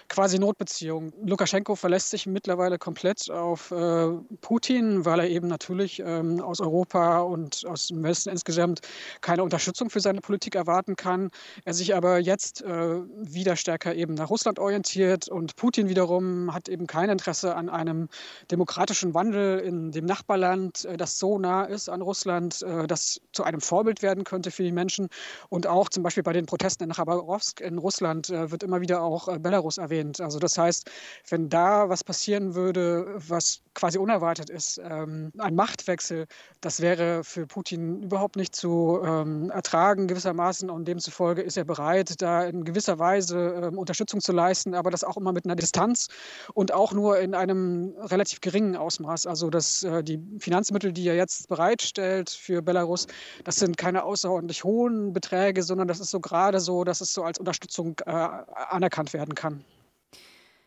quasi 0.08 0.40
Notbeziehung. 0.40 1.12
Lukaschenko 1.24 1.76
verlässt 1.76 2.10
sich 2.10 2.26
mittlerweile 2.26 2.76
komplett 2.76 3.30
auf 3.30 3.70
äh, 3.70 4.08
Putin, 4.40 5.04
weil 5.04 5.20
er 5.20 5.28
eben 5.28 5.46
natürlich 5.46 6.02
ähm, 6.04 6.40
aus 6.40 6.60
Europa 6.60 7.20
und 7.20 7.64
aus 7.68 7.86
dem 7.86 8.02
Westen 8.02 8.30
insgesamt 8.30 8.80
keine 9.20 9.44
Unterstützung 9.44 9.90
für 9.90 10.00
seine 10.00 10.22
Politik 10.22 10.56
erwarten 10.56 10.96
kann. 10.96 11.30
Er 11.64 11.74
sich 11.74 11.94
aber 11.94 12.18
jetzt 12.18 12.62
äh, 12.62 12.96
wieder 13.16 13.54
stärker 13.54 13.94
eben 13.94 14.14
nach 14.14 14.28
Russland 14.28 14.58
orientiert 14.58 15.28
und 15.28 15.54
Putin 15.54 15.67
Putin 15.68 15.90
wiederum 15.90 16.54
hat 16.54 16.70
eben 16.70 16.86
kein 16.86 17.10
Interesse 17.10 17.54
an 17.54 17.68
einem 17.68 18.08
demokratischen 18.50 19.12
Wandel 19.12 19.58
in 19.58 19.92
dem 19.92 20.06
Nachbarland, 20.06 20.86
äh, 20.86 20.96
das 20.96 21.18
so 21.18 21.38
nah 21.38 21.64
ist 21.64 21.90
an 21.90 22.00
Russland, 22.00 22.62
äh, 22.62 22.86
das 22.86 23.20
zu 23.32 23.44
einem 23.44 23.60
Vorbild 23.60 24.00
werden 24.00 24.24
könnte 24.24 24.50
für 24.50 24.62
die 24.62 24.72
Menschen. 24.72 25.10
Und 25.50 25.66
auch 25.66 25.90
zum 25.90 26.02
Beispiel 26.02 26.22
bei 26.22 26.32
den 26.32 26.46
Protesten 26.46 26.84
in 26.84 26.92
Khabarovsk 26.92 27.60
in 27.60 27.76
Russland 27.76 28.30
äh, 28.30 28.50
wird 28.50 28.62
immer 28.62 28.80
wieder 28.80 29.02
auch 29.02 29.28
Belarus 29.40 29.76
erwähnt. 29.76 30.22
Also 30.22 30.38
das 30.38 30.56
heißt, 30.56 30.90
wenn 31.28 31.50
da 31.50 31.90
was 31.90 32.02
passieren 32.02 32.54
würde, 32.54 33.16
was 33.28 33.60
quasi 33.74 33.98
unerwartet 33.98 34.48
ist, 34.48 34.80
ähm, 34.82 35.32
ein 35.36 35.54
Machtwechsel, 35.54 36.26
das 36.62 36.80
wäre 36.80 37.24
für 37.24 37.46
Putin 37.46 38.04
überhaupt 38.04 38.36
nicht 38.36 38.56
zu 38.56 39.02
ähm, 39.04 39.50
ertragen 39.50 40.08
gewissermaßen 40.08 40.70
und 40.70 40.88
demzufolge 40.88 41.42
ist 41.42 41.58
er 41.58 41.64
bereit, 41.64 42.22
da 42.22 42.46
in 42.46 42.64
gewisser 42.64 42.98
Weise 42.98 43.60
ähm, 43.64 43.76
Unterstützung 43.76 44.22
zu 44.22 44.32
leisten, 44.32 44.74
aber 44.74 44.90
das 44.90 45.04
auch 45.04 45.18
immer 45.18 45.32
mit 45.32 45.44
einer 45.44 45.57
Distanz 45.60 46.08
und 46.54 46.72
auch 46.72 46.92
nur 46.92 47.18
in 47.18 47.34
einem 47.34 47.94
relativ 47.98 48.40
geringen 48.40 48.76
Ausmaß. 48.76 49.26
Also 49.26 49.50
dass 49.50 49.82
äh, 49.82 50.02
die 50.02 50.20
Finanzmittel, 50.38 50.92
die 50.92 51.06
er 51.08 51.16
jetzt 51.16 51.48
bereitstellt 51.48 52.30
für 52.30 52.62
Belarus, 52.62 53.06
das 53.44 53.56
sind 53.56 53.76
keine 53.76 54.04
außerordentlich 54.04 54.64
hohen 54.64 55.12
Beträge, 55.12 55.62
sondern 55.62 55.88
das 55.88 56.00
ist 56.00 56.10
so 56.10 56.20
gerade 56.20 56.60
so, 56.60 56.84
dass 56.84 57.00
es 57.00 57.12
so 57.12 57.22
als 57.22 57.38
Unterstützung 57.38 57.96
äh, 58.06 58.10
anerkannt 58.10 59.12
werden 59.12 59.34
kann. 59.34 59.64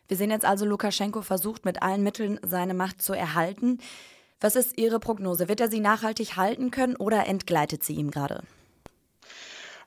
Wir 0.07 0.17
sehen 0.17 0.29
jetzt 0.29 0.43
also, 0.43 0.65
Lukaschenko 0.65 1.21
versucht 1.21 1.63
mit 1.63 1.81
allen 1.81 2.03
Mitteln 2.03 2.37
seine 2.43 2.73
Macht 2.73 3.01
zu 3.01 3.13
erhalten. 3.13 3.77
Was 4.41 4.57
ist 4.57 4.77
Ihre 4.77 4.99
Prognose? 4.99 5.47
Wird 5.47 5.61
er 5.61 5.69
sie 5.69 5.79
nachhaltig 5.79 6.35
halten 6.35 6.71
können 6.71 6.95
oder 6.97 7.27
entgleitet 7.27 7.83
sie 7.83 7.93
ihm 7.93 8.11
gerade? 8.11 8.43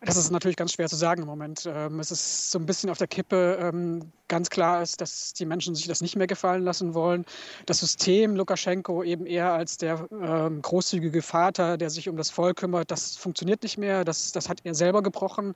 Das 0.00 0.16
ist 0.16 0.30
natürlich 0.30 0.56
ganz 0.56 0.72
schwer 0.72 0.88
zu 0.88 0.96
sagen 0.96 1.22
im 1.22 1.28
Moment. 1.28 1.66
Ähm, 1.66 2.00
es 2.00 2.10
ist 2.10 2.50
so 2.50 2.58
ein 2.58 2.66
bisschen 2.66 2.90
auf 2.90 2.98
der 2.98 3.06
Kippe. 3.06 3.58
Ähm, 3.60 4.12
ganz 4.28 4.50
klar 4.50 4.82
ist, 4.82 5.00
dass 5.00 5.32
die 5.32 5.46
Menschen 5.46 5.74
sich 5.74 5.86
das 5.86 6.00
nicht 6.00 6.16
mehr 6.16 6.26
gefallen 6.26 6.62
lassen 6.62 6.94
wollen. 6.94 7.24
Das 7.66 7.80
System 7.80 8.36
Lukaschenko 8.36 9.02
eben 9.02 9.26
eher 9.26 9.52
als 9.52 9.76
der 9.76 10.08
ähm, 10.10 10.62
großzügige 10.62 11.22
Vater, 11.22 11.76
der 11.76 11.90
sich 11.90 12.08
um 12.08 12.16
das 12.16 12.30
Volk 12.30 12.58
kümmert, 12.58 12.90
das 12.90 13.16
funktioniert 13.16 13.62
nicht 13.62 13.78
mehr. 13.78 14.04
Das, 14.04 14.32
das 14.32 14.48
hat 14.48 14.60
er 14.64 14.74
selber 14.74 15.02
gebrochen. 15.02 15.54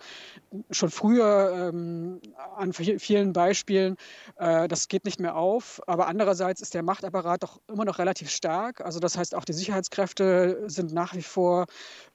Schon 0.70 0.90
früher 0.90 1.72
an 2.57 2.72
vielen 2.72 3.33
Beispielen. 3.33 3.96
Äh, 4.37 4.68
das 4.68 4.88
geht 4.88 5.05
nicht 5.05 5.20
mehr 5.20 5.37
auf. 5.37 5.81
Aber 5.87 6.07
andererseits 6.07 6.61
ist 6.61 6.74
der 6.74 6.82
Machtapparat 6.82 7.43
doch 7.43 7.61
immer 7.68 7.84
noch 7.84 7.99
relativ 7.99 8.30
stark. 8.30 8.80
Also 8.80 9.01
das 9.01 9.16
heißt, 9.16 9.34
auch 9.34 9.45
die 9.45 9.53
Sicherheitskräfte 9.53 10.64
sind 10.66 10.93
nach 10.93 11.14
wie 11.14 11.22
vor 11.22 11.66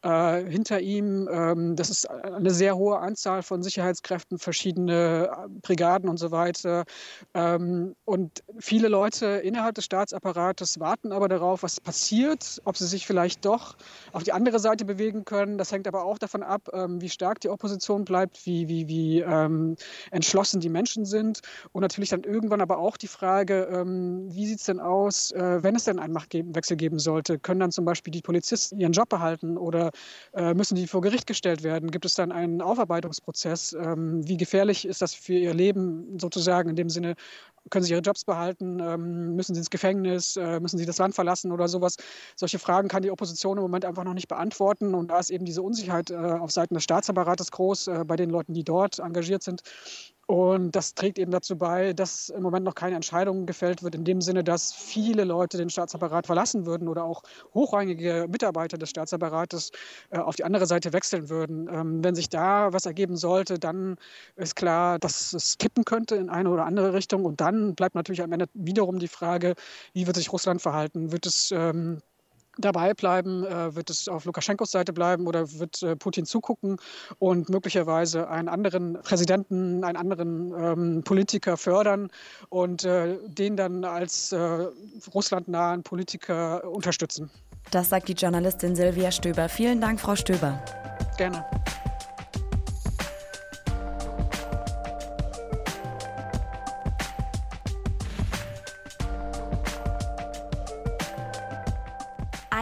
äh, 0.01 0.43
hinter 0.45 0.79
ihm. 0.79 1.75
das 1.75 1.89
ist 1.89 2.07
eine 2.21 2.51
sehr 2.51 2.75
hohe 2.75 2.99
Anzahl 2.99 3.43
von 3.43 3.63
Sicherheitskräften, 3.63 4.39
verschiedene 4.39 5.29
äh, 5.31 5.49
Brigaden 5.61 6.09
und 6.09 6.17
so 6.17 6.31
weiter. 6.31 6.85
Ähm, 7.33 7.95
und 8.05 8.43
viele 8.59 8.87
Leute 8.87 9.25
innerhalb 9.25 9.75
des 9.75 9.85
Staatsapparates 9.85 10.79
warten 10.79 11.11
aber 11.11 11.27
darauf, 11.27 11.63
was 11.63 11.79
passiert, 11.79 12.61
ob 12.65 12.77
sie 12.77 12.87
sich 12.87 13.07
vielleicht 13.07 13.45
doch 13.45 13.75
auf 14.11 14.23
die 14.23 14.33
andere 14.33 14.59
Seite 14.59 14.85
bewegen 14.85 15.25
können. 15.25 15.57
Das 15.57 15.71
hängt 15.71 15.87
aber 15.87 16.03
auch 16.03 16.17
davon 16.17 16.43
ab, 16.43 16.69
ähm, 16.73 17.01
wie 17.01 17.09
stark 17.09 17.39
die 17.41 17.49
Opposition 17.49 18.05
bleibt, 18.05 18.45
wie, 18.45 18.67
wie, 18.67 18.87
wie 18.87 19.21
ähm, 19.21 19.75
entschlossen 20.11 20.59
die 20.59 20.69
Menschen 20.69 21.05
sind. 21.05 21.41
Und 21.71 21.81
natürlich 21.81 22.09
dann 22.09 22.23
irgendwann 22.23 22.61
aber 22.61 22.77
auch 22.77 22.97
die 22.97 23.07
Frage, 23.07 23.83
wie 23.83 24.45
sieht 24.45 24.59
es 24.59 24.65
denn 24.65 24.79
aus, 24.79 25.31
äh, 25.31 25.63
wenn 25.63 25.75
es 25.75 25.85
denn 25.85 25.99
einen 25.99 26.13
Machtwechsel 26.13 26.77
geben 26.77 26.99
sollte? 26.99 27.39
Können 27.39 27.59
dann 27.59 27.71
zum 27.71 27.85
Beispiel 27.85 28.11
die 28.11 28.21
Polizisten 28.21 28.79
ihren 28.79 28.91
Job 28.91 29.09
behalten 29.09 29.57
oder 29.57 29.91
äh, 30.33 30.53
müssen 30.53 30.75
die 30.75 30.87
vor 30.87 31.01
Gericht 31.01 31.27
gestellt 31.27 31.63
werden? 31.63 31.91
Gibt 31.91 32.02
es 32.05 32.15
dann 32.15 32.31
einen 32.31 32.61
Aufarbeitungsprozess? 32.61 33.73
Ähm, 33.73 34.27
wie 34.27 34.37
gefährlich 34.37 34.85
ist 34.85 35.01
das 35.01 35.13
für 35.13 35.33
ihr 35.33 35.53
Leben 35.53 36.19
sozusagen 36.19 36.69
in 36.69 36.75
dem 36.75 36.89
Sinne? 36.89 37.15
Können 37.69 37.85
sie 37.85 37.91
ihre 37.93 38.01
Jobs 38.01 38.25
behalten? 38.25 38.79
Ähm, 38.79 39.35
müssen 39.35 39.55
sie 39.55 39.59
ins 39.59 39.69
Gefängnis? 39.69 40.35
Äh, 40.35 40.59
müssen 40.59 40.77
sie 40.77 40.85
das 40.85 40.97
Land 40.97 41.15
verlassen 41.15 41.51
oder 41.51 41.67
sowas? 41.67 41.95
Solche 42.35 42.59
Fragen 42.59 42.89
kann 42.89 43.03
die 43.03 43.11
Opposition 43.11 43.57
im 43.57 43.63
Moment 43.63 43.85
einfach 43.85 44.03
noch 44.03 44.13
nicht 44.13 44.27
beantworten. 44.27 44.93
Und 44.93 45.09
da 45.09 45.19
ist 45.19 45.29
eben 45.29 45.45
diese 45.45 45.61
Unsicherheit 45.61 46.11
äh, 46.11 46.15
auf 46.15 46.51
Seiten 46.51 46.73
des 46.73 46.83
Staatsapparates 46.83 47.51
groß 47.51 47.87
äh, 47.87 48.03
bei 48.05 48.15
den 48.15 48.29
Leuten, 48.29 48.53
die 48.53 48.63
dort 48.63 48.99
engagiert 48.99 49.43
sind. 49.43 49.61
Und 50.25 50.71
das 50.71 50.95
trägt 50.95 51.19
eben 51.19 51.31
dazu 51.31 51.57
bei, 51.57 51.91
dass 51.91 52.29
im 52.29 52.43
Moment 52.43 52.65
noch 52.65 52.75
keine 52.75 52.95
Entscheidung 52.95 53.45
gefällt 53.45 53.83
wird, 53.83 53.93
in 53.93 54.05
dem 54.05 54.21
Sinne, 54.21 54.43
dass 54.43 54.71
viele 54.71 55.25
Leute 55.25 55.57
den 55.57 55.69
Staatsapparat 55.69 56.27
verlassen 56.27 56.65
würden 56.65 56.87
oder 56.87 57.03
auch 57.03 57.23
hochrangige 57.53 58.27
Mitarbeiter 58.29 58.77
des 58.77 58.89
Staatsapparates 58.89 59.71
äh, 60.11 60.19
auf 60.19 60.37
die 60.37 60.45
andere 60.45 60.65
Seite 60.65 60.93
wechseln 60.93 61.29
würden. 61.29 61.67
Ähm, 61.69 62.03
wenn 62.03 62.15
sich 62.15 62.29
da 62.29 62.71
was 62.71 62.85
ergeben 62.85 63.17
sollte, 63.17 63.59
dann 63.59 63.97
ist 64.37 64.55
klar, 64.55 64.97
dass 64.97 65.33
es 65.33 65.57
kippen 65.57 65.83
könnte 65.83 66.15
in 66.15 66.29
eine 66.29 66.49
oder 66.49 66.65
andere 66.65 66.93
Richtung. 66.93 67.25
Und 67.25 67.41
dann 67.41 67.75
bleibt 67.75 67.95
natürlich 67.95 68.23
am 68.23 68.31
Ende 68.31 68.47
wiederum 68.53 68.99
die 68.99 69.09
Frage, 69.09 69.55
wie 69.93 70.07
wird 70.07 70.15
sich 70.15 70.31
Russland 70.31 70.61
verhalten? 70.61 71.11
Wird 71.11 71.25
es 71.25 71.51
ähm, 71.51 71.99
dabei 72.57 72.93
bleiben? 72.93 73.43
Äh, 73.45 73.75
wird 73.75 73.89
es 73.89 74.07
auf 74.07 74.25
Lukaschenkos 74.25 74.71
Seite 74.71 74.93
bleiben 74.93 75.27
oder 75.27 75.51
wird 75.59 75.81
äh, 75.83 75.95
Putin 75.95 76.25
zugucken 76.25 76.77
und 77.19 77.49
möglicherweise 77.49 78.29
einen 78.29 78.49
anderen 78.49 78.93
Präsidenten, 79.01 79.83
einen 79.83 79.97
anderen 79.97 80.53
ähm, 80.57 81.03
Politiker 81.03 81.57
fördern 81.57 82.09
und 82.49 82.83
äh, 82.85 83.17
den 83.27 83.57
dann 83.57 83.85
als 83.85 84.31
äh, 84.31 84.67
russlandnahen 85.13 85.83
Politiker 85.83 86.69
unterstützen? 86.69 87.29
Das 87.71 87.89
sagt 87.89 88.07
die 88.07 88.13
Journalistin 88.13 88.75
Silvia 88.75 89.11
Stöber. 89.11 89.49
Vielen 89.49 89.81
Dank, 89.81 89.99
Frau 89.99 90.15
Stöber. 90.15 90.59
Gerne. 91.17 91.45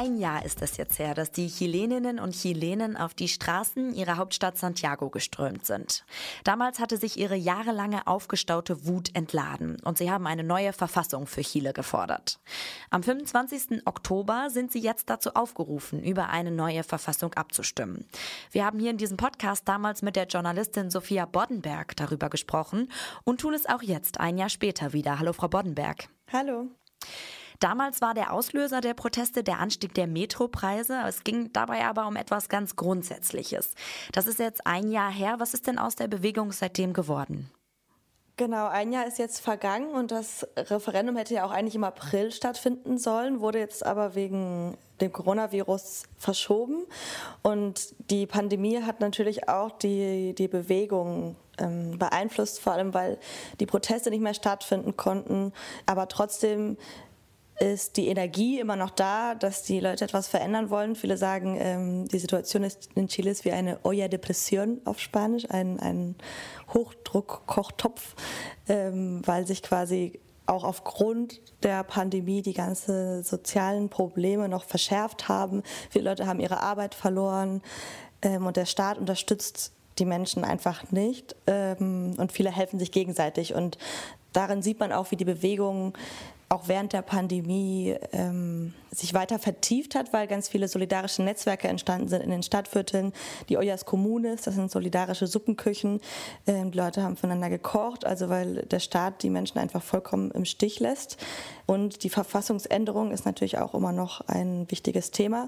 Ein 0.01 0.17
Jahr 0.17 0.43
ist 0.43 0.63
es 0.63 0.77
jetzt 0.77 0.97
her, 0.97 1.13
dass 1.13 1.31
die 1.31 1.47
Chileninnen 1.47 2.19
und 2.19 2.31
Chilenen 2.31 2.97
auf 2.97 3.13
die 3.13 3.27
Straßen 3.27 3.93
ihrer 3.93 4.17
Hauptstadt 4.17 4.57
Santiago 4.57 5.11
geströmt 5.11 5.67
sind. 5.67 6.05
Damals 6.43 6.79
hatte 6.79 6.97
sich 6.97 7.19
ihre 7.19 7.35
jahrelange 7.35 8.07
aufgestaute 8.07 8.87
Wut 8.87 9.15
entladen 9.15 9.77
und 9.83 9.99
sie 9.99 10.09
haben 10.09 10.25
eine 10.25 10.43
neue 10.43 10.73
Verfassung 10.73 11.27
für 11.27 11.43
Chile 11.43 11.71
gefordert. 11.71 12.39
Am 12.89 13.03
25. 13.03 13.85
Oktober 13.85 14.47
sind 14.49 14.71
sie 14.71 14.79
jetzt 14.79 15.07
dazu 15.07 15.35
aufgerufen, 15.35 16.01
über 16.03 16.29
eine 16.29 16.49
neue 16.49 16.81
Verfassung 16.81 17.35
abzustimmen. 17.35 18.07
Wir 18.49 18.65
haben 18.65 18.79
hier 18.79 18.89
in 18.89 18.97
diesem 18.97 19.17
Podcast 19.17 19.67
damals 19.67 20.01
mit 20.01 20.15
der 20.15 20.25
Journalistin 20.25 20.89
Sophia 20.89 21.27
Boddenberg 21.27 21.95
darüber 21.95 22.31
gesprochen 22.31 22.91
und 23.23 23.39
tun 23.39 23.53
es 23.53 23.67
auch 23.67 23.83
jetzt, 23.83 24.19
ein 24.19 24.39
Jahr 24.39 24.49
später 24.49 24.93
wieder. 24.93 25.19
Hallo, 25.19 25.31
Frau 25.31 25.47
Boddenberg. 25.47 26.07
Hallo. 26.33 26.69
Damals 27.61 28.01
war 28.01 28.15
der 28.15 28.33
Auslöser 28.33 28.81
der 28.81 28.95
Proteste 28.95 29.43
der 29.43 29.59
Anstieg 29.59 29.93
der 29.93 30.07
Metropreise. 30.07 30.99
Es 31.07 31.23
ging 31.23 31.53
dabei 31.53 31.85
aber 31.85 32.07
um 32.07 32.15
etwas 32.15 32.49
ganz 32.49 32.75
Grundsätzliches. 32.75 33.75
Das 34.11 34.25
ist 34.25 34.39
jetzt 34.39 34.65
ein 34.65 34.91
Jahr 34.91 35.11
her. 35.11 35.35
Was 35.37 35.53
ist 35.53 35.67
denn 35.67 35.77
aus 35.77 35.95
der 35.95 36.07
Bewegung 36.07 36.51
seitdem 36.51 36.91
geworden? 36.91 37.51
Genau, 38.35 38.67
ein 38.67 38.91
Jahr 38.91 39.05
ist 39.05 39.19
jetzt 39.19 39.41
vergangen 39.41 39.93
und 39.93 40.09
das 40.09 40.47
Referendum 40.57 41.15
hätte 41.15 41.35
ja 41.35 41.45
auch 41.45 41.51
eigentlich 41.51 41.75
im 41.75 41.83
April 41.83 42.31
stattfinden 42.31 42.97
sollen, 42.97 43.39
wurde 43.41 43.59
jetzt 43.59 43.85
aber 43.85 44.15
wegen 44.15 44.75
dem 44.99 45.13
Coronavirus 45.13 46.05
verschoben. 46.17 46.87
Und 47.43 47.93
die 48.09 48.25
Pandemie 48.25 48.81
hat 48.81 49.01
natürlich 49.01 49.47
auch 49.47 49.69
die, 49.77 50.33
die 50.33 50.47
Bewegung 50.47 51.35
ähm, 51.59 51.99
beeinflusst, 51.99 52.59
vor 52.59 52.73
allem 52.73 52.95
weil 52.95 53.19
die 53.59 53.67
Proteste 53.67 54.09
nicht 54.09 54.21
mehr 54.21 54.33
stattfinden 54.33 54.97
konnten. 54.97 55.53
Aber 55.85 56.07
trotzdem 56.07 56.77
ist 57.61 57.95
die 57.97 58.07
Energie 58.07 58.59
immer 58.59 58.75
noch 58.75 58.89
da, 58.89 59.35
dass 59.35 59.61
die 59.61 59.79
Leute 59.79 60.03
etwas 60.03 60.27
verändern 60.27 60.71
wollen. 60.71 60.95
Viele 60.95 61.15
sagen, 61.15 61.57
ähm, 61.59 62.07
die 62.07 62.17
Situation 62.17 62.63
ist 62.63 62.89
in 62.95 63.07
Chile 63.07 63.29
ist 63.29 63.45
wie 63.45 63.51
eine 63.51 63.77
Olla 63.83 64.07
de 64.07 64.19
Presión 64.19 64.79
auf 64.85 64.99
Spanisch, 64.99 65.45
ein, 65.49 65.79
ein 65.79 66.15
Hochdruckkochtopf, 66.73 68.15
ähm, 68.67 69.21
weil 69.25 69.45
sich 69.45 69.61
quasi 69.61 70.19
auch 70.47 70.63
aufgrund 70.63 71.39
der 71.61 71.83
Pandemie 71.83 72.41
die 72.41 72.53
ganzen 72.53 73.23
sozialen 73.23 73.89
Probleme 73.89 74.49
noch 74.49 74.63
verschärft 74.63 75.29
haben. 75.29 75.61
Viele 75.91 76.09
Leute 76.09 76.25
haben 76.25 76.39
ihre 76.39 76.63
Arbeit 76.63 76.95
verloren 76.95 77.61
ähm, 78.23 78.47
und 78.47 78.57
der 78.57 78.65
Staat 78.65 78.97
unterstützt 78.97 79.71
die 79.99 80.05
Menschen 80.05 80.43
einfach 80.43 80.91
nicht 80.91 81.35
ähm, 81.45 82.15
und 82.17 82.31
viele 82.31 82.51
helfen 82.51 82.79
sich 82.79 82.91
gegenseitig 82.91 83.53
und 83.53 83.77
darin 84.33 84.63
sieht 84.63 84.79
man 84.79 84.91
auch, 84.91 85.11
wie 85.11 85.15
die 85.15 85.25
Bewegung 85.25 85.93
auch 86.51 86.67
während 86.67 86.91
der 86.91 87.01
Pandemie 87.01 87.95
ähm, 88.11 88.73
sich 88.91 89.13
weiter 89.13 89.39
vertieft 89.39 89.95
hat, 89.95 90.11
weil 90.11 90.27
ganz 90.27 90.49
viele 90.49 90.67
solidarische 90.67 91.23
Netzwerke 91.23 91.69
entstanden 91.69 92.09
sind 92.09 92.21
in 92.21 92.29
den 92.29 92.43
Stadtvierteln. 92.43 93.13
Die 93.47 93.57
Ollas 93.57 93.85
Kommunes, 93.85 94.41
das 94.41 94.55
sind 94.55 94.69
solidarische 94.69 95.27
Suppenküchen. 95.27 96.01
Ähm, 96.45 96.71
die 96.71 96.77
Leute 96.77 97.03
haben 97.03 97.15
voneinander 97.15 97.49
gekocht, 97.49 98.05
also 98.05 98.27
weil 98.27 98.63
der 98.63 98.79
Staat 98.79 99.23
die 99.23 99.29
Menschen 99.29 99.59
einfach 99.59 99.81
vollkommen 99.81 100.29
im 100.31 100.43
Stich 100.43 100.81
lässt. 100.81 101.15
Und 101.67 102.03
die 102.03 102.09
Verfassungsänderung 102.09 103.11
ist 103.11 103.25
natürlich 103.25 103.57
auch 103.57 103.73
immer 103.73 103.93
noch 103.93 104.19
ein 104.27 104.69
wichtiges 104.69 105.11
Thema, 105.11 105.47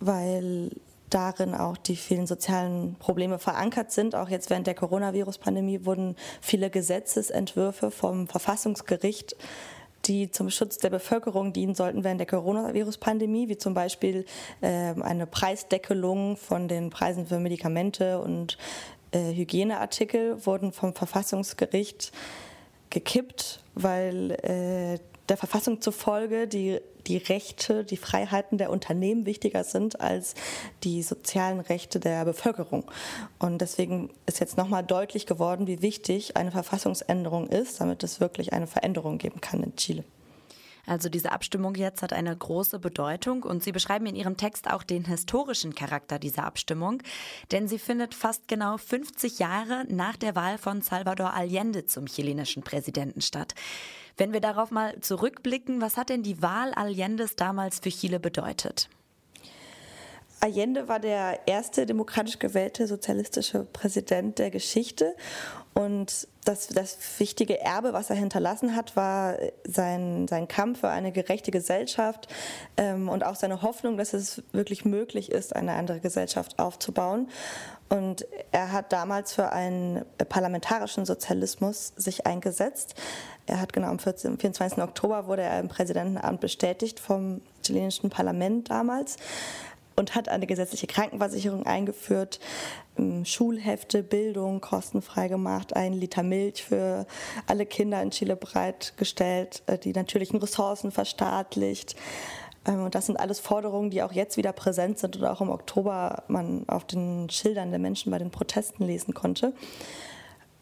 weil 0.00 0.70
darin 1.08 1.54
auch 1.54 1.78
die 1.78 1.96
vielen 1.96 2.26
sozialen 2.26 2.94
Probleme 2.96 3.38
verankert 3.38 3.90
sind. 3.90 4.14
Auch 4.14 4.28
jetzt 4.28 4.50
während 4.50 4.66
der 4.66 4.74
Coronavirus-Pandemie 4.74 5.86
wurden 5.86 6.14
viele 6.42 6.68
Gesetzesentwürfe 6.68 7.90
vom 7.90 8.28
Verfassungsgericht 8.28 9.34
die 10.06 10.30
zum 10.30 10.50
Schutz 10.50 10.78
der 10.78 10.90
Bevölkerung 10.90 11.52
dienen 11.52 11.74
sollten 11.74 12.04
während 12.04 12.20
der 12.20 12.26
Coronavirus-Pandemie, 12.26 13.48
wie 13.48 13.58
zum 13.58 13.74
Beispiel 13.74 14.24
äh, 14.60 14.94
eine 15.00 15.26
Preisdeckelung 15.26 16.36
von 16.36 16.68
den 16.68 16.90
Preisen 16.90 17.26
für 17.26 17.38
Medikamente 17.38 18.20
und 18.20 18.56
äh, 19.12 19.34
Hygieneartikel, 19.34 20.44
wurden 20.46 20.72
vom 20.72 20.94
Verfassungsgericht 20.94 22.12
gekippt, 22.90 23.62
weil 23.74 24.32
äh, 24.42 24.98
der 25.30 25.36
Verfassung 25.36 25.80
zufolge 25.80 26.46
die, 26.48 26.80
die 27.06 27.16
Rechte, 27.16 27.84
die 27.84 27.96
Freiheiten 27.96 28.58
der 28.58 28.70
Unternehmen 28.70 29.26
wichtiger 29.26 29.64
sind 29.64 30.00
als 30.00 30.34
die 30.82 31.02
sozialen 31.02 31.60
Rechte 31.60 32.00
der 32.00 32.24
Bevölkerung. 32.24 32.84
Und 33.38 33.58
deswegen 33.60 34.10
ist 34.26 34.40
jetzt 34.40 34.58
nochmal 34.58 34.82
deutlich 34.84 35.26
geworden, 35.26 35.66
wie 35.66 35.82
wichtig 35.82 36.36
eine 36.36 36.50
Verfassungsänderung 36.50 37.48
ist, 37.48 37.80
damit 37.80 38.02
es 38.02 38.20
wirklich 38.20 38.52
eine 38.52 38.66
Veränderung 38.66 39.18
geben 39.18 39.40
kann 39.40 39.62
in 39.62 39.76
Chile. 39.76 40.04
Also 40.90 41.08
diese 41.08 41.30
Abstimmung 41.30 41.76
jetzt 41.76 42.02
hat 42.02 42.12
eine 42.12 42.36
große 42.36 42.80
Bedeutung 42.80 43.44
und 43.44 43.62
Sie 43.62 43.70
beschreiben 43.70 44.06
in 44.06 44.16
Ihrem 44.16 44.36
Text 44.36 44.68
auch 44.68 44.82
den 44.82 45.04
historischen 45.04 45.72
Charakter 45.72 46.18
dieser 46.18 46.42
Abstimmung, 46.42 47.00
denn 47.52 47.68
sie 47.68 47.78
findet 47.78 48.12
fast 48.12 48.48
genau 48.48 48.76
50 48.76 49.38
Jahre 49.38 49.84
nach 49.88 50.16
der 50.16 50.34
Wahl 50.34 50.58
von 50.58 50.82
Salvador 50.82 51.32
Allende 51.32 51.86
zum 51.86 52.06
chilenischen 52.06 52.64
Präsidenten 52.64 53.20
statt. 53.20 53.54
Wenn 54.16 54.32
wir 54.32 54.40
darauf 54.40 54.72
mal 54.72 54.98
zurückblicken, 55.00 55.80
was 55.80 55.96
hat 55.96 56.08
denn 56.08 56.24
die 56.24 56.42
Wahl 56.42 56.74
Allendes 56.74 57.36
damals 57.36 57.78
für 57.78 57.90
Chile 57.90 58.18
bedeutet? 58.18 58.88
Allende 60.40 60.88
war 60.88 61.00
der 61.00 61.40
erste 61.46 61.84
demokratisch 61.84 62.38
gewählte 62.38 62.86
sozialistische 62.86 63.64
Präsident 63.64 64.38
der 64.38 64.50
Geschichte 64.50 65.14
und 65.74 66.26
das, 66.44 66.68
das 66.68 66.98
wichtige 67.18 67.60
Erbe, 67.60 67.92
was 67.92 68.10
er 68.10 68.16
hinterlassen 68.16 68.74
hat, 68.74 68.96
war 68.96 69.36
sein, 69.64 70.26
sein 70.26 70.48
Kampf 70.48 70.80
für 70.80 70.88
eine 70.88 71.12
gerechte 71.12 71.50
Gesellschaft 71.50 72.28
ähm, 72.76 73.08
und 73.08 73.24
auch 73.24 73.36
seine 73.36 73.62
Hoffnung, 73.62 73.96
dass 73.96 74.12
es 74.12 74.42
wirklich 74.52 74.84
möglich 74.84 75.30
ist, 75.30 75.54
eine 75.54 75.74
andere 75.74 76.00
Gesellschaft 76.00 76.58
aufzubauen. 76.58 77.28
Und 77.88 78.26
er 78.52 78.72
hat 78.72 78.92
damals 78.92 79.32
für 79.32 79.52
einen 79.52 80.04
parlamentarischen 80.28 81.04
Sozialismus 81.04 81.92
sich 81.96 82.26
eingesetzt. 82.26 82.94
Er 83.46 83.60
hat 83.60 83.72
genau 83.72 83.88
am 83.88 83.98
14, 83.98 84.38
24. 84.38 84.78
Oktober 84.78 85.26
wurde 85.26 85.42
er 85.42 85.60
im 85.60 85.68
Präsidentenamt 85.68 86.40
bestätigt 86.40 87.00
vom 87.00 87.42
chilenischen 87.64 88.08
Parlament 88.10 88.70
damals. 88.70 89.16
Und 90.00 90.16
hat 90.16 90.28
eine 90.28 90.46
gesetzliche 90.46 90.88
Krankenversicherung 90.88 91.64
eingeführt, 91.64 92.40
ähm, 92.98 93.24
Schulhefte, 93.24 94.02
Bildung 94.02 94.60
kostenfrei 94.60 95.28
gemacht, 95.28 95.76
ein 95.76 95.92
Liter 95.92 96.24
Milch 96.24 96.64
für 96.64 97.06
alle 97.46 97.66
Kinder 97.66 98.02
in 98.02 98.10
Chile 98.10 98.34
bereitgestellt, 98.34 99.62
äh, 99.66 99.78
die 99.78 99.92
natürlichen 99.92 100.40
Ressourcen 100.40 100.90
verstaatlicht. 100.90 101.94
Ähm, 102.66 102.84
und 102.84 102.94
das 102.94 103.06
sind 103.06 103.20
alles 103.20 103.38
Forderungen, 103.38 103.90
die 103.90 104.02
auch 104.02 104.12
jetzt 104.12 104.36
wieder 104.36 104.52
präsent 104.52 104.98
sind 104.98 105.16
und 105.16 105.24
auch 105.24 105.40
im 105.40 105.50
Oktober 105.50 106.24
man 106.28 106.68
auf 106.68 106.84
den 106.84 107.30
Schildern 107.30 107.70
der 107.70 107.78
Menschen 107.78 108.10
bei 108.10 108.18
den 108.18 108.30
Protesten 108.30 108.84
lesen 108.84 109.14
konnte. 109.14 109.52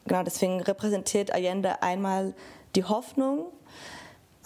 Genau, 0.07 0.23
deswegen 0.23 0.61
repräsentiert 0.61 1.33
Allende 1.33 1.83
einmal 1.83 2.35
die 2.75 2.85
Hoffnung 2.85 3.47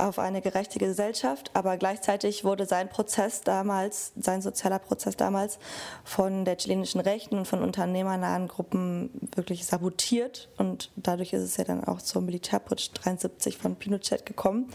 auf 0.03 0.19
eine 0.19 0.43
gerechte 0.43 0.79
Gesellschaft, 0.79 1.51
aber 1.55 1.77
gleichzeitig 1.77 2.45
wurde 2.45 2.67
sein 2.67 2.89
Prozess 2.89 3.41
damals, 3.43 4.13
sein 4.17 4.43
sozialer 4.43 4.79
Prozess 4.79 5.17
damals 5.17 5.59
von 6.05 6.45
der 6.45 6.57
chilenischen 6.57 7.01
Rechten 7.01 7.39
und 7.39 7.47
von 7.47 7.63
unternehmernahen 7.63 8.49
Gruppen 8.49 9.11
wirklich 9.35 9.65
sabotiert 9.65 10.49
und 10.59 10.91
dadurch 10.97 11.33
ist 11.33 11.43
es 11.43 11.57
ja 11.57 11.65
dann 11.65 11.85
auch 11.85 12.03
zum 12.03 12.27
Militärputsch 12.27 12.91
73 12.95 13.57
von 13.59 13.77
Pinochet 13.77 14.27
gekommen. 14.27 14.71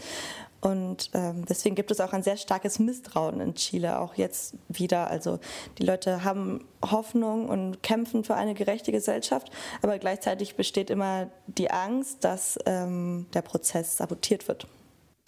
Und 0.60 1.10
ähm, 1.14 1.44
deswegen 1.44 1.76
gibt 1.76 1.92
es 1.92 2.00
auch 2.00 2.12
ein 2.12 2.24
sehr 2.24 2.36
starkes 2.36 2.80
Misstrauen 2.80 3.40
in 3.40 3.54
Chile, 3.54 4.00
auch 4.00 4.14
jetzt 4.14 4.54
wieder. 4.68 5.08
Also 5.08 5.38
die 5.78 5.84
Leute 5.84 6.24
haben 6.24 6.66
Hoffnung 6.84 7.48
und 7.48 7.82
kämpfen 7.84 8.24
für 8.24 8.34
eine 8.34 8.54
gerechte 8.54 8.90
Gesellschaft, 8.90 9.52
aber 9.82 9.98
gleichzeitig 10.00 10.56
besteht 10.56 10.90
immer 10.90 11.28
die 11.46 11.70
Angst, 11.70 12.24
dass 12.24 12.58
ähm, 12.66 13.26
der 13.34 13.42
Prozess 13.42 13.98
sabotiert 13.98 14.48
wird. 14.48 14.66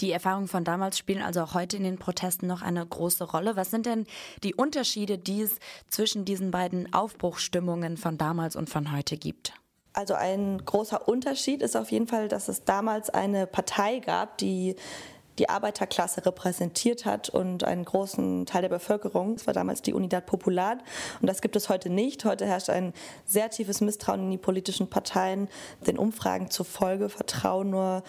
Die 0.00 0.12
Erfahrungen 0.12 0.48
von 0.48 0.64
damals 0.64 0.96
spielen 0.96 1.22
also 1.22 1.42
auch 1.42 1.54
heute 1.54 1.76
in 1.76 1.84
den 1.84 1.98
Protesten 1.98 2.46
noch 2.46 2.62
eine 2.62 2.84
große 2.84 3.24
Rolle. 3.24 3.56
Was 3.56 3.70
sind 3.70 3.84
denn 3.86 4.06
die 4.42 4.54
Unterschiede, 4.54 5.18
die 5.18 5.42
es 5.42 5.56
zwischen 5.88 6.24
diesen 6.24 6.50
beiden 6.50 6.92
Aufbruchstimmungen 6.94 7.96
von 7.96 8.16
damals 8.16 8.56
und 8.56 8.70
von 8.70 8.92
heute 8.92 9.16
gibt? 9.18 9.52
Also 9.92 10.14
ein 10.14 10.64
großer 10.64 11.06
Unterschied 11.08 11.62
ist 11.62 11.76
auf 11.76 11.90
jeden 11.90 12.06
Fall, 12.06 12.28
dass 12.28 12.48
es 12.48 12.64
damals 12.64 13.10
eine 13.10 13.46
Partei 13.46 13.98
gab, 13.98 14.38
die 14.38 14.76
die 15.38 15.48
Arbeiterklasse 15.48 16.26
repräsentiert 16.26 17.06
hat 17.06 17.30
und 17.30 17.64
einen 17.64 17.84
großen 17.84 18.44
Teil 18.44 18.62
der 18.62 18.68
Bevölkerung. 18.68 19.36
Das 19.36 19.46
war 19.46 19.54
damals 19.54 19.80
die 19.80 19.94
Unidad 19.94 20.26
Popular 20.26 20.78
und 21.20 21.28
das 21.28 21.40
gibt 21.40 21.56
es 21.56 21.70
heute 21.70 21.88
nicht. 21.88 22.26
Heute 22.26 22.46
herrscht 22.46 22.68
ein 22.68 22.92
sehr 23.24 23.48
tiefes 23.48 23.80
Misstrauen 23.80 24.24
in 24.24 24.30
die 24.30 24.38
politischen 24.38 24.90
Parteien. 24.90 25.48
Den 25.86 25.98
Umfragen 25.98 26.50
zufolge 26.50 27.08
vertrauen 27.08 27.70
nur 27.70 28.02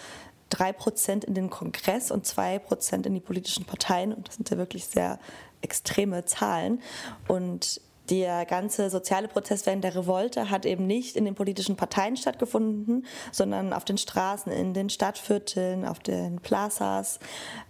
drei 0.51 0.71
Prozent 0.73 1.23
in 1.23 1.33
den 1.33 1.49
Kongress 1.49 2.11
und 2.11 2.25
zwei 2.27 2.59
Prozent 2.59 3.07
in 3.07 3.15
die 3.15 3.19
politischen 3.19 3.65
Parteien. 3.65 4.13
Und 4.13 4.27
das 4.27 4.35
sind 4.35 4.49
ja 4.49 4.57
wirklich 4.57 4.85
sehr 4.85 5.19
extreme 5.61 6.25
Zahlen. 6.25 6.81
Und 7.27 7.81
der 8.09 8.45
ganze 8.45 8.89
soziale 8.89 9.27
Prozess 9.27 9.65
während 9.65 9.83
der 9.83 9.95
Revolte 9.95 10.49
hat 10.49 10.65
eben 10.65 10.85
nicht 10.85 11.15
in 11.15 11.25
den 11.25 11.33
politischen 11.33 11.77
Parteien 11.77 12.17
stattgefunden, 12.17 13.05
sondern 13.31 13.73
auf 13.73 13.85
den 13.85 13.97
Straßen, 13.97 14.51
in 14.51 14.73
den 14.73 14.89
Stadtvierteln, 14.89 15.85
auf 15.85 15.99
den 15.99 16.39
Plazas. 16.41 17.19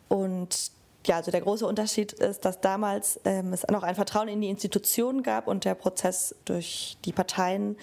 Und 0.08 0.72
ja, 1.06 1.18
also 1.18 1.32
der 1.32 1.42
große 1.42 1.66
Unterschied 1.66 2.14
ist, 2.14 2.46
dass 2.46 2.62
damals 2.62 3.20
ähm, 3.26 3.54
es 3.54 3.66
noch 3.70 3.84
ein 3.84 3.96
Vertrauen 3.96 4.28
in 4.28 4.42
die 4.42 4.50
Institutionen 4.50 5.24
gab 5.24 5.48
und 5.48 5.66
der 5.66 5.76
Prozess 5.76 6.36
durch 6.46 6.98
die 7.06 7.12
Parteien 7.12 7.78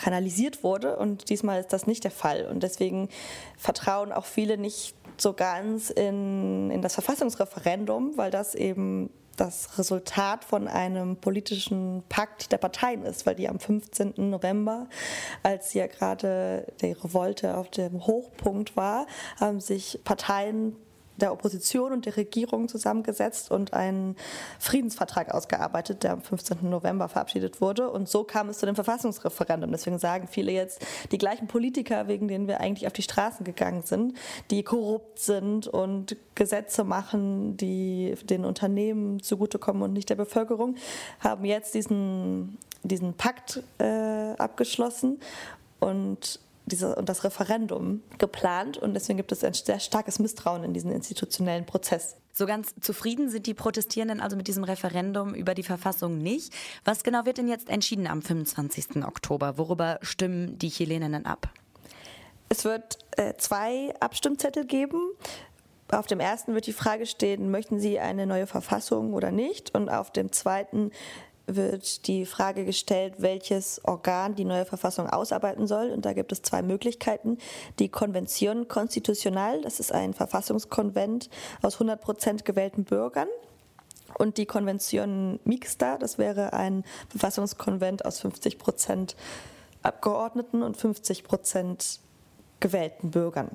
kanalisiert 0.00 0.64
wurde. 0.64 0.96
Und 0.96 1.28
diesmal 1.28 1.60
ist 1.60 1.72
das 1.72 1.86
nicht 1.86 2.04
der 2.04 2.10
Fall. 2.10 2.46
Und 2.46 2.62
deswegen 2.62 3.08
vertrauen 3.56 4.12
auch 4.12 4.24
viele 4.24 4.56
nicht 4.56 4.94
so 5.18 5.34
ganz 5.34 5.90
in, 5.90 6.70
in 6.70 6.82
das 6.82 6.94
Verfassungsreferendum, 6.94 8.16
weil 8.16 8.30
das 8.30 8.54
eben 8.54 9.10
das 9.36 9.78
Resultat 9.78 10.44
von 10.44 10.68
einem 10.68 11.16
politischen 11.16 12.02
Pakt 12.08 12.52
der 12.52 12.58
Parteien 12.58 13.04
ist, 13.04 13.24
weil 13.24 13.34
die 13.34 13.48
am 13.48 13.58
15. 13.58 14.14
November, 14.16 14.86
als 15.42 15.72
ja 15.72 15.86
gerade 15.86 16.66
die 16.82 16.92
Revolte 16.92 17.56
auf 17.56 17.70
dem 17.70 18.06
Hochpunkt 18.06 18.76
war, 18.76 19.06
haben 19.38 19.60
sich 19.60 20.00
Parteien 20.04 20.76
der 21.20 21.32
Opposition 21.32 21.92
und 21.92 22.06
der 22.06 22.16
Regierung 22.16 22.68
zusammengesetzt 22.68 23.50
und 23.50 23.72
einen 23.72 24.16
Friedensvertrag 24.58 25.32
ausgearbeitet, 25.32 26.02
der 26.02 26.12
am 26.12 26.22
15. 26.22 26.68
November 26.68 27.08
verabschiedet 27.08 27.60
wurde. 27.60 27.90
Und 27.90 28.08
so 28.08 28.24
kam 28.24 28.48
es 28.48 28.58
zu 28.58 28.66
dem 28.66 28.74
Verfassungsreferendum. 28.74 29.70
Deswegen 29.70 29.98
sagen 29.98 30.28
viele 30.28 30.52
jetzt, 30.52 30.84
die 31.12 31.18
gleichen 31.18 31.46
Politiker, 31.46 32.08
wegen 32.08 32.28
denen 32.28 32.48
wir 32.48 32.60
eigentlich 32.60 32.86
auf 32.86 32.92
die 32.92 33.02
Straßen 33.02 33.44
gegangen 33.44 33.82
sind, 33.84 34.16
die 34.50 34.62
korrupt 34.62 35.18
sind 35.18 35.66
und 35.66 36.16
Gesetze 36.34 36.84
machen, 36.84 37.56
die 37.56 38.14
den 38.24 38.44
Unternehmen 38.44 39.22
zugutekommen 39.22 39.82
und 39.82 39.92
nicht 39.92 40.10
der 40.10 40.16
Bevölkerung, 40.16 40.76
haben 41.20 41.44
jetzt 41.44 41.74
diesen, 41.74 42.58
diesen 42.82 43.14
Pakt 43.14 43.62
äh, 43.78 44.32
abgeschlossen 44.38 45.20
und 45.80 46.40
diese, 46.72 46.94
und 46.94 47.08
das 47.08 47.24
Referendum 47.24 48.02
geplant 48.18 48.78
und 48.78 48.94
deswegen 48.94 49.16
gibt 49.16 49.32
es 49.32 49.44
ein 49.44 49.54
sehr 49.54 49.80
starkes 49.80 50.18
Misstrauen 50.18 50.64
in 50.64 50.72
diesen 50.72 50.90
institutionellen 50.90 51.66
Prozess. 51.66 52.16
So 52.32 52.46
ganz 52.46 52.74
zufrieden 52.80 53.28
sind 53.28 53.46
die 53.46 53.54
Protestierenden 53.54 54.20
also 54.20 54.36
mit 54.36 54.48
diesem 54.48 54.64
Referendum 54.64 55.34
über 55.34 55.54
die 55.54 55.62
Verfassung 55.62 56.18
nicht. 56.18 56.52
Was 56.84 57.02
genau 57.02 57.26
wird 57.26 57.38
denn 57.38 57.48
jetzt 57.48 57.68
entschieden 57.68 58.06
am 58.06 58.22
25. 58.22 59.04
Oktober? 59.04 59.58
Worüber 59.58 59.98
stimmen 60.02 60.58
die 60.58 60.70
Chileninnen 60.70 61.26
ab? 61.26 61.50
Es 62.48 62.64
wird 62.64 62.98
äh, 63.16 63.34
zwei 63.36 63.94
Abstimmzettel 64.00 64.66
geben. 64.66 65.00
Auf 65.90 66.06
dem 66.06 66.20
ersten 66.20 66.54
wird 66.54 66.66
die 66.66 66.72
Frage 66.72 67.06
stehen, 67.06 67.50
möchten 67.50 67.80
Sie 67.80 67.98
eine 67.98 68.26
neue 68.26 68.46
Verfassung 68.46 69.12
oder 69.12 69.32
nicht? 69.32 69.74
Und 69.74 69.88
auf 69.88 70.12
dem 70.12 70.32
zweiten 70.32 70.92
wird 71.56 72.06
die 72.06 72.26
Frage 72.26 72.64
gestellt, 72.64 73.14
welches 73.18 73.80
Organ 73.84 74.34
die 74.34 74.44
neue 74.44 74.64
Verfassung 74.64 75.08
ausarbeiten 75.08 75.66
soll. 75.66 75.90
Und 75.90 76.04
da 76.04 76.12
gibt 76.12 76.32
es 76.32 76.42
zwei 76.42 76.62
Möglichkeiten. 76.62 77.38
Die 77.78 77.88
Konvention 77.88 78.68
Constitucional, 78.68 79.60
das 79.62 79.80
ist 79.80 79.92
ein 79.92 80.14
Verfassungskonvent 80.14 81.30
aus 81.62 81.74
100 81.74 82.00
Prozent 82.00 82.44
gewählten 82.44 82.84
Bürgern. 82.84 83.28
Und 84.18 84.38
die 84.38 84.46
Konvention 84.46 85.38
Mixta, 85.44 85.96
das 85.96 86.18
wäre 86.18 86.52
ein 86.52 86.84
Verfassungskonvent 87.08 88.04
aus 88.04 88.20
50 88.20 88.58
Prozent 88.58 89.16
Abgeordneten 89.82 90.62
und 90.62 90.76
50 90.76 91.24
Prozent 91.24 92.00
gewählten 92.60 93.10
Bürgern. 93.10 93.50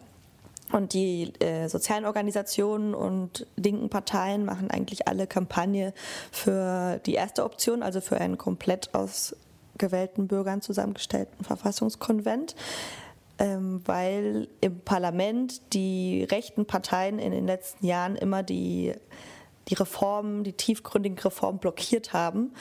Und 0.76 0.92
die 0.92 1.32
äh, 1.40 1.70
sozialen 1.70 2.04
Organisationen 2.04 2.94
und 2.94 3.48
linken 3.56 3.88
Parteien 3.88 4.44
machen 4.44 4.70
eigentlich 4.70 5.08
alle 5.08 5.26
Kampagne 5.26 5.94
für 6.34 7.00
die 7.06 7.14
erste 7.14 7.46
Option, 7.46 7.82
also 7.82 8.02
für 8.02 8.20
einen 8.20 8.38
komplett 8.38 8.94
aus 8.94 9.38
gewählten 9.78 10.28
Bürgern 10.28 10.62
zusammengestellten 10.62 11.46
Verfassungskonvent, 11.46 12.58
ähm, 13.40 13.84
weil 13.86 14.50
im 14.60 14.82
Parlament 14.82 15.74
die 15.74 16.26
rechten 16.30 16.66
Parteien 16.66 17.20
in 17.20 17.32
den 17.32 17.48
letzten 17.48 17.86
Jahren 17.86 18.18
immer 18.18 18.44
die 18.44 18.94
die 19.70 19.76
Reformen, 19.76 20.44
die 20.44 20.54
tiefgründigen 20.54 21.18
Reformen 21.18 21.60
blockiert 21.60 22.14
haben 22.14 22.52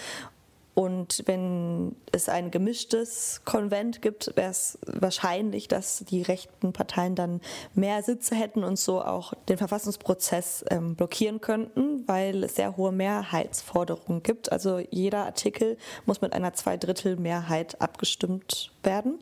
und 0.75 1.23
wenn 1.27 1.95
es 2.11 2.29
ein 2.29 2.51
gemischtes 2.51 3.43
Konvent 3.45 4.03
gibt, 4.03 4.37
wäre 4.37 4.51
es 4.51 4.77
wahrscheinlich, 4.87 5.69
dass 5.69 6.05
die 6.09 6.23
rechten 6.23 6.73
Parteien 6.73 7.15
dann 7.15 7.41
mehr 7.75 8.03
Sitze 8.03 8.35
hätten 8.35 8.65
und 8.65 8.77
so 8.77 9.01
auch 9.01 9.35
den 9.49 9.57
Verfassungsprozess 9.57 10.65
ähm, 10.71 10.97
blockieren 10.97 11.41
könnten, 11.41 12.07
weil 12.09 12.43
es 12.43 12.57
sehr 12.57 12.77
hohe 12.77 12.91
Mehrheitsforderungen 12.91 14.25
gibt. 14.25 14.51
Also 14.51 14.81
jeder 14.91 15.27
Artikel 15.27 15.79
muss 16.07 16.21
mit 16.21 16.33
einer 16.33 16.55
Zweidrittelmehrheit 16.55 17.81
abgestimmt 17.81 18.73
werden. 18.83 19.21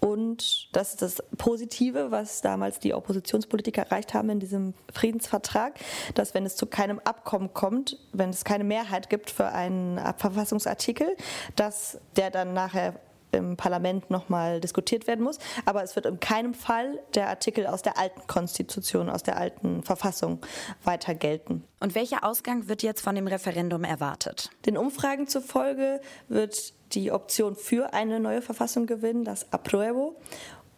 Und 0.00 0.68
das 0.72 0.90
ist 0.90 1.02
das 1.02 1.22
Positive, 1.36 2.10
was 2.10 2.40
damals 2.40 2.78
die 2.78 2.94
Oppositionspolitiker 2.94 3.82
erreicht 3.82 4.14
haben 4.14 4.30
in 4.30 4.40
diesem 4.40 4.74
Friedensvertrag, 4.92 5.74
dass 6.14 6.34
wenn 6.34 6.46
es 6.46 6.56
zu 6.56 6.66
keinem 6.66 7.00
Abkommen 7.00 7.52
kommt, 7.52 7.98
wenn 8.12 8.30
es 8.30 8.44
keine 8.44 8.64
Mehrheit 8.64 9.10
gibt 9.10 9.30
für 9.30 9.48
einen 9.48 9.98
Verfassungsartikel, 10.16 11.16
dass 11.56 11.98
der 12.16 12.30
dann 12.30 12.52
nachher 12.52 12.94
im 13.32 13.56
Parlament 13.56 14.10
nochmal 14.10 14.60
diskutiert 14.60 15.06
werden 15.06 15.22
muss. 15.22 15.38
Aber 15.64 15.82
es 15.82 15.96
wird 15.96 16.06
in 16.06 16.20
keinem 16.20 16.54
Fall 16.54 16.98
der 17.14 17.28
Artikel 17.28 17.66
aus 17.66 17.82
der 17.82 17.98
alten 17.98 18.26
Konstitution, 18.26 19.10
aus 19.10 19.22
der 19.22 19.36
alten 19.36 19.82
Verfassung 19.82 20.40
weiter 20.84 21.14
gelten. 21.14 21.64
Und 21.80 21.94
welcher 21.94 22.24
Ausgang 22.24 22.68
wird 22.68 22.82
jetzt 22.82 23.00
von 23.00 23.14
dem 23.14 23.26
Referendum 23.26 23.84
erwartet? 23.84 24.50
Den 24.66 24.76
Umfragen 24.76 25.26
zufolge 25.26 26.00
wird 26.28 26.72
die 26.92 27.12
Option 27.12 27.56
für 27.56 27.92
eine 27.92 28.20
neue 28.20 28.42
Verfassung 28.42 28.86
gewinnen, 28.86 29.24
das 29.24 29.52
Apruebo 29.52 30.16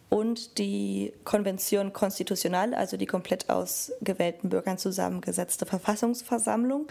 und 0.09 0.57
die 0.57 1.13
Konvention 1.23 1.93
Constitucional, 1.93 2.73
also 2.73 2.97
die 2.97 3.05
komplett 3.05 3.49
aus 3.49 3.93
gewählten 4.01 4.49
Bürgern 4.49 4.77
zusammengesetzte 4.77 5.65
Verfassungsversammlung. 5.65 6.87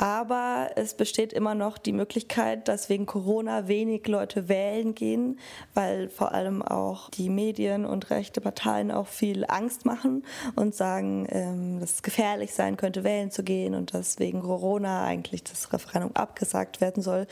Aber 0.00 0.70
es 0.76 0.94
besteht 0.94 1.32
immer 1.32 1.56
noch 1.56 1.76
die 1.76 1.92
Möglichkeit, 1.92 2.68
dass 2.68 2.88
wegen 2.88 3.04
Corona 3.04 3.66
wenig 3.66 4.06
Leute 4.06 4.48
wählen 4.48 4.94
gehen, 4.94 5.40
weil 5.74 6.08
vor 6.08 6.30
allem 6.30 6.62
auch 6.62 7.10
die 7.10 7.28
Medien 7.28 7.84
und 7.84 8.08
rechte 8.10 8.40
Parteien 8.40 8.92
auch 8.92 9.08
viel 9.08 9.44
Angst 9.48 9.86
machen 9.86 10.24
und 10.54 10.76
sagen, 10.76 11.26
ähm, 11.30 11.80
dass 11.80 11.94
es 11.94 12.02
gefährlich 12.04 12.54
sein 12.54 12.76
könnte, 12.76 13.02
wählen 13.02 13.32
zu 13.32 13.42
gehen 13.42 13.74
und 13.74 13.92
dass 13.92 14.20
wegen 14.20 14.40
Corona 14.40 15.02
eigentlich 15.02 15.42
das 15.42 15.72
Referendum 15.72 16.14
abgesagt 16.14 16.80
werden 16.80 17.02
soll. 17.02 17.26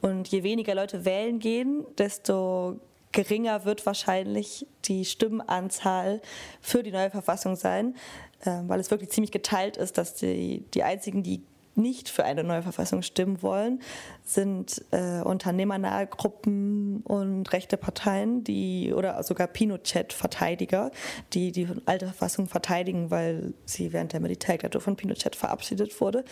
Und 0.00 0.28
je 0.28 0.42
weniger 0.42 0.74
Leute 0.74 1.04
wählen 1.04 1.38
gehen, 1.38 1.84
desto 1.98 2.80
geringer 3.12 3.66
wird 3.66 3.84
wahrscheinlich 3.84 4.66
die 4.86 5.04
Stimmenanzahl 5.04 6.22
für 6.62 6.82
die 6.82 6.92
neue 6.92 7.10
Verfassung 7.10 7.56
sein, 7.56 7.94
äh, 8.40 8.62
weil 8.66 8.80
es 8.80 8.90
wirklich 8.90 9.10
ziemlich 9.10 9.32
geteilt 9.32 9.76
ist, 9.76 9.98
dass 9.98 10.14
die, 10.14 10.64
die 10.72 10.82
einzigen, 10.82 11.22
die 11.22 11.42
nicht 11.76 12.08
für 12.08 12.24
eine 12.24 12.44
neue 12.44 12.62
Verfassung 12.62 13.02
stimmen 13.02 13.42
wollen, 13.42 13.80
sind 14.24 14.84
äh, 14.90 15.20
unternehmernahe 15.20 16.06
Gruppen 16.06 17.02
und 17.02 17.52
rechte 17.52 17.76
Parteien, 17.76 18.44
die 18.44 18.92
oder 18.94 19.22
sogar 19.22 19.46
Pinochet-Verteidiger, 19.46 20.90
die 21.32 21.52
die 21.52 21.68
alte 21.84 22.06
Verfassung 22.06 22.46
verteidigen, 22.46 23.10
weil 23.10 23.54
sie 23.64 23.92
während 23.92 24.12
der 24.12 24.20
Militärdiktatur 24.20 24.80
von 24.80 24.96
Pinochet 24.96 25.36
verabschiedet 25.36 26.00
wurde. 26.00 26.24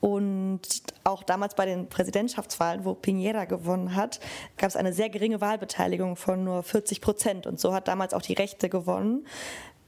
Und 0.00 0.60
auch 1.02 1.24
damals 1.24 1.54
bei 1.56 1.66
den 1.66 1.88
Präsidentschaftswahlen, 1.88 2.84
wo 2.84 2.92
Piñera 2.92 3.46
gewonnen 3.46 3.96
hat, 3.96 4.20
gab 4.56 4.68
es 4.68 4.76
eine 4.76 4.92
sehr 4.92 5.10
geringe 5.10 5.40
Wahlbeteiligung 5.40 6.14
von 6.14 6.44
nur 6.44 6.62
40 6.62 7.00
Prozent. 7.00 7.46
Und 7.46 7.58
so 7.58 7.74
hat 7.74 7.88
damals 7.88 8.14
auch 8.14 8.22
die 8.22 8.34
Rechte 8.34 8.68
gewonnen, 8.68 9.26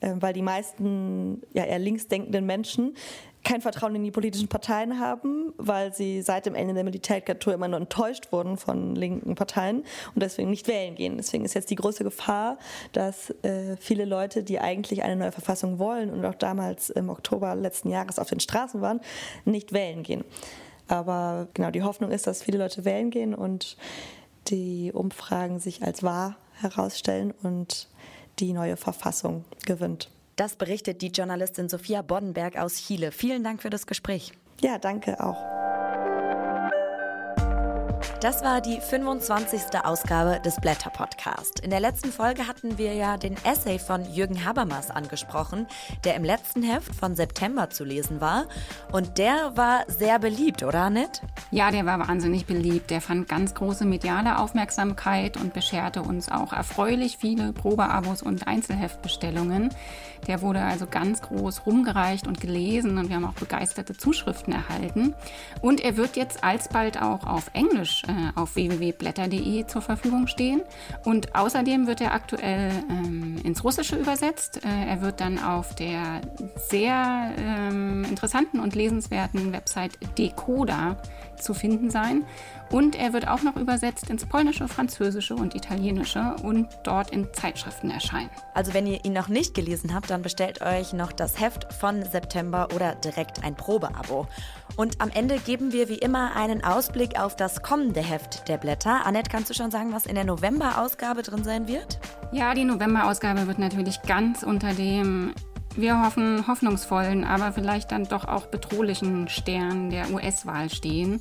äh, 0.00 0.14
weil 0.16 0.32
die 0.32 0.42
meisten 0.42 1.42
ja, 1.52 1.64
eher 1.64 1.78
linksdenkenden 1.78 2.44
Menschen 2.44 2.96
kein 3.42 3.60
Vertrauen 3.60 3.94
in 3.94 4.04
die 4.04 4.10
politischen 4.10 4.48
Parteien 4.48 4.98
haben, 4.98 5.52
weil 5.56 5.94
sie 5.94 6.22
seit 6.22 6.46
dem 6.46 6.54
Ende 6.54 6.74
der 6.74 6.84
Militärdiktatur 6.84 7.54
immer 7.54 7.68
nur 7.68 7.80
enttäuscht 7.80 8.32
wurden 8.32 8.56
von 8.56 8.94
linken 8.94 9.34
Parteien 9.34 9.84
und 10.14 10.22
deswegen 10.22 10.50
nicht 10.50 10.68
wählen 10.68 10.94
gehen. 10.94 11.16
Deswegen 11.16 11.44
ist 11.44 11.54
jetzt 11.54 11.70
die 11.70 11.76
große 11.76 12.04
Gefahr, 12.04 12.58
dass 12.92 13.30
äh, 13.42 13.76
viele 13.78 14.04
Leute, 14.04 14.42
die 14.42 14.58
eigentlich 14.60 15.02
eine 15.02 15.16
neue 15.16 15.32
Verfassung 15.32 15.78
wollen 15.78 16.10
und 16.10 16.24
auch 16.24 16.34
damals 16.34 16.90
im 16.90 17.08
Oktober 17.08 17.54
letzten 17.54 17.88
Jahres 17.88 18.18
auf 18.18 18.28
den 18.28 18.40
Straßen 18.40 18.80
waren, 18.80 19.00
nicht 19.44 19.72
wählen 19.72 20.02
gehen. 20.02 20.24
Aber 20.88 21.48
genau, 21.54 21.70
die 21.70 21.82
Hoffnung 21.82 22.10
ist, 22.10 22.26
dass 22.26 22.42
viele 22.42 22.58
Leute 22.58 22.84
wählen 22.84 23.10
gehen 23.10 23.34
und 23.34 23.76
die 24.48 24.92
Umfragen 24.92 25.60
sich 25.60 25.82
als 25.82 26.02
wahr 26.02 26.36
herausstellen 26.60 27.32
und 27.42 27.88
die 28.38 28.52
neue 28.52 28.76
Verfassung 28.76 29.44
gewinnt. 29.64 30.10
Das 30.40 30.56
berichtet 30.56 31.02
die 31.02 31.08
Journalistin 31.08 31.68
Sophia 31.68 32.00
Boddenberg 32.00 32.56
aus 32.56 32.76
Chile. 32.76 33.12
Vielen 33.12 33.44
Dank 33.44 33.60
für 33.60 33.68
das 33.68 33.86
Gespräch. 33.86 34.32
Ja, 34.62 34.78
danke 34.78 35.22
auch. 35.22 35.36
Das 38.20 38.44
war 38.44 38.60
die 38.60 38.78
25. 38.82 39.82
Ausgabe 39.82 40.40
des 40.44 40.56
Blätter 40.56 40.90
Podcast. 40.90 41.60
In 41.60 41.70
der 41.70 41.80
letzten 41.80 42.12
Folge 42.12 42.46
hatten 42.46 42.76
wir 42.76 42.92
ja 42.92 43.16
den 43.16 43.34
Essay 43.44 43.78
von 43.78 44.04
Jürgen 44.12 44.44
Habermas 44.44 44.90
angesprochen, 44.90 45.66
der 46.04 46.16
im 46.16 46.24
letzten 46.24 46.62
Heft 46.62 46.94
von 46.94 47.16
September 47.16 47.70
zu 47.70 47.82
lesen 47.82 48.20
war. 48.20 48.44
Und 48.92 49.16
der 49.16 49.56
war 49.56 49.84
sehr 49.86 50.18
beliebt, 50.18 50.62
oder 50.62 50.80
Annette? 50.82 51.22
Ja, 51.50 51.70
der 51.70 51.86
war 51.86 51.98
wahnsinnig 51.98 52.44
beliebt. 52.44 52.90
Der 52.90 53.00
fand 53.00 53.26
ganz 53.26 53.54
große 53.54 53.86
mediale 53.86 54.38
Aufmerksamkeit 54.38 55.38
und 55.38 55.54
bescherte 55.54 56.02
uns 56.02 56.30
auch 56.30 56.52
erfreulich 56.52 57.16
viele 57.18 57.54
Probeabos 57.54 58.20
und 58.20 58.46
Einzelheftbestellungen. 58.46 59.70
Der 60.26 60.42
wurde 60.42 60.60
also 60.60 60.86
ganz 60.86 61.22
groß 61.22 61.64
rumgereicht 61.64 62.26
und 62.26 62.38
gelesen 62.38 62.98
und 62.98 63.08
wir 63.08 63.16
haben 63.16 63.24
auch 63.24 63.32
begeisterte 63.32 63.96
Zuschriften 63.96 64.52
erhalten. 64.52 65.14
Und 65.62 65.80
er 65.80 65.96
wird 65.96 66.16
jetzt 66.16 66.44
alsbald 66.44 67.00
auch 67.00 67.24
auf 67.24 67.50
Englisch 67.54 68.02
äh, 68.10 68.38
auf 68.38 68.56
www.blätter.de 68.56 69.66
zur 69.66 69.82
Verfügung 69.82 70.26
stehen. 70.26 70.62
Und 71.04 71.34
außerdem 71.34 71.86
wird 71.86 72.00
er 72.00 72.12
aktuell 72.12 72.72
ähm, 72.90 73.36
ins 73.44 73.64
Russische 73.64 73.96
übersetzt. 73.96 74.64
Äh, 74.64 74.88
er 74.88 75.00
wird 75.02 75.20
dann 75.20 75.38
auf 75.38 75.74
der 75.74 76.20
sehr 76.56 77.32
ähm, 77.38 78.04
interessanten 78.04 78.60
und 78.60 78.74
lesenswerten 78.74 79.52
Website 79.52 79.98
Decoda 80.18 80.96
zu 81.42 81.54
finden 81.54 81.90
sein. 81.90 82.24
Und 82.70 82.94
er 82.94 83.12
wird 83.12 83.26
auch 83.26 83.42
noch 83.42 83.56
übersetzt 83.56 84.10
ins 84.10 84.26
Polnische, 84.26 84.68
Französische 84.68 85.34
und 85.34 85.56
Italienische 85.56 86.36
und 86.42 86.68
dort 86.84 87.10
in 87.10 87.26
Zeitschriften 87.32 87.90
erscheinen. 87.90 88.30
Also 88.54 88.74
wenn 88.74 88.86
ihr 88.86 89.04
ihn 89.04 89.12
noch 89.12 89.28
nicht 89.28 89.54
gelesen 89.54 89.92
habt, 89.92 90.10
dann 90.10 90.22
bestellt 90.22 90.62
euch 90.62 90.92
noch 90.92 91.10
das 91.10 91.40
Heft 91.40 91.72
von 91.72 92.04
September 92.04 92.68
oder 92.74 92.94
direkt 92.94 93.42
ein 93.44 93.56
Probeabo. 93.56 94.28
Und 94.76 95.00
am 95.00 95.10
Ende 95.10 95.38
geben 95.38 95.72
wir 95.72 95.88
wie 95.88 95.98
immer 95.98 96.36
einen 96.36 96.62
Ausblick 96.62 97.18
auf 97.18 97.34
das 97.34 97.62
kommende 97.62 98.00
Heft 98.00 98.48
der 98.48 98.56
Blätter. 98.56 99.04
Annette, 99.04 99.30
kannst 99.30 99.50
du 99.50 99.54
schon 99.54 99.70
sagen, 99.70 99.92
was 99.92 100.06
in 100.06 100.14
der 100.14 100.24
November-Ausgabe 100.24 101.22
drin 101.22 101.42
sein 101.42 101.66
wird? 101.66 101.98
Ja, 102.32 102.54
die 102.54 102.64
November-Ausgabe 102.64 103.48
wird 103.48 103.58
natürlich 103.58 104.00
ganz 104.02 104.44
unter 104.44 104.72
dem 104.72 105.34
wir 105.76 106.04
hoffen, 106.04 106.46
hoffnungsvollen, 106.46 107.24
aber 107.24 107.52
vielleicht 107.52 107.92
dann 107.92 108.04
doch 108.04 108.26
auch 108.26 108.46
bedrohlichen 108.46 109.28
Stern 109.28 109.90
der 109.90 110.10
US-Wahl 110.10 110.68
stehen. 110.68 111.20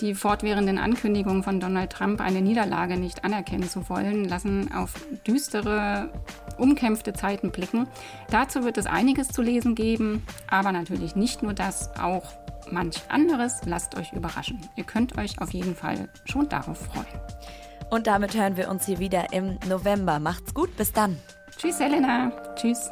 Die 0.00 0.14
fortwährenden 0.14 0.78
Ankündigungen 0.78 1.42
von 1.42 1.60
Donald 1.60 1.92
Trump, 1.92 2.20
eine 2.20 2.42
Niederlage 2.42 2.98
nicht 2.98 3.24
anerkennen 3.24 3.68
zu 3.68 3.88
wollen, 3.88 4.24
lassen 4.24 4.70
auf 4.72 4.92
düstere, 5.26 6.10
umkämpfte 6.58 7.14
Zeiten 7.14 7.50
blicken. 7.50 7.86
Dazu 8.30 8.64
wird 8.64 8.76
es 8.76 8.86
einiges 8.86 9.28
zu 9.28 9.40
lesen 9.40 9.74
geben, 9.74 10.22
aber 10.50 10.72
natürlich 10.72 11.16
nicht 11.16 11.42
nur 11.42 11.54
das, 11.54 11.90
auch 11.98 12.24
manch 12.70 13.00
anderes. 13.08 13.60
Lasst 13.64 13.96
euch 13.96 14.12
überraschen. 14.12 14.60
Ihr 14.76 14.84
könnt 14.84 15.16
euch 15.16 15.40
auf 15.40 15.52
jeden 15.52 15.74
Fall 15.74 16.08
schon 16.26 16.48
darauf 16.48 16.78
freuen. 16.78 17.06
Und 17.90 18.06
damit 18.06 18.34
hören 18.34 18.56
wir 18.56 18.68
uns 18.68 18.84
hier 18.84 18.98
wieder 18.98 19.32
im 19.32 19.58
November. 19.68 20.18
Macht's 20.18 20.52
gut, 20.52 20.76
bis 20.76 20.92
dann. 20.92 21.16
Tschüss, 21.56 21.80
Elena. 21.80 22.32
Tschüss. 22.56 22.90